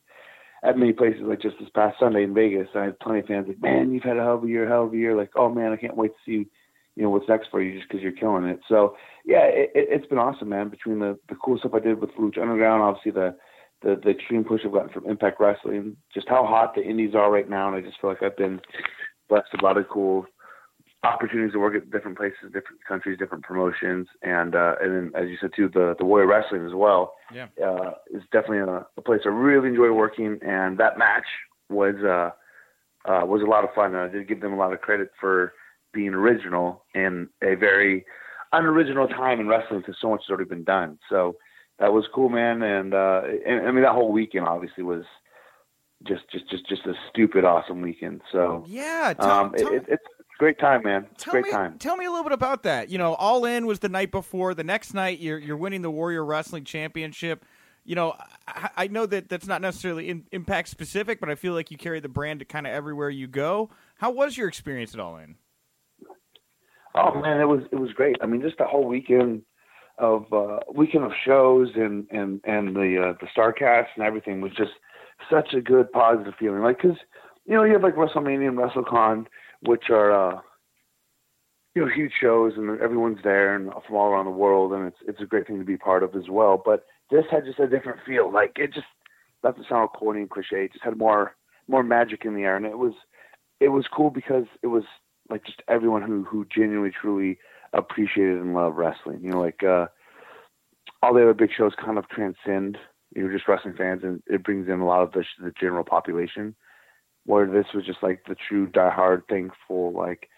[0.63, 3.47] at many places, like just this past Sunday in Vegas, I had plenty of fans
[3.47, 5.15] like, man, you've had a hell of a year, hell of a year.
[5.15, 6.49] Like, oh man, I can't wait to see,
[6.95, 8.59] you know, what's next for you, just because you're killing it.
[8.67, 10.69] So, yeah, it, it, it's been awesome, man.
[10.69, 13.35] Between the the cool stuff I did with Lucha Underground, obviously the
[13.81, 17.31] the, the extreme push I've gotten from Impact Wrestling, just how hot the indies are
[17.31, 18.59] right now, and I just feel like I've been
[19.29, 20.25] blessed with a lot of cool
[21.03, 25.29] opportunities to work at different places, different countries, different promotions, and uh, and then as
[25.29, 27.13] you said too, the the Warrior Wrestling as well.
[27.33, 27.47] Yeah.
[27.63, 31.25] uh, is definitely a, a place I really enjoy working, and that match
[31.69, 32.31] was uh,
[33.09, 33.95] uh, was a lot of fun.
[33.95, 35.53] And I did give them a lot of credit for
[35.93, 38.05] being original in a very
[38.51, 40.99] unoriginal time in wrestling because so much has already been done.
[41.09, 41.37] So
[41.79, 42.61] that was cool, man.
[42.61, 45.03] And, uh, and I mean that whole weekend obviously was
[46.07, 48.21] just just just just a stupid awesome weekend.
[48.31, 51.07] So Yeah, tell, um, tell, it, it, it's a great time, man.
[51.11, 51.77] It's great me, time.
[51.77, 52.89] Tell me a little bit about that.
[52.89, 54.53] You know, All In was the night before.
[54.53, 57.45] The next night, you're you're winning the Warrior Wrestling Championship.
[57.85, 58.15] You know,
[58.47, 61.77] I, I know that that's not necessarily in, impact specific, but I feel like you
[61.77, 63.69] carry the brand to kind of everywhere you go.
[63.95, 65.35] How was your experience at All In?
[66.95, 68.15] Oh man, it was it was great.
[68.21, 69.43] I mean, just the whole weekend
[69.99, 74.51] of uh, weekend of shows and and and the uh, the Starcast and everything was
[74.55, 74.71] just
[75.29, 76.61] such a good positive feeling.
[76.61, 76.97] Like, cause
[77.45, 79.25] you know you have like WrestleMania and WrestleCon,
[79.61, 80.41] which are uh,
[81.75, 84.97] you know huge shows and everyone's there and from all around the world, and it's
[85.07, 86.61] it's a great thing to be part of as well.
[86.63, 88.31] But this had just a different feel.
[88.31, 88.87] Like it just
[89.43, 91.35] not to sound corny and cliche, it just had more
[91.67, 92.93] more magic in the air, and it was
[93.59, 94.83] it was cool because it was
[95.29, 97.37] like just everyone who who genuinely truly
[97.73, 99.19] appreciated and loved wrestling.
[99.21, 99.87] You know, like uh,
[101.01, 102.77] all the other big shows kind of transcend
[103.15, 105.83] you know just wrestling fans, and it brings in a lot of the the general
[105.83, 106.55] population.
[107.25, 110.29] Where this was just like the true diehard thing for like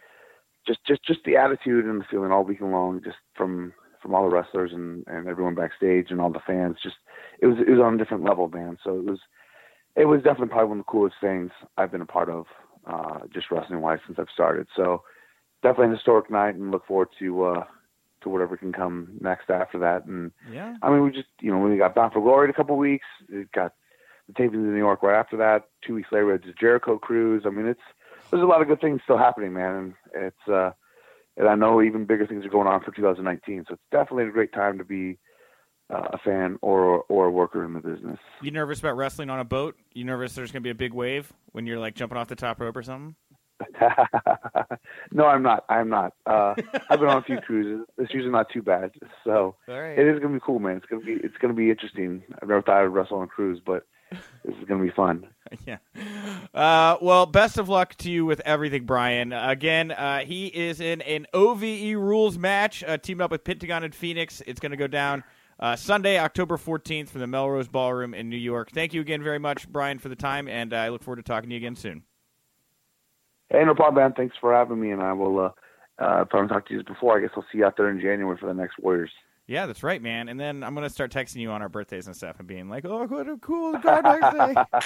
[0.67, 4.27] just just just the attitude and the feeling all weekend long, just from from all
[4.27, 6.77] the wrestlers and and everyone backstage and all the fans.
[6.81, 6.95] Just
[7.41, 8.77] it was it was on a different level, man.
[8.83, 9.19] So it was
[9.95, 12.45] it was definitely probably one of the coolest things I've been a part of,
[12.85, 14.67] uh, just wrestling wise since I've started.
[14.75, 15.03] So
[15.61, 17.63] definitely an historic night, and look forward to uh,
[18.21, 20.05] to whatever can come next after that.
[20.05, 20.75] And Yeah.
[20.81, 22.79] I mean, we just you know we got Bound for Glory in a couple of
[22.79, 23.05] weeks.
[23.31, 23.73] We got
[24.27, 25.69] the tapings in New York right after that.
[25.85, 27.43] Two weeks later, we had the Jericho cruise.
[27.45, 27.81] I mean, it's
[28.29, 29.75] there's a lot of good things still happening, man.
[29.75, 29.93] And
[30.25, 30.71] it's uh,
[31.37, 33.65] and I know even bigger things are going on for 2019.
[33.67, 35.17] So it's definitely a great time to be
[35.89, 38.19] uh, a fan or or a worker in the business.
[38.41, 39.77] You nervous about wrestling on a boat?
[39.93, 42.35] You nervous there's going to be a big wave when you're like jumping off the
[42.35, 43.15] top rope or something?
[45.11, 45.65] no, I'm not.
[45.69, 46.13] I'm not.
[46.25, 46.55] Uh,
[46.89, 47.85] I've been on a few cruises.
[47.97, 48.91] It's usually not too bad.
[49.23, 49.97] So right.
[49.97, 50.77] it is gonna be cool, man.
[50.77, 52.23] It's gonna be it's gonna be interesting.
[52.41, 55.27] I've never thought I'd wrestle on a cruise, but this is gonna be fun.
[55.65, 55.77] yeah.
[56.53, 59.33] Uh, well, best of luck to you with everything, Brian.
[59.33, 63.93] Again, uh, he is in an OVE rules match, uh, teamed up with Pentagon and
[63.93, 64.41] Fenix.
[64.45, 65.23] It's going to go down
[65.59, 68.71] uh, Sunday, October 14th from the Melrose Ballroom in New York.
[68.71, 71.23] Thank you again very much, Brian, for the time, and uh, I look forward to
[71.23, 72.03] talking to you again soon.
[73.51, 74.13] Hey, no problem, man.
[74.13, 75.39] Thanks for having me, and I will.
[75.39, 75.49] Uh,
[75.99, 77.89] uh, if I haven't talked to you before, I guess I'll see you out there
[77.89, 79.11] in January for the next Warriors.
[79.45, 80.29] Yeah, that's right, man.
[80.29, 82.69] And then I'm going to start texting you on our birthdays and stuff and being
[82.69, 84.81] like, oh, what a cool guy next day.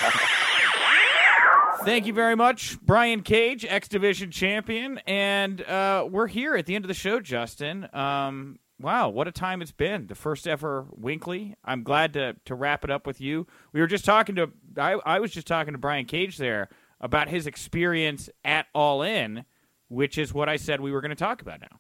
[1.84, 6.74] Thank you very much, Brian Cage, X Division champion, and uh, we're here at the
[6.74, 7.88] end of the show, Justin.
[7.94, 10.08] Um, wow, what a time it's been!
[10.08, 11.54] The first ever Wincly.
[11.64, 13.46] I'm glad to to wrap it up with you.
[13.72, 16.70] We were just talking to I, I was just talking to Brian Cage there
[17.02, 19.46] about his experience at All In,
[19.90, 21.80] which is what I said we were going to talk about now.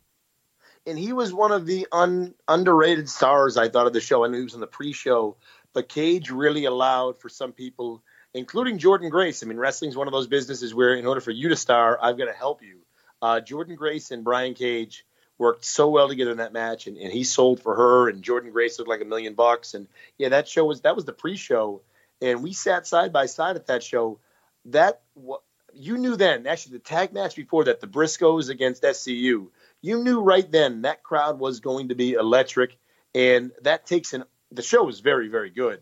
[0.85, 4.23] and he was one of the un, underrated stars I thought of the show.
[4.23, 5.35] I knew he was on the pre-show,
[5.73, 9.41] but Cage really allowed for some people, including Jordynne Grace.
[9.43, 12.17] I mean, wrestling's one of those businesses where, in order for you to star, I've
[12.17, 12.79] got to help you.
[13.21, 15.05] Uh, Jordynne Grace and Brian Cage
[15.37, 18.51] worked so well together in that match, and, and he sold for her, and Jordynne
[18.51, 19.73] Grace looked like a million bucks.
[19.73, 19.87] And
[20.17, 21.81] yeah, that show was that was the pre-show,
[22.21, 24.19] and we sat side by side at that show.
[24.65, 25.39] That wa-
[25.73, 26.47] you knew then.
[26.47, 29.47] Actually, the tag match before that, the Briscoes against SCU
[29.85, 32.77] you knew right then that crowd was going to be electric
[33.13, 35.79] and that takes an the show was very very good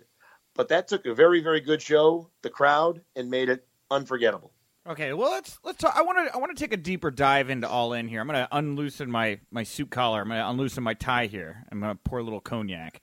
[0.55, 4.51] but that took a very very good show the crowd and made it unforgettable
[4.85, 5.95] Okay, well let's let's talk.
[5.95, 8.19] I want to I want to take a deeper dive into all in here.
[8.19, 10.19] I'm going to unloosen my my suit collar.
[10.19, 11.63] I'm going to unloosen my tie here.
[11.71, 13.01] I'm going to pour a little cognac.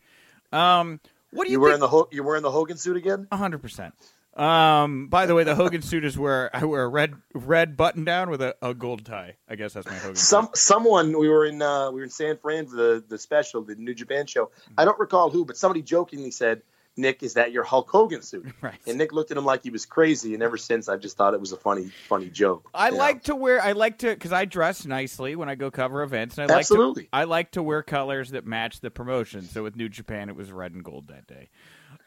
[0.53, 1.01] Um,
[1.31, 1.81] what do you, you were think?
[1.81, 3.95] the Ho- you were in the Hogan suit again hundred percent.
[4.37, 8.05] Um, by the way, the Hogan suit is where I wear a red red button
[8.05, 9.37] down with a, a gold tie.
[9.49, 10.15] I guess that's my Hogan.
[10.17, 10.57] some suit.
[10.57, 13.75] someone we were in uh, we were in San Fran for the the special the
[13.75, 16.63] New Japan show I don't recall who but somebody jokingly said
[16.97, 18.79] Nick is that your Hulk Hogan suit Right.
[18.87, 21.35] and Nick looked at him like he was crazy and ever since I've just thought
[21.35, 22.99] it was a funny funny joke I you know?
[22.99, 23.61] like to wear.
[23.61, 27.03] I like to because I dress nicely when I go cover events, and I Absolutely.
[27.03, 27.17] like to.
[27.17, 29.43] I like to wear colors that match the promotion.
[29.43, 31.49] So with New Japan, it was red and gold that day.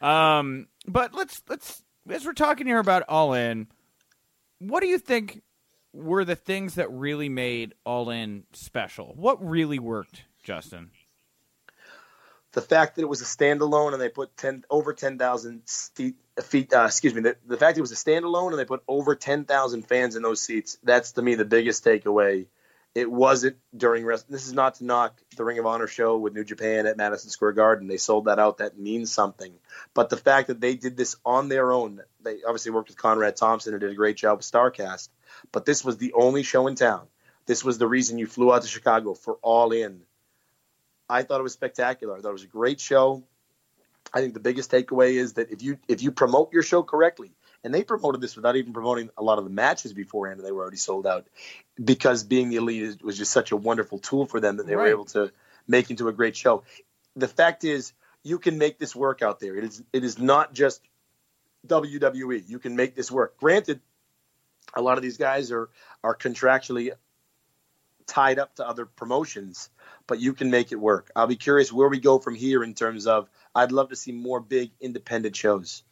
[0.00, 3.68] Um, but let's let's as we're talking here about All In,
[4.58, 5.42] what do you think
[5.92, 9.14] were the things that really made All In special?
[9.16, 10.90] What really worked, Justin?
[12.54, 16.72] the fact that it was a standalone and they put 10 over 10,000 seat, feet
[16.72, 19.82] uh, excuse me the, the fact it was a standalone and they put over 10,000
[19.82, 22.46] fans in those seats that's to me the biggest takeaway
[22.94, 26.32] it wasn't during rest this is not to knock the Ring of Honor show with
[26.32, 27.88] New Japan at Madison Square Garden.
[27.88, 28.58] They sold that out.
[28.58, 29.52] That means something.
[29.94, 33.36] But the fact that they did this on their own they obviously worked with Conrad
[33.36, 35.08] Thompson and did a great job with Starcast.
[35.52, 37.06] But this was the only show in town.
[37.46, 40.02] This was the reason you flew out to Chicago for all in.
[41.08, 42.16] I thought it was spectacular.
[42.16, 43.22] I thought it was a great show.
[44.12, 47.32] I think the biggest takeaway is that if you if you promote your show correctly,
[47.64, 50.52] and they promoted this without even promoting a lot of the matches beforehand, and they
[50.52, 51.26] were already sold out,
[51.82, 54.86] because being the elite was just such a wonderful tool for them that they were
[54.86, 55.32] able to
[55.66, 56.62] make into a great show.
[57.16, 57.92] The fact is,
[58.22, 59.56] you can make this work out there.
[59.56, 60.82] It is it is not just
[61.66, 62.48] WWE.
[62.48, 63.36] You can make this work.
[63.38, 63.80] Granted,
[64.74, 65.68] a lot of these guys are
[66.02, 66.92] are contractually
[68.06, 69.70] tied up to other promotions,
[70.06, 71.10] but you can make it work.
[71.16, 74.12] I'll be curious where we go from here in terms of I'd love to see
[74.12, 75.82] more big independent shows.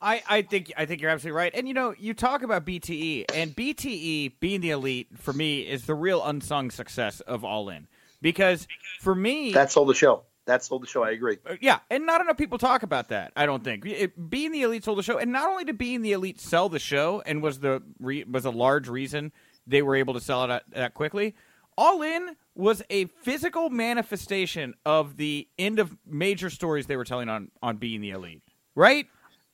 [0.00, 1.52] I, I think I think you're absolutely right.
[1.54, 5.86] And you know, you talk about BTE and BTE being the elite for me is
[5.86, 7.88] the real unsung success of All In.
[8.20, 8.66] Because
[9.00, 10.24] for me That sold the show.
[10.46, 11.02] that sold the show.
[11.04, 11.38] I agree.
[11.48, 13.32] Uh, Yeah, and not enough people talk about that.
[13.36, 16.02] I don't think it, being the elite sold the show, and not only did being
[16.02, 19.32] the elite sell the show, and was the re, was a large reason
[19.66, 21.34] they were able to sell it that, that quickly.
[21.76, 27.28] All in was a physical manifestation of the end of major stories they were telling
[27.28, 28.42] on on being the elite.
[28.74, 29.06] Right?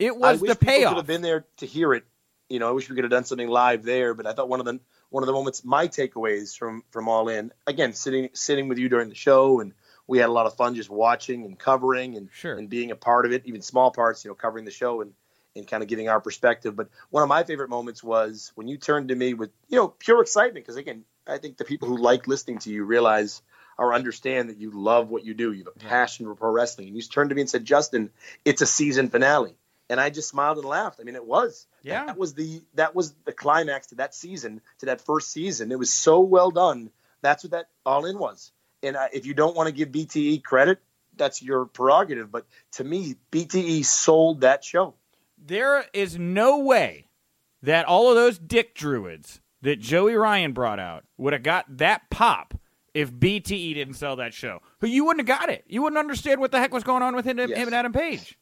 [0.05, 0.91] It I was wish the payoff.
[0.91, 2.05] Could have been there to hear it.
[2.51, 4.13] You know, I wish we could have done something live there.
[4.13, 4.79] But I thought one of the
[5.09, 8.89] one of the moments, my takeaways from from All In, again, sitting sitting with you
[8.89, 9.73] during the show, and
[10.07, 12.55] we had a lot of fun just watching and covering and Sure.
[12.55, 15.15] and being a part of it, even small parts, you know, covering the show and
[15.57, 16.77] and kind of giving our perspective.
[16.77, 19.89] But one of my favorite moments was when you turned to me with you know
[19.89, 23.41] pure excitement, because again, I think the people who like listening to you realize
[23.79, 25.53] or understand that you love what you do.
[25.53, 26.89] You have a passion for pro wrestling.
[26.89, 28.11] And you just turned to me and said, Justin,
[28.45, 29.57] it's a season finale.
[29.91, 30.99] And I just smiled and laughed.
[31.01, 31.67] I mean, it was.
[31.83, 32.07] Yeah.
[32.07, 35.71] That was the that was the climax to that season, to that first season.
[35.73, 36.91] It was so well done.
[37.21, 38.53] That's what that all in was.
[38.83, 40.81] And uh, if you don't want to give BTE credit,
[41.17, 42.31] that's your prerogative.
[42.31, 44.95] But to me, BTE sold that show.
[45.39, 47.07] There is no way
[47.63, 52.11] that all of those dick druids that Joey Ryan brought out would have got that
[52.11, 52.55] pop
[52.93, 54.61] if BTE didn't sell that show.
[54.83, 55.65] You wouldn't have got it.
[55.67, 58.39] You wouldn't understand what the heck was going on with him, him and Adam Page.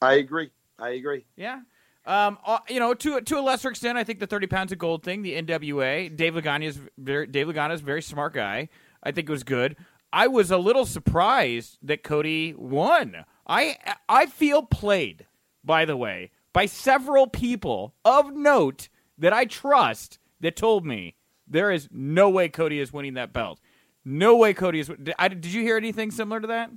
[0.00, 0.50] I agree.
[0.78, 1.24] I agree.
[1.36, 1.60] Yeah.
[2.04, 4.78] Um, uh, you know, to to a lesser extent, I think the thirty pounds of
[4.78, 8.68] gold thing, the NWA, Dave Lagana is very Dave Lagana is a very smart guy.
[9.02, 9.76] I think it was good.
[10.12, 13.24] I was a little surprised that Cody won.
[13.46, 13.76] I
[14.08, 15.26] I feel played,
[15.64, 21.16] by the way, by several people of note that I trust that told me
[21.46, 23.60] there is no way Cody is winning that belt.
[24.04, 24.88] No way Cody is.
[24.88, 26.70] Did, I, did you hear anything similar to that?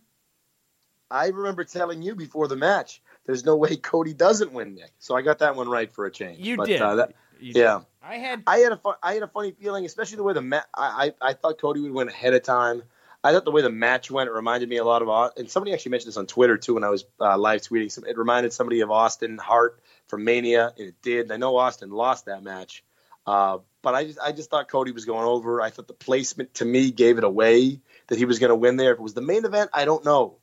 [1.12, 4.91] I remember telling you before the match, there's no way Cody doesn't win, Nick.
[5.00, 6.40] So I got that one right for a change.
[6.40, 6.82] You But, did.
[6.82, 7.60] Uh, that, You did.
[7.62, 7.82] yeah.
[8.02, 10.62] I had I had a I had a funny feeling, especially the way the ma-
[10.74, 12.84] I, I I thought Cody would win ahead of time.
[13.24, 15.74] I thought the way the match went it reminded me a lot of and somebody
[15.74, 17.91] actually mentioned this on Twitter too when I was uh, live tweeting.
[17.91, 21.24] Some, it reminded somebody of Austin Hart from Mania, and it did.
[21.24, 22.84] And I know Austin lost that match,
[23.28, 25.62] uh, but I just I just thought Cody was going over.
[25.62, 28.78] I thought the placement to me gave it away that he was going to win
[28.78, 28.94] there.
[28.94, 30.38] If it was the main event, I don't know,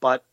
[0.00, 0.24] but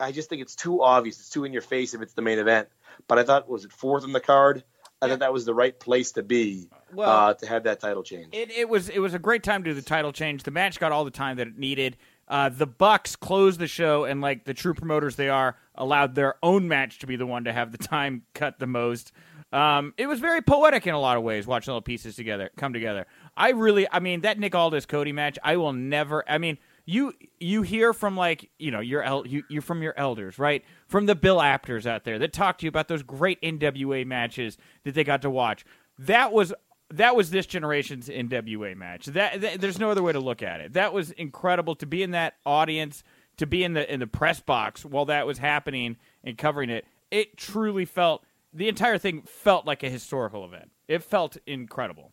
[0.00, 1.18] I just think it's too obvious.
[1.20, 2.68] It's too in your face if it's the main event.
[3.08, 4.64] But I thought was it fourth on the card.
[5.02, 8.02] I thought that was the right place to be Well- uh, to have that title
[8.02, 8.28] change.
[8.32, 10.44] It, it was it was a great time to do the title change.
[10.44, 11.96] The match got all the time that it needed.
[12.26, 16.36] Uh, the Bucks closed the show, and like the true promoters they are, allowed their
[16.42, 19.12] own match to be the one to have the time cut the most.
[19.52, 22.50] Um, it was very poetic in a lot of ways, watching all the pieces together
[22.56, 23.06] come together.
[23.36, 26.24] I really, I mean, that Nick Aldis Cody match, I will never.
[26.28, 29.94] I mean, you you hear from like you know your el- you you're from your
[29.96, 30.64] elders, right?
[30.86, 34.58] From the Bill Apters out there that talk to you about those great NWA matches
[34.84, 35.64] that they got to watch.
[35.98, 36.52] That was
[36.90, 39.06] that was this generation's NWA match.
[39.06, 40.74] That, that there's no other way to look at it.
[40.74, 43.02] That was incredible to be in that audience,
[43.38, 46.84] to be in the in the press box while that was happening and covering it.
[47.10, 50.70] It truly felt the entire thing felt like a historical event.
[50.86, 52.12] It felt incredible.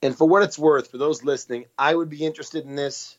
[0.00, 3.17] And for what it's worth, for those listening, I would be interested in this.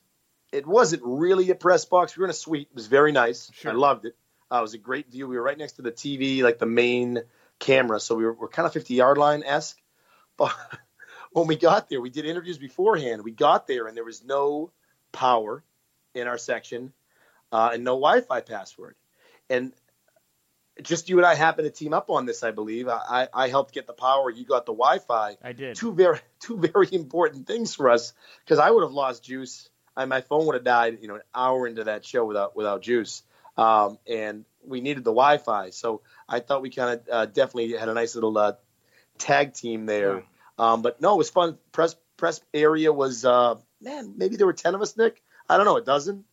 [0.51, 2.15] It wasn't really a press box.
[2.15, 2.69] We were in a suite.
[2.71, 3.51] It was very nice.
[3.65, 4.15] I loved it.
[4.51, 5.27] Uh, it was a great view.
[5.27, 7.21] We were right next to the TV, like the main
[7.59, 7.99] camera.
[7.99, 9.77] So we were, we're kind of 50 yard line esque.
[10.37, 10.55] But
[11.33, 13.25] when we got there, we did interviews beforehand.
[13.25, 14.71] We got there and there was no
[15.11, 15.63] power
[16.15, 16.93] in our section
[17.51, 18.95] uh, and no Wi Fi password.
[19.49, 19.73] And
[20.81, 22.87] just you and I happened to team up on this, I believe.
[22.87, 24.29] I, I, helped get the power.
[24.29, 25.37] You got the Wi-Fi.
[25.41, 25.75] I did.
[25.75, 28.13] Two very two very important things for us
[28.43, 29.69] because I would have lost juice.
[29.99, 32.81] I, my phone would have died, you know, an hour into that show without without
[32.81, 33.21] juice.
[33.57, 37.89] Um, and we needed the Wi-Fi, so I thought we kind of uh, definitely had
[37.89, 38.53] a nice little uh,
[39.17, 40.23] tag team there.
[40.57, 41.57] Um, but no, it was fun.
[41.73, 44.13] Press press area was uh, man.
[44.15, 45.21] Maybe there were ten of us, Nick.
[45.49, 46.23] I don't know, a dozen.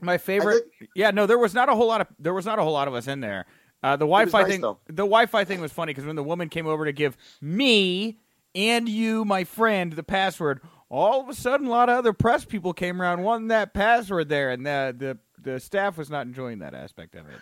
[0.00, 0.64] My favorite.
[0.96, 2.88] Yeah, no, there was not a whole lot of there was not a whole lot
[2.88, 3.46] of us in there.
[3.84, 4.78] Uh, the Wi-Fi nice, thing, though.
[4.86, 8.18] the Wi-Fi thing was funny because when the woman came over to give me
[8.54, 10.60] and you, my friend, the password,
[10.92, 14.28] all of a sudden a lot of other press people came around wanting that password
[14.28, 17.40] there, and the the the staff was not enjoying that aspect of it.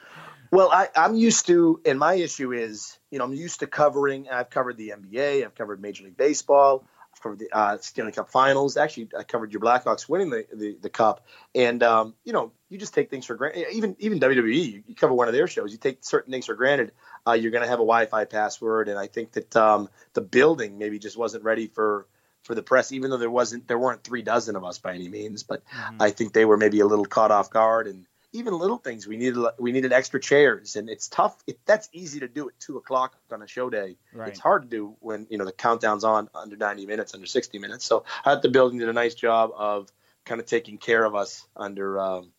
[0.52, 4.28] Well, I, I'm used to, and my issue is, you know, I'm used to covering.
[4.28, 8.30] I've covered the NBA, I've covered Major League Baseball, I've covered the uh, Stanley Cup
[8.30, 8.76] Finals.
[8.76, 12.78] Actually, I covered your Blackhawks winning the the, the cup, and um, you know, you
[12.78, 13.66] just take things for granted.
[13.72, 16.54] Even even WWE, you, you cover one of their shows, you take certain things for
[16.54, 16.92] granted.
[17.26, 20.78] Uh, you're going to have a Wi-Fi password, and I think that um, the building
[20.78, 22.06] maybe just wasn't ready for
[22.44, 25.08] for the press, even though there wasn't there weren't three dozen of us by any
[25.08, 25.62] means, but
[25.98, 29.16] I think they were maybe a little caught off guard and even little things we
[29.16, 32.76] needed we needed extra chairs and it's tough it, that's easy to do at two
[32.76, 34.28] o'clock on a show day Right.
[34.28, 37.58] it's hard to do when you know the countdown's on under 90 minutes under 60
[37.58, 39.90] minutes so i thought the building did a nice job of
[40.24, 42.30] kind of taking care of us under um,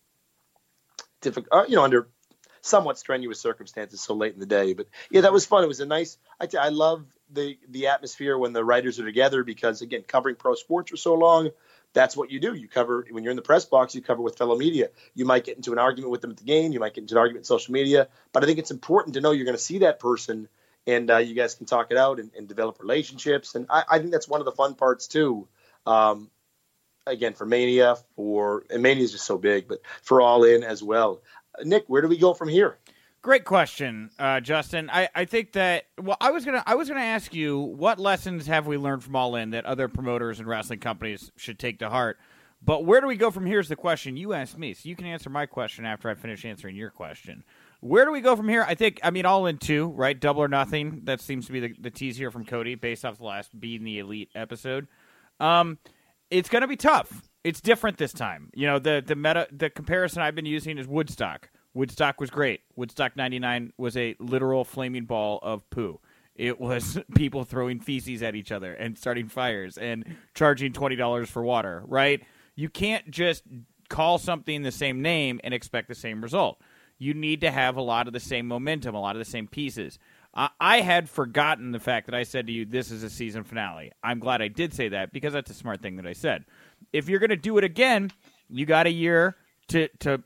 [1.21, 2.07] difficult, uh, you know, under
[2.61, 4.73] somewhat strenuous circumstances so late in the day.
[4.73, 5.63] But yeah, that was fun.
[5.63, 6.17] It was a nice.
[6.39, 10.55] I, I love the the atmosphere when the writers are together because again, covering pro
[10.55, 11.49] sports for so long,
[11.93, 12.53] that's what you do.
[12.53, 13.95] You cover when you're in the press box.
[13.95, 14.89] You cover with fellow media.
[15.13, 16.71] You might get into an argument with them at the game.
[16.71, 18.07] You might get into an argument social media.
[18.31, 20.47] But I think it's important to know you're going to see that person,
[20.87, 23.55] and uh, you guys can talk it out and, and develop relationships.
[23.55, 25.47] And I, I, think that's one of the fun parts too.
[25.85, 26.29] Um,
[27.05, 30.81] again, for Mania, for and Mania is just so big, but for All In as
[30.81, 31.21] well.
[31.63, 32.77] Nick, where do we go from here?
[33.23, 34.89] Great question, uh, Justin.
[34.89, 38.47] I, I think that well, I was gonna I was gonna ask you what lessons
[38.47, 41.89] have we learned from All In that other promoters and wrestling companies should take to
[41.89, 42.17] heart.
[42.63, 44.95] But where do we go from here is the question you asked me, so you
[44.95, 47.43] can answer my question after I finish answering your question.
[47.79, 48.63] Where do we go from here?
[48.67, 50.19] I think I mean All In two, right?
[50.19, 51.01] Double or nothing.
[51.03, 53.83] That seems to be the, the tease here from Cody, based off the last being
[53.83, 54.87] the elite episode.
[55.39, 55.77] Um,
[56.31, 57.29] it's gonna be tough.
[57.43, 58.49] It's different this time.
[58.53, 62.61] You know the the meta the comparison I've been using is Woodstock Woodstock was great.
[62.75, 65.99] Woodstock 99 was a literal flaming ball of poo.
[66.35, 71.43] It was people throwing feces at each other and starting fires and charging $20 for
[71.43, 72.21] water, right?
[72.55, 73.43] You can't just
[73.89, 76.61] call something the same name and expect the same result.
[76.97, 79.47] You need to have a lot of the same momentum, a lot of the same
[79.47, 79.97] pieces.
[80.33, 83.91] I had forgotten the fact that I said to you, this is a season finale.
[84.01, 86.45] I'm glad I did say that because that's a smart thing that I said.
[86.93, 88.11] If you're going to do it again,
[88.49, 89.35] you got a year
[89.69, 90.23] to, to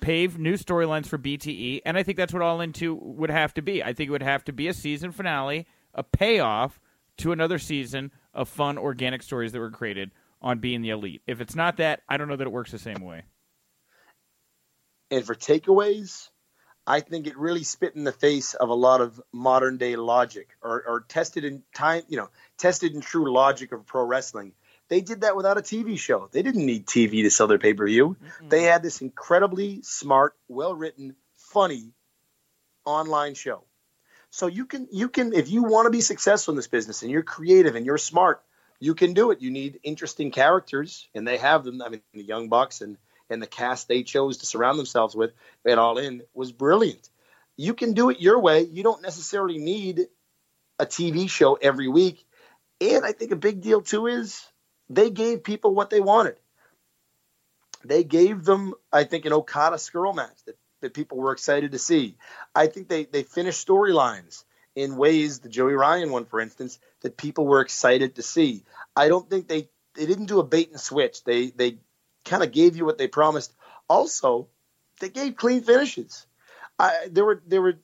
[0.00, 3.54] pave new storylines for BTE, and I think that's what All In two would have
[3.54, 3.82] to be.
[3.82, 6.80] I think it would have to be a season finale, a payoff
[7.18, 10.10] to another season of fun organic stories that were created
[10.40, 11.22] on being the elite.
[11.26, 13.22] If it's not that, I don't know that it works the same way.
[15.10, 16.30] And for takeaways,
[16.86, 20.48] I think it really spit in the face of a lot of modern day logic
[20.62, 24.52] or, or tested in time, you know, tested in true logic of pro wrestling
[24.92, 26.28] they did that without a TV show.
[26.30, 28.10] They didn't need TV to sell their pay per view.
[28.10, 28.48] Mm-hmm.
[28.50, 31.92] They had this incredibly smart, well written, funny
[32.84, 33.64] online show.
[34.28, 37.10] So you can you can if you want to be successful in this business and
[37.10, 38.42] you're creative and you're smart,
[38.80, 39.40] you can do it.
[39.40, 41.80] You need interesting characters, and they have them.
[41.80, 42.98] I mean, the Young Bucks and
[43.30, 45.32] and the cast they chose to surround themselves with
[45.66, 47.08] at All In was brilliant.
[47.56, 48.60] You can do it your way.
[48.60, 50.08] You don't necessarily need
[50.78, 52.26] a TV show every week.
[52.78, 54.44] And I think a big deal too is
[54.94, 56.36] they gave people what they wanted.
[57.84, 61.78] They gave them, I think, an Okada Scurll match that, that people were excited to
[61.78, 62.16] see.
[62.54, 64.44] I think they, they finished storylines
[64.74, 68.64] in ways, the Joey Ryan one, for instance, that people were excited to see.
[68.96, 71.24] I don't think they, they didn't do a bait and switch.
[71.24, 71.78] They, they
[72.24, 73.52] kind of gave you what they promised.
[73.88, 74.48] Also,
[75.00, 76.26] they gave clean finishes.
[76.78, 77.78] I, there were, there were,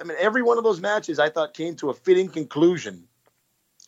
[0.00, 3.06] I mean, every one of those matches I thought came to a fitting conclusion,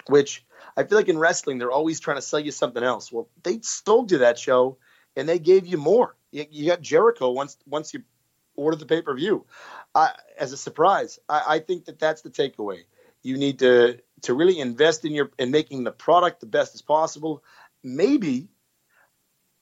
[0.07, 0.45] which
[0.77, 3.11] I feel like in wrestling, they're always trying to sell you something else.
[3.13, 4.79] Well, they sold you that show
[5.17, 6.17] and they gave you more.
[6.31, 8.03] You, you got Jericho once once you
[8.57, 9.47] ordered the pay per view
[10.39, 11.19] as a surprise.
[11.29, 12.85] I, I think that that's the takeaway.
[13.23, 16.83] You need to to really invest in your in making the product the best as
[16.83, 17.43] possible.
[17.83, 18.49] Maybe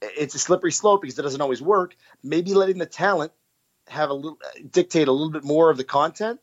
[0.01, 1.97] it's a slippery slope because it doesn't always work.
[2.23, 3.33] Maybe letting the talent
[3.89, 4.39] have a little
[4.71, 6.41] dictate a little bit more of the content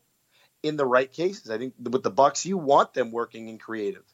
[0.62, 1.50] in the right cases.
[1.50, 4.04] I think with the Bucks, you want them working in creative.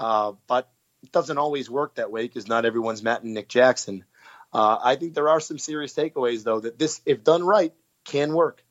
[0.00, 0.70] Uh, but
[1.02, 4.04] it doesn't always work that way because not everyone's Matt and Nick Jackson.
[4.52, 7.72] Uh, I think there are some serious takeaways though that this, if done right,
[8.04, 8.64] can work.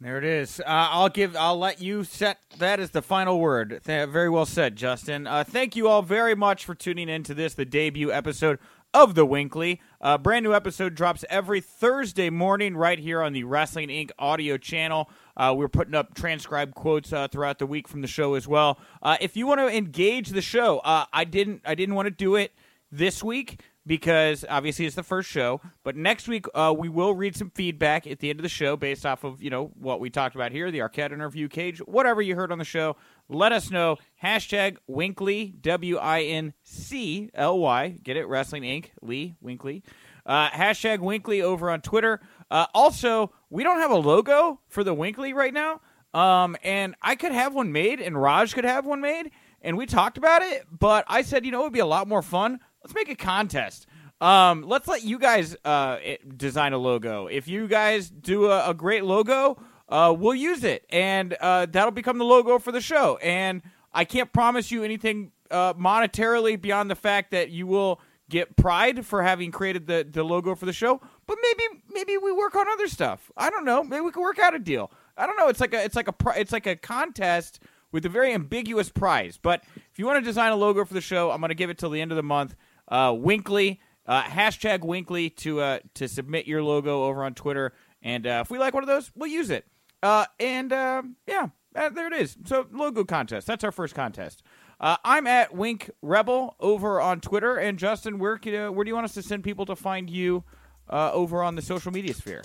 [0.00, 0.58] There it is.
[0.58, 1.36] Uh, I'll give.
[1.36, 3.82] I'll let you set that as the final word.
[3.86, 5.28] Th- very well said, Justin.
[5.28, 8.58] Uh, thank you all very much for tuning in to this, the debut episode
[8.92, 9.80] of the Wincly.
[10.00, 14.10] A brand new episode drops every Thursday morning right here on the Wrestling Inc.
[14.18, 15.08] audio channel.
[15.36, 18.78] Uh, we're putting up transcribed quotes uh, throughout the week from the show as well.
[19.02, 21.62] Uh, if you want to engage the show, uh, I didn't.
[21.64, 22.52] I didn't want to do it
[22.90, 25.60] this week because obviously it's the first show.
[25.82, 28.76] But next week uh, we will read some feedback at the end of the show
[28.76, 32.22] based off of you know what we talked about here, the Arquette interview, cage, whatever
[32.22, 32.96] you heard on the show.
[33.28, 33.96] Let us know.
[34.22, 37.96] Hashtag Wincly W I N C L Y.
[38.02, 38.26] Get it?
[38.26, 38.86] Wrestling Inc.
[39.00, 39.82] Lee Wincly.
[40.24, 42.20] Uh, hashtag Wincly over on Twitter.
[42.52, 45.80] Uh, also, we don't have a logo for the Wincly right now.
[46.12, 49.30] Um, and I could have one made, and Raj could have one made,
[49.62, 50.66] and we talked about it.
[50.70, 52.60] But I said, you know, it would be a lot more fun.
[52.84, 53.86] Let's make a contest.
[54.20, 55.96] Um, let's let you guys uh,
[56.36, 57.26] design a logo.
[57.26, 59.56] If you guys do a, a great logo,
[59.88, 63.16] uh, we'll use it, and uh, that'll become the logo for the show.
[63.16, 63.62] And
[63.94, 67.98] I can't promise you anything uh, monetarily beyond the fact that you will
[68.28, 72.32] get pride for having created the, the logo for the show, but maybe maybe we
[72.32, 73.30] work on other stuff.
[73.36, 73.82] I don't know.
[73.82, 74.90] Maybe we can work out a deal.
[75.16, 75.48] I don't know.
[75.48, 79.38] It's like a it's like a it's like a contest with a very ambiguous prize.
[79.40, 81.70] But if you want to design a logo for the show, I'm going to give
[81.70, 82.56] it till the end of the month.
[82.88, 83.80] uh, Wincly.
[84.04, 87.72] Uh, hashtag Wincly to uh, to submit your logo over on Twitter,
[88.02, 89.64] and uh, if we like one of those, we'll use it.
[90.02, 92.36] Uh, and um yeah, uh, there it is.
[92.46, 93.46] So logo contest.
[93.46, 94.42] That's our first contest.
[94.80, 98.88] Uh, I'm at Wink Rebel over on Twitter, and Justin, where can, uh, where do
[98.88, 100.42] you want us to send people to find you
[100.88, 102.42] uh, over on the social media sphere?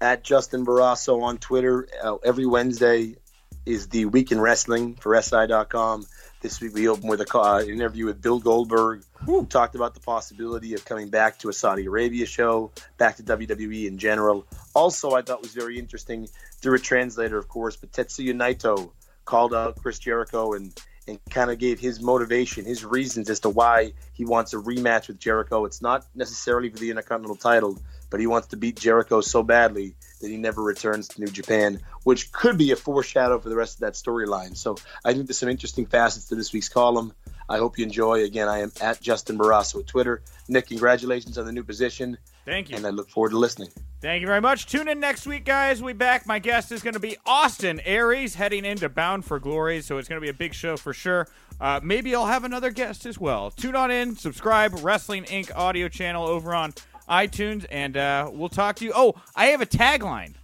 [0.00, 1.88] At Justin Barrasso on Twitter.
[2.02, 3.16] Uh, every Wednesday
[3.64, 6.06] is the Week in Wrestling for SI.com.
[6.40, 9.94] This week we opened with a uh, an interview with Bill Goldberg, who talked about
[9.94, 14.44] the possibility of coming back to a Saudi Arabia show, back to WWE in general.
[14.74, 16.28] Also, I thought was very interesting
[16.60, 18.90] through a translator, of course, but Tetsuya Naito
[19.24, 20.76] called out Chris Jericho and
[21.08, 25.08] and kind of gave his motivation, his reasons as to why he wants a rematch
[25.08, 25.64] with Jericho.
[25.64, 27.78] It's not necessarily for the Intercontinental title,
[28.10, 31.80] but he wants to beat Jericho so badly that he never returns to New Japan,
[32.04, 34.56] which could be a foreshadow for the rest of that storyline.
[34.56, 37.12] So I think there's some interesting facets to this week's column.
[37.48, 38.22] I hope you enjoy.
[38.22, 40.22] Again, I am at Justin Barrasso at Twitter.
[40.48, 42.18] Nick, congratulations on the new position.
[42.44, 42.76] Thank you.
[42.76, 43.68] And I look forward to listening.
[44.00, 44.66] Thank you very much.
[44.66, 45.80] Tune in next week, guys.
[45.80, 46.26] We'll back.
[46.26, 50.08] My guest is going to be Austin Aries heading into Bound for Glory, so it's
[50.08, 51.28] going to be a big show for sure.
[51.60, 53.52] Uh, maybe I'll have another guest as well.
[53.52, 55.54] Tune on in, subscribe, Wrestling Inc.
[55.54, 56.74] audio channel over on
[57.08, 58.92] iTunes, and uh, we'll talk to you.
[58.92, 60.34] Oh, I have a tagline.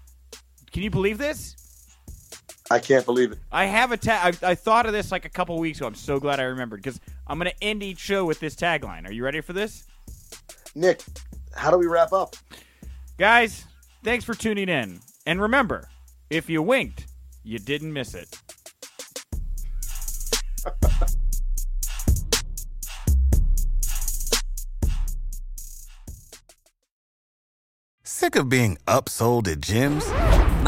[0.70, 1.56] Can you believe this?
[2.70, 3.38] I can't believe it.
[3.50, 4.38] I have a tag.
[4.42, 5.88] I, I thought of this like a couple weeks ago.
[5.88, 9.08] I'm so glad I remembered because I'm going to end each show with this tagline.
[9.08, 9.84] Are you ready for this?
[10.74, 11.02] Nick,
[11.58, 12.36] how do we wrap up?
[13.18, 13.64] Guys,
[14.04, 15.00] thanks for tuning in.
[15.26, 15.88] And remember,
[16.30, 17.06] if you winked,
[17.42, 18.38] you didn't miss it.
[28.04, 30.47] Sick of being upsold at gyms?